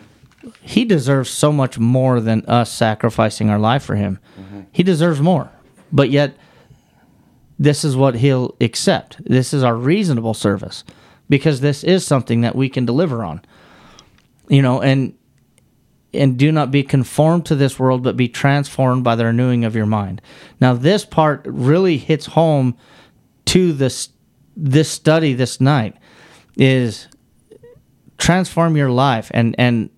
He 0.62 0.84
deserves 0.84 1.30
so 1.30 1.52
much 1.52 1.78
more 1.78 2.20
than 2.20 2.44
us 2.46 2.72
sacrificing 2.72 3.50
our 3.50 3.58
life 3.58 3.82
for 3.82 3.96
him. 3.96 4.18
Mm-hmm. 4.38 4.60
He 4.72 4.82
deserves 4.82 5.20
more. 5.20 5.50
But 5.92 6.10
yet 6.10 6.36
this 7.58 7.84
is 7.84 7.96
what 7.96 8.16
he'll 8.16 8.56
accept. 8.60 9.22
This 9.24 9.52
is 9.52 9.62
our 9.62 9.76
reasonable 9.76 10.34
service 10.34 10.84
because 11.28 11.60
this 11.60 11.84
is 11.84 12.06
something 12.06 12.42
that 12.42 12.54
we 12.54 12.68
can 12.68 12.86
deliver 12.86 13.24
on. 13.24 13.42
You 14.48 14.62
know, 14.62 14.80
and 14.80 15.14
and 16.14 16.38
do 16.38 16.50
not 16.50 16.70
be 16.70 16.82
conformed 16.82 17.44
to 17.46 17.54
this 17.54 17.78
world, 17.78 18.02
but 18.02 18.16
be 18.16 18.28
transformed 18.28 19.04
by 19.04 19.14
the 19.14 19.26
renewing 19.26 19.64
of 19.64 19.76
your 19.76 19.86
mind. 19.86 20.22
Now, 20.58 20.72
this 20.72 21.04
part 21.04 21.42
really 21.44 21.98
hits 21.98 22.26
home 22.26 22.76
to 23.46 23.74
this 23.74 24.08
this 24.58 24.90
study 24.90 25.34
this 25.34 25.60
night 25.60 25.96
is 26.56 27.06
transform 28.18 28.76
your 28.76 28.90
life 28.90 29.30
and 29.32 29.54
and 29.58 29.88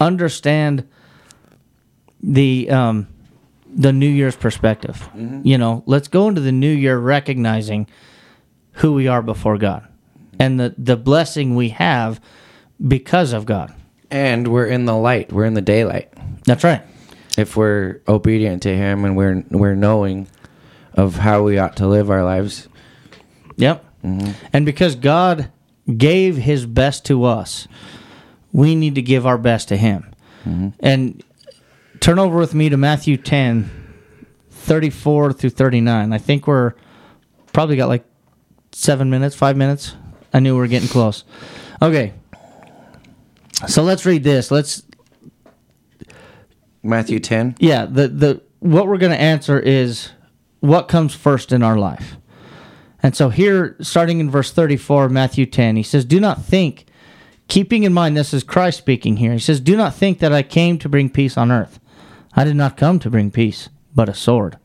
understand 0.00 0.88
the 2.22 2.70
um 2.70 3.06
the 3.68 3.92
New 3.92 4.08
Year's 4.08 4.36
perspective. 4.36 5.08
You 5.42 5.58
know, 5.58 5.82
let's 5.86 6.08
go 6.08 6.28
into 6.28 6.40
the 6.40 6.52
new 6.52 6.72
year 6.72 6.98
recognizing 6.98 7.86
who 8.72 8.94
we 8.94 9.06
are 9.06 9.22
before 9.22 9.58
God 9.58 9.86
and 10.38 10.58
the 10.58 10.74
the 10.78 10.96
blessing 10.96 11.54
we 11.54 11.68
have 11.70 12.20
because 12.84 13.32
of 13.32 13.44
God. 13.44 13.74
And 14.10 14.48
we're 14.48 14.66
in 14.66 14.86
the 14.86 14.96
light. 14.96 15.32
We're 15.32 15.44
in 15.44 15.54
the 15.54 15.60
daylight. 15.60 16.12
That's 16.44 16.64
right. 16.64 16.82
If 17.36 17.56
we're 17.56 18.00
obedient 18.08 18.62
to 18.62 18.74
Him 18.74 19.04
and 19.04 19.14
we're 19.16 19.44
we're 19.50 19.74
knowing 19.74 20.26
of 20.94 21.16
how 21.16 21.42
we 21.42 21.58
ought 21.58 21.76
to 21.76 21.86
live 21.86 22.10
our 22.10 22.24
lives. 22.24 22.68
Yep. 23.56 23.85
Mm-hmm. 24.06 24.30
And 24.52 24.64
because 24.64 24.94
God 24.94 25.50
gave 25.96 26.36
his 26.36 26.66
best 26.66 27.04
to 27.06 27.24
us, 27.24 27.68
we 28.56 28.74
need 28.74 28.94
to 28.94 29.02
give 29.02 29.26
our 29.26 29.36
best 29.36 29.68
to 29.68 29.76
Him. 29.76 30.14
Mm-hmm. 30.46 30.68
And 30.80 31.22
turn 32.00 32.18
over 32.18 32.38
with 32.38 32.54
me 32.54 32.70
to 32.70 32.76
Matthew 32.78 33.18
10, 33.18 33.70
34 34.50 35.34
through 35.34 35.50
39. 35.50 36.12
I 36.12 36.18
think 36.18 36.46
we're 36.46 36.72
probably 37.52 37.76
got 37.76 37.88
like 37.88 38.06
seven 38.72 39.10
minutes, 39.10 39.36
five 39.36 39.58
minutes. 39.58 39.94
I 40.32 40.40
knew 40.40 40.54
we 40.54 40.60
were 40.60 40.68
getting 40.68 40.88
close. 40.88 41.24
Okay. 41.82 42.14
So 43.68 43.82
let's 43.82 44.06
read 44.06 44.24
this. 44.24 44.50
Let's 44.50 44.82
Matthew 46.82 47.20
10. 47.20 47.56
yeah, 47.58 47.84
the 47.84 48.08
the 48.08 48.42
what 48.60 48.86
we're 48.86 48.98
going 48.98 49.12
to 49.12 49.20
answer 49.20 49.58
is 49.58 50.12
what 50.60 50.88
comes 50.88 51.14
first 51.14 51.52
in 51.52 51.62
our 51.62 51.76
life. 51.76 52.16
And 53.06 53.14
so 53.14 53.28
here 53.28 53.76
starting 53.80 54.18
in 54.18 54.32
verse 54.32 54.50
34 54.50 55.04
of 55.04 55.12
Matthew 55.12 55.46
10, 55.46 55.76
he 55.76 55.84
says, 55.84 56.04
"Do 56.04 56.18
not 56.18 56.42
think 56.42 56.86
keeping 57.46 57.84
in 57.84 57.92
mind 57.92 58.16
this 58.16 58.34
is 58.34 58.42
Christ 58.42 58.78
speaking 58.78 59.18
here. 59.18 59.32
He 59.32 59.38
says, 59.38 59.60
"Do 59.60 59.76
not 59.76 59.94
think 59.94 60.18
that 60.18 60.32
I 60.32 60.42
came 60.42 60.76
to 60.78 60.88
bring 60.88 61.08
peace 61.08 61.38
on 61.38 61.52
earth. 61.52 61.78
I 62.34 62.42
did 62.42 62.56
not 62.56 62.76
come 62.76 62.98
to 62.98 63.08
bring 63.08 63.30
peace, 63.30 63.68
but 63.94 64.08
a 64.08 64.12
sword." 64.12 64.56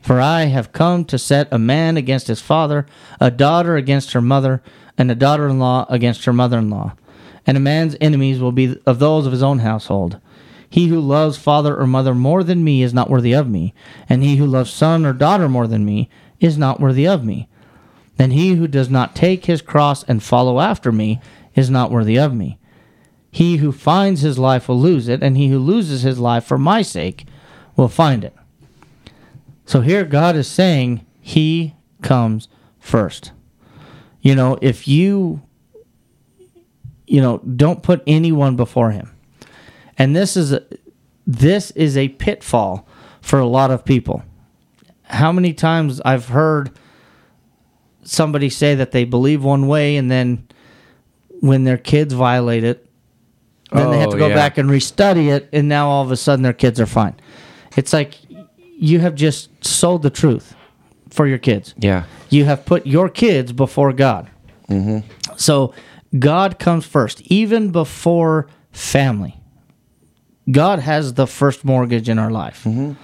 For 0.00 0.20
I 0.20 0.44
have 0.44 0.70
come 0.70 1.04
to 1.06 1.18
set 1.18 1.48
a 1.50 1.58
man 1.58 1.96
against 1.96 2.28
his 2.28 2.40
father, 2.40 2.86
a 3.18 3.32
daughter 3.32 3.74
against 3.74 4.12
her 4.12 4.22
mother, 4.22 4.62
and 4.96 5.10
a 5.10 5.16
daughter 5.16 5.48
in 5.48 5.58
law 5.58 5.84
against 5.90 6.26
her 6.26 6.32
mother 6.32 6.60
in 6.60 6.70
law. 6.70 6.92
And 7.44 7.56
a 7.56 7.60
man's 7.60 7.96
enemies 8.00 8.38
will 8.38 8.52
be 8.52 8.76
of 8.86 9.00
those 9.00 9.26
of 9.26 9.32
his 9.32 9.42
own 9.42 9.58
household. 9.58 10.20
He 10.70 10.86
who 10.86 11.00
loves 11.00 11.38
father 11.38 11.76
or 11.76 11.88
mother 11.88 12.14
more 12.14 12.44
than 12.44 12.62
me 12.62 12.84
is 12.84 12.94
not 12.94 13.10
worthy 13.10 13.32
of 13.32 13.50
me, 13.50 13.74
and 14.08 14.22
he 14.22 14.36
who 14.36 14.46
loves 14.46 14.70
son 14.70 15.04
or 15.04 15.12
daughter 15.12 15.48
more 15.48 15.66
than 15.66 15.84
me 15.84 16.08
is 16.38 16.56
not 16.56 16.78
worthy 16.78 17.08
of 17.08 17.24
me. 17.24 17.48
And 18.18 18.32
he 18.32 18.54
who 18.54 18.68
does 18.68 18.88
not 18.88 19.16
take 19.16 19.46
his 19.46 19.62
cross 19.62 20.04
and 20.04 20.22
follow 20.22 20.60
after 20.60 20.92
me 20.92 21.20
is 21.54 21.70
not 21.70 21.90
worthy 21.90 22.18
of 22.18 22.34
me. 22.34 22.58
He 23.30 23.56
who 23.56 23.72
finds 23.72 24.20
his 24.20 24.38
life 24.38 24.68
will 24.68 24.80
lose 24.80 25.08
it, 25.08 25.22
and 25.22 25.36
he 25.36 25.48
who 25.48 25.58
loses 25.58 26.02
his 26.02 26.20
life 26.20 26.44
for 26.44 26.58
my 26.58 26.82
sake 26.82 27.26
will 27.76 27.88
find 27.88 28.22
it. 28.22 28.34
So 29.66 29.80
here 29.80 30.04
God 30.04 30.36
is 30.36 30.46
saying 30.46 31.04
he 31.20 31.74
comes 32.02 32.48
first. 32.78 33.32
You 34.20 34.34
know, 34.34 34.58
if 34.62 34.86
you 34.86 35.42
you 37.06 37.20
know, 37.20 37.38
don't 37.38 37.82
put 37.82 38.02
anyone 38.06 38.56
before 38.56 38.90
him. 38.90 39.10
And 39.98 40.14
this 40.16 40.36
is 40.36 40.52
a, 40.52 40.64
this 41.26 41.70
is 41.72 41.96
a 41.96 42.08
pitfall 42.08 42.86
for 43.20 43.38
a 43.38 43.46
lot 43.46 43.70
of 43.70 43.84
people. 43.84 44.22
How 45.04 45.32
many 45.32 45.52
times 45.52 46.00
I've 46.04 46.28
heard 46.28 46.70
somebody 48.04 48.48
say 48.50 48.74
that 48.74 48.92
they 48.92 49.04
believe 49.04 49.42
one 49.44 49.66
way 49.66 49.96
and 49.96 50.10
then 50.10 50.46
when 51.40 51.64
their 51.64 51.78
kids 51.78 52.14
violate 52.14 52.64
it, 52.64 52.86
then 53.72 53.90
they 53.90 53.98
have 53.98 54.10
to 54.10 54.16
Oh, 54.16 54.18
go 54.18 54.28
yeah. 54.28 54.34
back 54.34 54.56
and 54.58 54.70
restudy 54.70 55.28
it 55.34 55.48
and 55.52 55.68
now 55.68 55.88
all 55.88 56.02
of 56.04 56.10
a 56.10 56.16
sudden 56.16 56.42
their 56.42 56.52
kids 56.52 56.80
are 56.80 56.86
fine. 56.86 57.14
It's 57.76 57.92
like 57.92 58.14
you 58.78 59.00
have 59.00 59.14
just 59.14 59.48
sold 59.64 60.02
the 60.02 60.10
truth 60.10 60.54
for 61.10 61.26
your 61.26 61.38
kids. 61.38 61.74
Yeah. 61.78 62.04
You 62.30 62.44
have 62.44 62.64
put 62.64 62.86
your 62.86 63.08
kids 63.08 63.52
before 63.52 63.92
God. 63.92 64.30
So 65.36 65.74
God 66.18 66.58
comes 66.58 66.86
first, 66.86 67.20
even 67.22 67.70
before 67.70 68.48
family. 68.72 69.38
God 70.50 70.78
has 70.78 71.14
the 71.14 71.26
first 71.26 71.64
mortgage 71.64 72.08
in 72.08 72.18
our 72.18 72.30
life. 72.30 72.64
And 72.66 72.96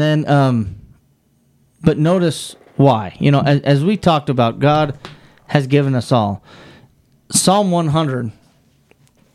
then, 0.00 0.28
um, 0.28 0.76
but 1.82 1.98
notice 1.98 2.56
why. 2.76 3.16
You 3.20 3.30
know, 3.30 3.40
as, 3.40 3.60
as 3.62 3.84
we 3.84 3.96
talked 3.96 4.28
about, 4.30 4.58
God 4.58 4.98
has 5.46 5.66
given 5.66 5.94
us 5.94 6.12
all. 6.12 6.42
Psalm 7.30 7.70
100, 7.70 8.32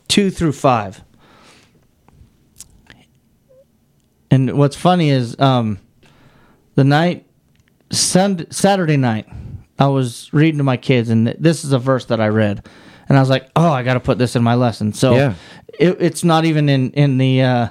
2 0.08 0.30
through 0.30 0.52
5. 0.52 1.02
And 4.30 4.58
what's 4.58 4.76
funny 4.76 5.10
is 5.10 5.38
um, 5.38 5.78
the 6.74 6.84
night, 6.84 7.26
Sund 7.90 8.52
Saturday 8.52 8.96
night, 8.96 9.28
I 9.78 9.86
was 9.88 10.28
reading 10.32 10.58
to 10.58 10.64
my 10.64 10.76
kids, 10.76 11.08
and 11.10 11.28
this 11.38 11.64
is 11.64 11.72
a 11.72 11.78
verse 11.78 12.06
that 12.06 12.20
I 12.20 12.28
read, 12.28 12.66
and 13.08 13.16
I 13.16 13.20
was 13.20 13.28
like, 13.30 13.48
"Oh, 13.54 13.70
I 13.70 13.82
got 13.82 13.94
to 13.94 14.00
put 14.00 14.18
this 14.18 14.34
in 14.34 14.42
my 14.42 14.54
lesson." 14.54 14.92
So 14.92 15.14
Yeah. 15.14 15.34
it, 15.78 15.96
it's 16.00 16.24
not 16.24 16.44
even 16.44 16.68
in 16.68 16.90
in 16.92 17.18
the 17.18 17.42
uh, 17.42 17.68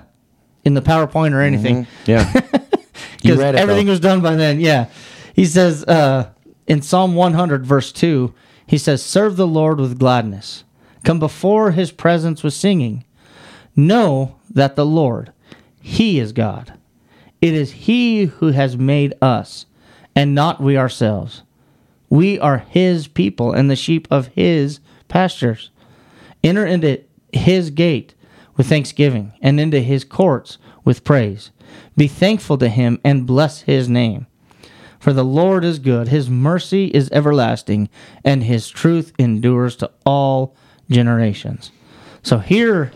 in 0.64 0.74
the 0.74 0.82
PowerPoint 0.82 1.34
or 1.34 1.42
anything 1.42 1.88
Yeah. 2.06 2.32
because 3.24 3.40
everything 3.40 3.88
though. 3.88 3.94
was 3.94 4.00
done 4.00 4.22
by 4.22 4.36
then. 4.36 4.60
Yeah, 4.60 4.90
he 5.34 5.46
says 5.46 5.84
uh, 5.86 6.30
in 6.68 6.82
Psalm 6.82 7.16
100, 7.16 7.66
verse 7.66 7.92
two, 7.92 8.34
he 8.68 8.78
says, 8.78 9.04
"Serve 9.04 9.36
the 9.36 9.48
Lord 9.48 9.80
with 9.80 10.00
gladness, 10.00 10.64
come 11.04 11.20
before 11.20 11.72
His 11.72 11.92
presence 11.92 12.44
with 12.44 12.54
singing. 12.54 13.04
Know 13.76 14.36
that 14.50 14.76
the 14.76 14.86
Lord, 14.86 15.32
He 15.82 16.20
is 16.20 16.32
God. 16.32 16.74
It 17.42 17.54
is 17.54 17.72
He 17.72 18.26
who 18.26 18.48
has 18.48 18.78
made 18.78 19.14
us, 19.22 19.66
and 20.16 20.36
not 20.36 20.62
we 20.62 20.78
ourselves. 20.78 21.44
We 22.10 22.40
are 22.40 22.60
His 22.60 23.08
people 23.08 23.52
and 23.52 23.70
the 23.70 23.76
sheep 23.76 24.08
of 24.12 24.28
His 24.28 24.80
pastures. 25.08 25.72
Enter 26.44 26.66
into 26.66 27.02
His 27.32 27.70
gate 27.70 28.14
with 28.56 28.68
thanksgiving, 28.68 29.34
and 29.42 29.60
into 29.60 29.80
His 29.80 30.04
courts 30.04 30.58
with 30.86 31.04
praise. 31.04 31.52
Be 31.96 32.08
thankful 32.08 32.58
to 32.58 32.70
Him 32.70 33.00
and 33.04 33.28
bless 33.28 33.62
His 33.62 33.88
name. 33.88 34.28
For 35.00 35.14
the 35.14 35.26
Lord 35.26 35.66
is 35.66 35.80
good, 35.80 36.08
His 36.08 36.30
mercy 36.30 36.88
is 36.88 37.10
everlasting, 37.12 37.90
and 38.24 38.44
His 38.44 38.70
truth 38.70 39.12
endures 39.20 39.76
to 39.78 39.92
all 40.06 40.56
generations. 40.90 41.72
So 42.22 42.38
here 42.38 42.92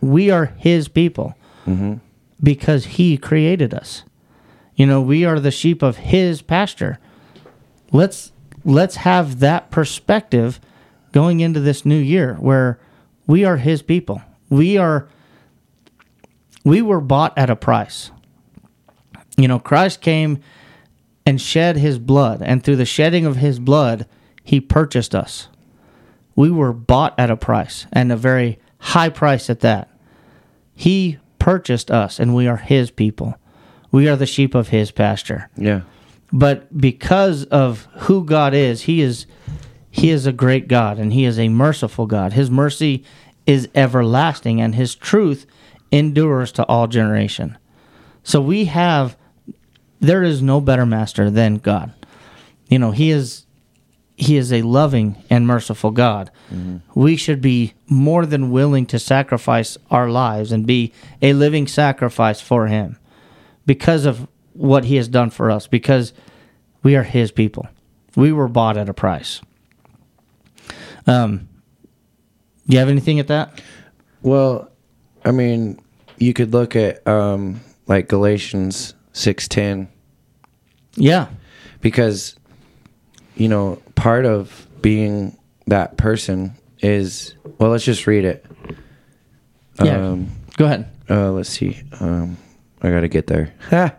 we 0.00 0.30
are 0.30 0.46
His 0.58 0.88
people 0.88 1.34
mm-hmm. 1.66 1.94
because 2.42 2.84
He 2.84 3.16
created 3.16 3.72
us. 3.72 4.04
You 4.76 4.86
know, 4.86 5.00
we 5.00 5.24
are 5.24 5.40
the 5.40 5.50
sheep 5.50 5.82
of 5.82 5.96
His 5.96 6.42
pasture. 6.42 6.98
Let's 7.90 8.32
let's 8.64 8.96
have 8.96 9.40
that 9.40 9.70
perspective 9.70 10.60
going 11.12 11.40
into 11.40 11.60
this 11.60 11.84
new 11.84 11.98
year 11.98 12.34
where 12.34 12.78
we 13.26 13.44
are 13.44 13.56
His 13.56 13.82
people. 13.82 14.20
We 14.50 14.76
are 14.76 15.08
we 16.64 16.82
were 16.82 17.00
bought 17.00 17.36
at 17.38 17.50
a 17.50 17.56
price. 17.56 18.10
You 19.36 19.48
know, 19.48 19.58
Christ 19.58 20.00
came 20.00 20.40
and 21.26 21.40
shed 21.40 21.76
his 21.76 21.98
blood, 21.98 22.42
and 22.42 22.62
through 22.62 22.76
the 22.76 22.84
shedding 22.84 23.26
of 23.26 23.36
his 23.36 23.58
blood, 23.58 24.06
he 24.42 24.60
purchased 24.60 25.14
us. 25.14 25.48
We 26.36 26.50
were 26.50 26.72
bought 26.72 27.14
at 27.18 27.30
a 27.30 27.36
price, 27.36 27.86
and 27.92 28.10
a 28.10 28.16
very 28.16 28.58
high 28.78 29.08
price 29.08 29.48
at 29.48 29.60
that. 29.60 29.90
He 30.74 31.18
purchased 31.38 31.90
us, 31.90 32.18
and 32.18 32.34
we 32.34 32.46
are 32.46 32.56
his 32.56 32.90
people. 32.90 33.36
We 33.90 34.08
are 34.08 34.16
the 34.16 34.26
sheep 34.26 34.54
of 34.54 34.68
his 34.68 34.90
pasture. 34.90 35.48
Yeah. 35.56 35.82
But 36.32 36.76
because 36.76 37.44
of 37.44 37.86
who 38.00 38.24
God 38.24 38.54
is, 38.54 38.82
he 38.82 39.00
is 39.00 39.26
he 39.88 40.10
is 40.10 40.26
a 40.26 40.32
great 40.32 40.66
God 40.66 40.98
and 40.98 41.12
he 41.12 41.24
is 41.24 41.38
a 41.38 41.48
merciful 41.48 42.06
God. 42.06 42.32
His 42.32 42.50
mercy 42.50 43.04
is 43.46 43.68
everlasting 43.76 44.60
and 44.60 44.74
his 44.74 44.96
truth 44.96 45.46
endures 45.94 46.50
to 46.52 46.64
all 46.66 46.88
generation. 46.88 47.56
So 48.24 48.40
we 48.40 48.64
have 48.66 49.16
there 50.00 50.22
is 50.22 50.42
no 50.42 50.60
better 50.60 50.84
master 50.84 51.30
than 51.30 51.56
God. 51.56 51.92
You 52.68 52.78
know, 52.78 52.90
he 52.90 53.10
is 53.10 53.46
he 54.16 54.36
is 54.36 54.52
a 54.52 54.62
loving 54.62 55.16
and 55.30 55.46
merciful 55.46 55.90
God. 55.90 56.30
We 56.94 57.16
should 57.16 57.40
be 57.40 57.74
more 57.88 58.26
than 58.26 58.50
willing 58.50 58.86
to 58.86 58.98
sacrifice 58.98 59.76
our 59.90 60.08
lives 60.08 60.52
and 60.52 60.66
be 60.66 60.92
a 61.20 61.32
living 61.32 61.66
sacrifice 61.66 62.40
for 62.40 62.66
him 62.68 62.96
because 63.66 64.04
of 64.04 64.28
what 64.52 64.84
he 64.84 64.96
has 64.96 65.08
done 65.08 65.30
for 65.30 65.50
us 65.50 65.66
because 65.66 66.12
we 66.82 66.94
are 66.96 67.02
his 67.02 67.32
people. 67.32 67.66
We 68.14 68.30
were 68.32 68.46
bought 68.48 68.76
at 68.76 68.88
a 68.88 68.94
price. 68.94 69.40
Um 71.06 71.48
do 72.66 72.74
you 72.74 72.78
have 72.78 72.88
anything 72.88 73.20
at 73.20 73.28
that? 73.28 73.60
Well, 74.22 74.70
I 75.24 75.30
mean, 75.30 75.78
you 76.18 76.32
could 76.34 76.52
look 76.52 76.76
at 76.76 77.06
um 77.06 77.60
like 77.86 78.08
Galatians 78.08 78.94
6:10 79.12 79.88
Yeah. 80.96 81.28
because 81.80 82.36
you 83.36 83.48
know, 83.48 83.82
part 83.96 84.24
of 84.26 84.66
being 84.80 85.36
that 85.66 85.96
person 85.96 86.54
is 86.80 87.34
well, 87.58 87.70
let's 87.70 87.84
just 87.84 88.06
read 88.06 88.24
it. 88.24 88.44
Yeah. 89.82 90.08
Um 90.10 90.28
Go 90.56 90.66
ahead. 90.66 90.88
uh 91.10 91.30
let's 91.32 91.48
see. 91.50 91.82
Um 92.00 92.36
I 92.82 92.90
got 92.90 93.00
to 93.00 93.08
get 93.08 93.26
there. 93.28 93.54
Ha! 93.70 93.94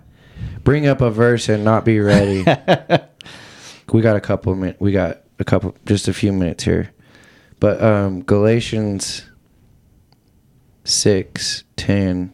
Bring 0.64 0.86
up 0.86 1.02
a 1.02 1.10
verse 1.10 1.50
and 1.50 1.64
not 1.64 1.86
be 1.86 2.00
ready. 2.00 2.40
we 3.92 4.02
got 4.02 4.16
a 4.16 4.22
couple 4.22 4.52
of 4.54 4.60
minutes. 4.60 4.80
We 4.80 4.92
got 4.92 5.22
a 5.40 5.44
couple 5.44 5.76
just 5.86 6.08
a 6.08 6.14
few 6.14 6.32
minutes 6.32 6.64
here. 6.64 6.92
But 7.60 7.82
um 7.84 8.22
Galatians 8.24 9.26
6 10.86 11.64
10 11.76 12.34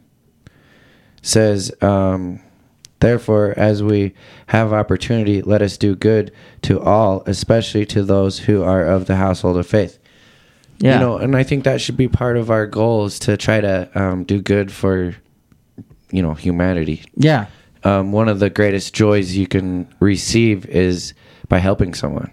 says 1.23 1.71
um 1.81 2.39
therefore 2.99 3.53
as 3.57 3.81
we 3.81 4.13
have 4.47 4.73
opportunity 4.73 5.41
let 5.41 5.61
us 5.61 5.77
do 5.77 5.95
good 5.95 6.31
to 6.61 6.79
all 6.79 7.23
especially 7.25 7.85
to 7.85 8.03
those 8.03 8.39
who 8.39 8.61
are 8.63 8.85
of 8.85 9.05
the 9.07 9.15
household 9.15 9.57
of 9.57 9.65
faith 9.67 9.97
Yeah. 10.79 10.95
You 10.95 10.99
know, 10.99 11.17
and 11.17 11.35
I 11.35 11.43
think 11.43 11.63
that 11.65 11.79
should 11.79 11.95
be 11.97 12.07
part 12.07 12.37
of 12.37 12.49
our 12.49 12.65
goals 12.65 13.19
to 13.19 13.37
try 13.37 13.61
to 13.61 13.87
um, 13.93 14.23
do 14.23 14.41
good 14.41 14.71
for, 14.71 15.15
you 16.11 16.23
know, 16.23 16.33
humanity. 16.33 17.03
Yeah. 17.15 17.45
Um, 17.83 18.11
one 18.11 18.27
of 18.27 18.39
the 18.39 18.49
greatest 18.49 18.91
joys 18.95 19.35
you 19.35 19.45
can 19.45 19.87
receive 19.99 20.65
is 20.65 21.13
by 21.49 21.59
helping 21.59 21.93
someone. 21.93 22.31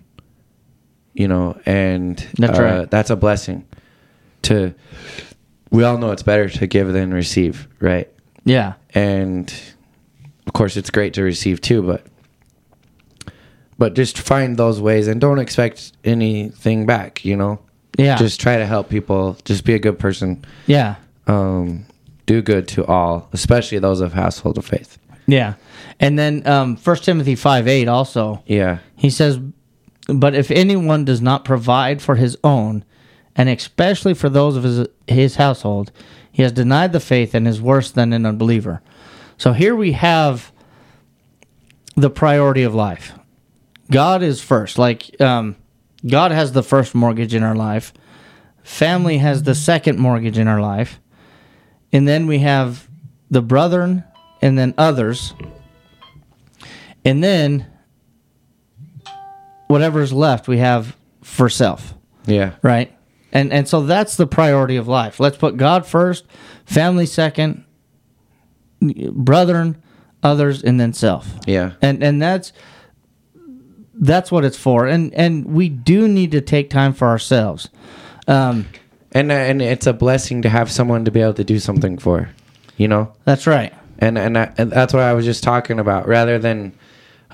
You 1.12 1.28
know, 1.28 1.60
and 1.66 2.16
That's 2.38 2.58
uh, 2.58 2.62
right. 2.62 2.90
That's 2.90 3.10
a 3.10 3.16
blessing. 3.16 3.66
To, 4.44 4.72
we 5.70 5.84
all 5.84 5.98
know 5.98 6.10
it's 6.12 6.22
better 6.22 6.48
to 6.48 6.66
give 6.66 6.92
than 6.92 7.12
receive, 7.12 7.68
right? 7.80 8.08
Yeah. 8.44 8.74
and 8.94 9.52
of 10.46 10.52
course 10.54 10.78
it's 10.78 10.88
great 10.90 11.12
to 11.14 11.22
receive 11.22 11.60
too 11.60 11.82
but 11.82 12.06
but 13.76 13.94
just 13.94 14.18
find 14.18 14.56
those 14.56 14.80
ways 14.80 15.06
and 15.08 15.20
don't 15.20 15.38
expect 15.38 15.92
anything 16.04 16.86
back 16.86 17.24
you 17.24 17.36
know 17.36 17.58
Yeah. 17.98 18.16
just 18.16 18.40
try 18.40 18.56
to 18.56 18.64
help 18.66 18.88
people 18.88 19.36
just 19.44 19.64
be 19.64 19.74
a 19.74 19.78
good 19.78 19.98
person 19.98 20.42
yeah. 20.66 20.96
um 21.26 21.84
do 22.24 22.40
good 22.40 22.66
to 22.68 22.86
all 22.86 23.28
especially 23.34 23.78
those 23.78 24.00
of 24.00 24.14
household 24.14 24.56
of 24.56 24.64
faith 24.64 24.96
Yeah. 25.26 25.54
And 26.00 26.18
then 26.18 26.46
um 26.46 26.76
1 26.78 26.96
Timothy 26.96 27.34
5 27.34 27.68
8 27.68 27.88
also 27.88 28.42
yeah 28.46 28.78
he 28.96 29.10
says 29.10 29.38
but 30.08 30.34
if 30.34 30.50
anyone 30.50 31.04
does 31.04 31.20
not 31.20 31.44
provide 31.44 32.00
for 32.00 32.14
his 32.14 32.38
own 32.42 32.82
and 33.38 33.48
especially 33.48 34.12
for 34.12 34.28
those 34.28 34.56
of 34.56 34.64
his 34.64 34.86
his 35.06 35.36
household, 35.36 35.90
he 36.30 36.42
has 36.42 36.52
denied 36.52 36.92
the 36.92 37.00
faith 37.00 37.34
and 37.34 37.48
is 37.48 37.62
worse 37.62 37.90
than 37.90 38.12
an 38.12 38.26
unbeliever. 38.26 38.82
So 39.38 39.54
here 39.54 39.74
we 39.74 39.92
have 39.92 40.52
the 41.96 42.10
priority 42.10 42.64
of 42.64 42.74
life. 42.74 43.12
God 43.90 44.22
is 44.22 44.42
first. 44.42 44.76
Like 44.76 45.18
um, 45.20 45.56
God 46.06 46.32
has 46.32 46.52
the 46.52 46.62
first 46.62 46.94
mortgage 46.94 47.34
in 47.34 47.42
our 47.42 47.56
life. 47.56 47.94
Family 48.62 49.16
has 49.16 49.44
the 49.44 49.54
second 49.54 49.98
mortgage 49.98 50.36
in 50.36 50.46
our 50.46 50.60
life. 50.60 51.00
And 51.90 52.06
then 52.06 52.26
we 52.26 52.40
have 52.40 52.86
the 53.30 53.40
brethren 53.40 54.04
and 54.42 54.58
then 54.58 54.74
others. 54.76 55.32
And 57.02 57.24
then 57.24 57.66
whatever's 59.68 60.12
left 60.12 60.48
we 60.48 60.58
have 60.58 60.96
for 61.22 61.48
self 61.48 61.94
yeah 62.26 62.54
right 62.62 62.97
and 63.38 63.52
and 63.52 63.68
so 63.68 63.82
that's 63.82 64.16
the 64.16 64.26
priority 64.26 64.76
of 64.76 64.88
life. 64.88 65.20
Let's 65.20 65.36
put 65.36 65.56
god 65.56 65.86
first 65.86 66.24
family 66.64 67.06
second 67.06 67.64
brethren 68.80 69.82
others 70.22 70.62
and 70.62 70.78
then 70.80 70.92
self. 70.92 71.28
Yeah. 71.46 71.72
And 71.80 72.02
and 72.02 72.20
that's 72.20 72.52
that's 73.94 74.30
what 74.30 74.44
it's 74.44 74.56
for. 74.56 74.86
And 74.86 75.14
and 75.14 75.46
we 75.46 75.68
do 75.68 76.08
need 76.08 76.32
to 76.32 76.40
take 76.40 76.70
time 76.70 76.92
for 76.92 77.08
ourselves. 77.08 77.68
Um 78.26 78.66
and 79.12 79.30
and 79.30 79.62
it's 79.62 79.86
a 79.86 79.92
blessing 79.92 80.42
to 80.42 80.48
have 80.48 80.70
someone 80.70 81.04
to 81.04 81.10
be 81.10 81.20
able 81.20 81.34
to 81.34 81.44
do 81.44 81.58
something 81.58 81.98
for 81.98 82.30
you 82.76 82.88
know? 82.88 83.12
That's 83.24 83.46
right. 83.46 83.74
And 83.98 84.16
and, 84.16 84.38
I, 84.38 84.52
and 84.56 84.70
that's 84.70 84.94
what 84.94 85.02
I 85.02 85.12
was 85.12 85.26
just 85.26 85.42
talking 85.42 85.78
about. 85.78 86.06
Rather 86.06 86.38
than, 86.38 86.72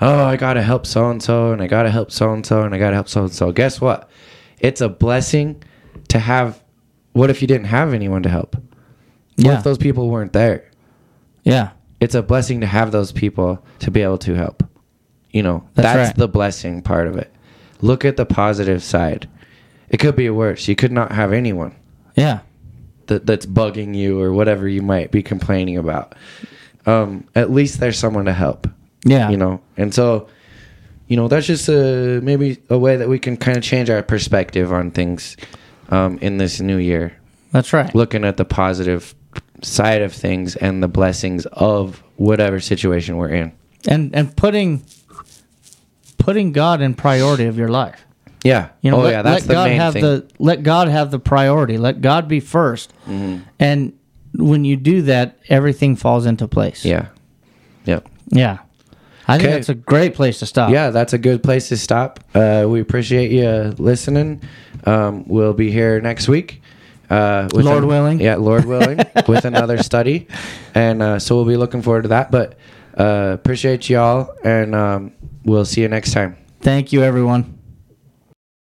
oh, 0.01 0.25
I 0.25 0.35
gotta 0.35 0.61
help 0.61 0.85
so 0.85 1.09
and 1.09 1.21
so, 1.23 1.51
and 1.51 1.61
I 1.61 1.67
gotta 1.67 1.91
help 1.91 2.11
so 2.11 2.33
and 2.33 2.45
so, 2.45 2.63
and 2.63 2.75
I 2.75 2.79
gotta 2.79 2.95
help 2.95 3.07
so 3.07 3.21
and 3.23 3.33
so. 3.33 3.51
Guess 3.51 3.79
what? 3.79 4.09
It's 4.59 4.81
a 4.81 4.89
blessing 4.89 5.61
to 6.09 6.19
have. 6.19 6.61
What 7.13 7.29
if 7.29 7.41
you 7.41 7.47
didn't 7.47 7.67
have 7.67 7.93
anyone 7.93 8.23
to 8.23 8.29
help? 8.29 8.55
What 8.55 8.63
yeah 9.37 9.57
if 9.57 9.63
those 9.63 9.77
people 9.77 10.09
weren't 10.09 10.33
there? 10.33 10.69
yeah 11.43 11.71
It's 11.99 12.15
a 12.15 12.21
blessing 12.23 12.61
to 12.61 12.67
have 12.67 12.91
those 12.91 13.11
people 13.11 13.63
to 13.79 13.91
be 13.91 14.01
able 14.01 14.17
to 14.19 14.33
help. 14.35 14.63
You 15.31 15.43
know, 15.43 15.63
That's 15.75 15.85
that's, 15.93 16.07
right. 16.09 16.15
the 16.17 16.27
blessing 16.27 16.81
part 16.81 17.07
of 17.07 17.17
it. 17.17 17.31
Look 17.81 18.05
at 18.05 18.15
the 18.17 18.25
positive 18.25 18.81
side. 18.83 19.27
It 19.89 19.97
could 19.97 20.15
be 20.15 20.29
worse. 20.29 20.67
You 20.67 20.75
could 20.75 20.91
not 20.91 21.11
have 21.11 21.33
anyone 21.33 21.75
yeah 22.15 22.39
that, 23.07 23.25
that's 23.25 23.45
bugging 23.45 23.93
you 23.95 24.19
or 24.19 24.33
whatever 24.33 24.67
you 24.67 24.81
might 24.81 25.11
be 25.11 25.21
complaining 25.21 25.77
about. 25.77 26.15
Um, 26.85 27.25
at 27.35 27.51
least 27.51 27.79
there's 27.79 27.99
someone 27.99 28.25
to 28.25 28.33
help. 28.33 28.67
yeah 29.05 29.29
you 29.29 29.37
know 29.37 29.61
and 29.77 29.93
so 29.93 30.27
you 31.07 31.15
know 31.17 31.27
that's 31.27 31.45
just 31.47 31.69
a 31.69 32.19
maybe 32.23 32.57
a 32.69 32.77
way 32.77 32.95
that 32.97 33.07
we 33.09 33.19
can 33.19 33.37
kind 33.37 33.57
of 33.57 33.63
change 33.63 33.89
our 33.89 34.01
perspective 34.01 34.71
on 34.73 34.89
things 34.91 35.37
um, 35.89 36.17
in 36.19 36.37
this 36.37 36.59
new 36.61 36.77
year 36.77 37.15
that's 37.51 37.71
right 37.73 37.93
looking 37.95 38.23
at 38.25 38.37
the 38.37 38.45
positive 38.45 39.13
side 39.61 40.01
of 40.01 40.13
things 40.13 40.55
and 40.57 40.81
the 40.83 40.87
blessings 40.87 41.45
of 41.47 42.03
whatever 42.17 42.59
situation 42.59 43.17
we're 43.17 43.29
in 43.29 43.51
and 43.87 44.13
and 44.15 44.35
putting 44.35 44.83
putting 46.17 46.51
god 46.51 46.81
in 46.81 46.93
priority 46.93 47.45
of 47.45 47.57
your 47.57 47.69
life 47.69 48.05
yeah 48.43 48.69
You 48.81 48.91
know, 48.91 48.97
oh 48.97 49.01
let, 49.03 49.11
yeah 49.11 49.21
that's 49.21 49.43
let 49.43 49.47
the 49.47 49.53
God 49.53 49.69
main 49.69 49.79
have 49.79 49.93
thing 49.93 50.03
Mm-hmm. 50.03 50.27
the 50.27 50.43
let 50.43 50.63
God 50.63 50.87
have 50.87 51.09
the 51.11 51.19
priority. 51.19 51.77
Let 51.77 52.01
God 52.01 52.27
be 52.27 52.39
1st 52.41 52.87
and 53.59 53.93
when 54.37 54.65
you 54.65 54.75
do 54.75 55.01
that, 55.03 55.39
everything 55.47 55.95
falls 55.95 56.25
into 56.25 56.47
place. 56.47 56.83
yeah 56.85 57.07
yeah 57.85 57.99
yeah. 58.29 58.59
I 59.27 59.37
think 59.37 59.47
Okay. 59.47 59.55
that's 59.55 59.69
a 59.69 59.73
great 59.75 60.13
place 60.13 60.39
to 60.39 60.45
stop. 60.45 60.69
yeah 60.71 60.89
that's 60.91 61.13
a 61.13 61.17
good 61.17 61.41
place 61.41 61.69
to 61.69 61.77
stop 61.77 62.19
uh, 62.35 62.65
we 62.67 62.81
appreciate 62.81 63.31
you 63.31 63.73
listening 63.79 64.41
um, 64.85 65.27
we'll 65.27 65.53
be 65.53 65.71
here 65.71 65.99
next 66.01 66.27
week 66.27 66.61
uh, 67.09 67.47
with 67.53 67.65
Lord 67.65 67.85
willing. 67.85 68.19
yeah 68.19 68.35
lord 68.35 68.65
willing 68.65 68.97
with 69.27 69.45
another 69.45 69.81
study 69.83 70.27
and 70.73 71.01
uh, 71.01 71.19
so 71.19 71.35
we'll 71.35 71.45
be 71.45 71.57
looking 71.57 71.81
forward 71.81 72.03
to 72.03 72.09
that 72.09 72.31
but 72.31 72.57
uh, 72.97 73.31
appreciate 73.33 73.89
y'all 73.89 74.33
and 74.43 74.73
um, 74.73 75.11
we'll 75.43 75.65
see 75.65 75.81
you 75.81 75.87
next 75.87 76.13
time 76.13 76.37
Thank 76.61 76.91
you, 76.91 77.03
everyone. 77.03 77.54